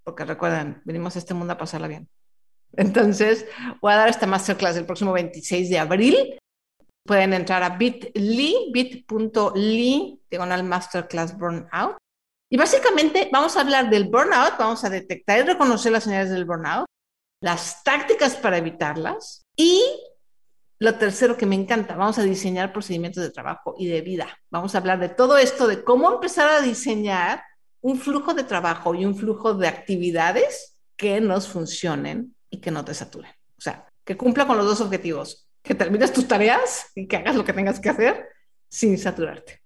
Porque 0.03 0.25
recuerden, 0.25 0.81
venimos 0.85 1.15
a 1.15 1.19
este 1.19 1.33
mundo 1.33 1.53
a 1.53 1.57
pasarla 1.57 1.87
bien. 1.87 2.09
Entonces, 2.73 3.45
voy 3.81 3.93
a 3.93 3.97
dar 3.97 4.09
esta 4.09 4.27
masterclass 4.27 4.77
el 4.77 4.85
próximo 4.85 5.13
26 5.13 5.69
de 5.69 5.79
abril 5.79 6.39
Pueden 7.05 7.33
entrar 7.33 7.63
a 7.63 7.69
bit.ly, 7.69 8.71
bit.ly, 8.71 10.21
diagonal 10.29 10.63
masterclass 10.63 11.37
burnout. 11.37 11.97
Y 12.51 12.57
básicamente 12.57 13.29
vamos 13.31 13.57
a 13.57 13.61
hablar 13.61 13.89
del 13.89 14.09
burnout, 14.09 14.57
vamos 14.59 14.83
a 14.83 14.89
detectar 14.89 15.39
y 15.39 15.43
reconocer 15.43 15.91
las 15.91 16.03
señales 16.03 16.29
del 16.29 16.45
burnout, 16.45 16.85
las 17.41 17.83
tácticas 17.83 18.35
para 18.35 18.57
evitarlas 18.57 19.41
y 19.57 19.83
lo 20.81 20.95
tercero 20.95 21.37
que 21.37 21.45
me 21.45 21.53
encanta, 21.53 21.95
vamos 21.95 22.17
a 22.17 22.23
diseñar 22.23 22.73
procedimientos 22.73 23.21
de 23.21 23.29
trabajo 23.29 23.75
y 23.77 23.87
de 23.87 24.01
vida. 24.01 24.27
Vamos 24.49 24.73
a 24.73 24.79
hablar 24.79 24.99
de 24.99 25.09
todo 25.09 25.37
esto, 25.37 25.67
de 25.67 25.83
cómo 25.83 26.11
empezar 26.11 26.49
a 26.49 26.59
diseñar 26.59 27.43
un 27.81 27.99
flujo 27.99 28.33
de 28.33 28.43
trabajo 28.43 28.95
y 28.95 29.05
un 29.05 29.15
flujo 29.15 29.53
de 29.53 29.67
actividades 29.67 30.79
que 30.97 31.21
nos 31.21 31.47
funcionen 31.47 32.35
y 32.49 32.61
que 32.61 32.71
no 32.71 32.83
te 32.83 32.95
saturen. 32.95 33.29
O 33.59 33.61
sea, 33.61 33.85
que 34.03 34.17
cumpla 34.17 34.47
con 34.47 34.57
los 34.57 34.65
dos 34.65 34.81
objetivos, 34.81 35.47
que 35.61 35.75
termines 35.75 36.11
tus 36.11 36.27
tareas 36.27 36.87
y 36.95 37.07
que 37.07 37.17
hagas 37.17 37.35
lo 37.35 37.45
que 37.45 37.53
tengas 37.53 37.79
que 37.79 37.89
hacer 37.89 38.29
sin 38.67 38.97
saturarte. 38.97 39.61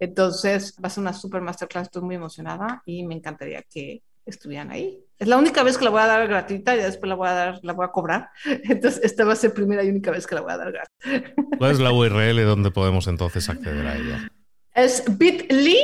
Entonces, 0.00 0.74
va 0.82 0.88
a 0.88 0.90
ser 0.90 1.02
una 1.02 1.12
super 1.12 1.42
masterclass, 1.42 1.84
estoy 1.84 2.02
muy 2.02 2.16
emocionada 2.16 2.82
y 2.84 3.06
me 3.06 3.14
encantaría 3.14 3.62
que 3.70 4.02
estuvieran 4.26 4.70
ahí. 4.70 5.02
Es 5.18 5.28
la 5.28 5.38
única 5.38 5.62
vez 5.62 5.78
que 5.78 5.84
la 5.84 5.90
voy 5.90 6.02
a 6.02 6.06
dar 6.06 6.28
gratuita 6.28 6.74
y 6.74 6.78
después 6.78 7.08
la 7.08 7.14
voy 7.14 7.28
a 7.28 7.32
dar, 7.32 7.60
la 7.62 7.72
voy 7.72 7.86
a 7.86 7.88
cobrar. 7.88 8.28
Entonces, 8.44 9.02
esta 9.02 9.24
va 9.24 9.32
a 9.32 9.36
ser 9.36 9.54
primera 9.54 9.82
y 9.82 9.88
única 9.88 10.10
vez 10.10 10.26
que 10.26 10.34
la 10.34 10.42
voy 10.42 10.52
a 10.52 10.56
dar 10.58 10.72
gratis. 10.72 11.34
¿Cuál 11.58 11.70
es 11.70 11.80
la 11.80 11.92
URL 11.92 12.44
donde 12.44 12.70
podemos 12.70 13.06
entonces 13.06 13.48
acceder 13.48 13.86
a 13.86 13.96
ella? 13.96 14.28
Es 14.74 15.04
bit.ly, 15.16 15.78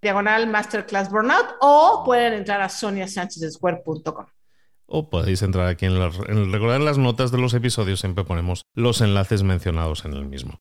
diagonal 0.00 0.46
masterclass 0.46 1.10
burnout, 1.10 1.56
o 1.60 2.02
pueden 2.04 2.34
entrar 2.34 2.60
a 2.60 2.68
soniasanchezsquare.com 2.68 4.26
o 4.86 5.10
podéis 5.10 5.42
entrar 5.42 5.66
aquí 5.66 5.86
en, 5.86 5.96
recordar 6.52 6.80
en 6.80 6.84
las 6.84 6.98
notas 6.98 7.32
de 7.32 7.38
los 7.38 7.54
episodios, 7.54 8.00
siempre 8.00 8.24
ponemos 8.24 8.62
los 8.74 9.00
enlaces 9.00 9.42
mencionados 9.42 10.04
en 10.04 10.12
el 10.12 10.26
mismo. 10.26 10.60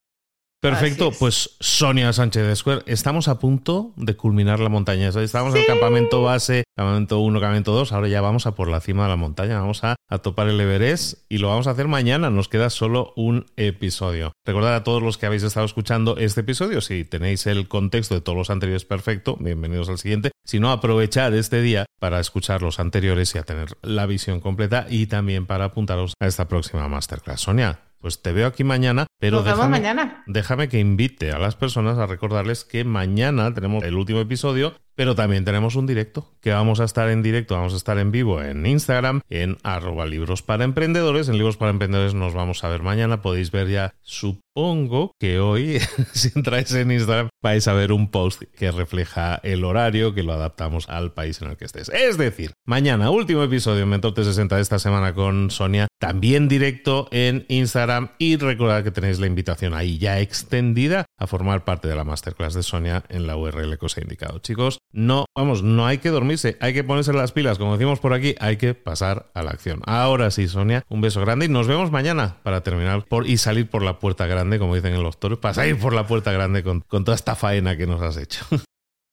Perfecto, 0.66 1.12
pues 1.12 1.58
Sonia 1.60 2.12
Sánchez 2.12 2.48
de 2.48 2.56
Square, 2.56 2.82
estamos 2.88 3.28
a 3.28 3.38
punto 3.38 3.94
de 3.98 4.16
culminar 4.16 4.60
la 4.60 4.70
montaña. 4.70 5.10
Estamos 5.10 5.54
en 5.54 5.62
el 5.62 5.68
campamento 5.68 6.24
base, 6.24 6.64
campamento 6.76 7.20
1, 7.20 7.40
campamento 7.40 7.72
2, 7.72 7.92
ahora 7.92 8.08
ya 8.08 8.20
vamos 8.20 8.48
a 8.48 8.56
por 8.56 8.68
la 8.68 8.82
cima 8.82 9.04
de 9.04 9.10
la 9.10 9.16
montaña, 9.16 9.60
vamos 9.60 9.84
a, 9.84 9.96
a, 10.10 10.18
topar 10.18 10.48
el 10.48 10.60
Everest 10.60 11.20
y 11.30 11.38
lo 11.38 11.50
vamos 11.50 11.68
a 11.68 11.72
hacer 11.72 11.88
mañana, 11.88 12.32
nos 12.32 12.50
queda 12.50 12.72
solo 12.72 13.14
un 13.16 13.46
episodio. 13.58 14.32
Recordad 14.44 14.74
a 14.74 14.84
todos 14.84 15.04
los 15.04 15.20
que 15.20 15.28
habéis 15.28 15.44
estado 15.44 15.68
escuchando 15.68 16.18
este 16.18 16.42
episodio, 16.42 16.82
si 16.82 17.06
tenéis 17.06 17.46
el 17.46 17.68
contexto 17.68 18.16
de 18.16 18.22
todos 18.22 18.38
los 18.38 18.50
anteriores 18.50 18.86
perfecto, 18.86 19.38
bienvenidos 19.40 19.90
al 19.90 20.00
siguiente. 20.00 20.32
Si 20.46 20.60
no, 20.60 20.72
aprovechad 20.72 21.32
este 21.36 21.62
día 21.62 21.86
para 22.00 22.20
escuchar 22.20 22.64
los 22.64 22.80
anteriores 22.80 23.36
y 23.36 23.38
a 23.38 23.44
tener 23.44 23.78
la 23.84 24.08
visión 24.08 24.40
completa 24.40 24.88
y 24.90 25.06
también 25.06 25.46
para 25.46 25.66
apuntaros 25.66 26.16
a 26.20 26.26
esta 26.26 26.48
próxima 26.48 26.88
masterclass. 26.88 27.42
Sonia, 27.42 27.82
pues 28.06 28.22
te 28.22 28.34
veo 28.34 28.46
aquí 28.46 28.64
mañana, 28.64 29.08
pero 29.20 29.44
déjame, 29.44 29.70
mañana. 29.70 30.24
déjame 30.28 30.70
que 30.70 30.80
invite 30.80 31.32
a 31.32 31.40
las 31.40 31.56
personas 31.56 31.98
a 31.98 32.08
recordarles 32.08 32.66
que 32.66 32.84
mañana 32.84 33.54
tenemos 33.54 33.84
el 33.84 33.96
último 33.96 34.20
episodio 34.20 34.76
pero 34.96 35.14
también 35.14 35.44
tenemos 35.44 35.76
un 35.76 35.86
directo, 35.86 36.34
que 36.42 36.52
vamos 36.52 36.80
a 36.80 36.86
estar 36.86 37.10
en 37.10 37.22
directo, 37.22 37.56
vamos 37.56 37.74
a 37.74 37.78
estar 37.78 37.98
en 38.00 38.12
vivo 38.12 38.42
en 38.42 38.66
Instagram, 38.66 39.22
en 39.30 39.58
arroba 39.64 40.06
libros 40.06 40.42
para 40.42 40.64
emprendedores. 40.64 41.28
En 41.28 41.38
libros 41.38 41.58
para 41.58 41.72
emprendedores 41.72 42.14
nos 42.14 42.34
vamos 42.34 42.64
a 42.64 42.70
ver 42.70 42.82
mañana. 42.82 43.22
Podéis 43.22 43.52
ver 43.52 43.68
ya, 43.68 43.94
supongo 44.02 45.12
que 45.20 45.40
hoy, 45.40 45.80
si 46.14 46.32
entráis 46.34 46.72
en 46.74 46.92
Instagram, 46.92 47.30
vais 47.44 47.68
a 47.68 47.74
ver 47.74 47.92
un 47.92 48.10
post 48.10 48.44
que 48.58 48.72
refleja 48.72 49.36
el 49.44 49.66
horario, 49.66 50.14
que 50.14 50.24
lo 50.24 50.34
adaptamos 50.34 50.88
al 50.88 51.14
país 51.14 51.42
en 51.42 51.50
el 51.50 51.58
que 51.58 51.66
estés. 51.66 51.90
Es 51.90 52.18
decir, 52.18 52.54
mañana, 52.66 53.10
último 53.10 53.44
episodio 53.44 53.84
en 53.84 53.90
Mentor 53.90 54.14
60 54.16 54.56
de 54.56 54.62
esta 54.62 54.80
semana 54.80 55.14
con 55.14 55.52
Sonia, 55.52 55.88
también 56.00 56.48
directo 56.48 57.10
en 57.12 57.46
Instagram. 57.50 58.12
Y 58.18 58.38
recordad 58.38 58.84
que 58.84 58.92
tenéis 59.06 59.20
la 59.20 59.28
invitación 59.28 59.76
ahí 59.76 60.00
ya 60.00 60.20
extendida 60.20 61.06
a 61.20 61.28
formar 61.28 61.64
parte 61.64 61.88
de 61.88 61.96
la 61.96 62.04
masterclass 62.04 62.56
de 62.56 62.64
Sonia 62.64 63.04
en 63.10 63.28
la 63.28 63.38
URL 63.38 63.78
que 63.78 63.86
os 63.86 63.96
he 64.00 64.02
indicado. 64.02 64.40
Chicos, 64.40 64.80
no, 64.92 65.26
vamos, 65.36 65.62
no 65.62 65.86
hay 65.86 66.00
que 66.00 66.10
dormirse, 66.10 66.58
hay 66.60 66.74
que 66.74 66.84
ponerse 66.84 67.14
las 67.14 67.32
pilas, 67.32 67.60
como 67.60 67.74
decimos 67.74 68.00
por 68.00 68.14
aquí, 68.14 68.34
hay 68.40 68.58
que 68.58 68.74
pasar 68.74 69.30
a 69.36 69.44
la 69.44 69.52
acción. 69.52 69.82
Ahora 69.86 70.32
sí, 70.32 70.48
Sonia, 70.48 70.84
un 70.90 71.02
beso 71.02 71.22
grande 71.22 71.46
y 71.46 71.50
nos 71.50 71.68
vemos 71.68 71.92
mañana 71.92 72.38
para 72.42 72.64
terminar 72.64 73.06
por 73.06 73.28
y 73.28 73.38
salir 73.38 73.70
por 73.70 73.84
la 73.84 74.00
puerta 74.00 74.26
grande, 74.26 74.58
como 74.58 74.74
dicen 74.74 74.96
en 74.96 75.04
los 75.04 75.20
toros, 75.20 75.38
para 75.38 75.54
salir 75.54 75.78
por 75.78 75.94
la 75.94 76.08
puerta 76.08 76.32
grande 76.32 76.64
con, 76.64 76.82
con 76.82 77.06
toda 77.06 77.14
esta 77.14 77.36
faena 77.36 77.78
que 77.78 77.86
nos 77.86 78.02
has 78.02 78.18
hecho. 78.18 78.44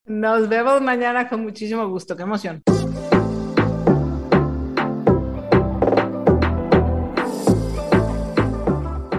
Nos 0.05 0.49
vemos 0.49 0.81
mañana 0.81 1.29
con 1.29 1.43
muchísimo 1.43 1.87
gusto, 1.87 2.17
qué 2.17 2.23
emoción. 2.23 2.63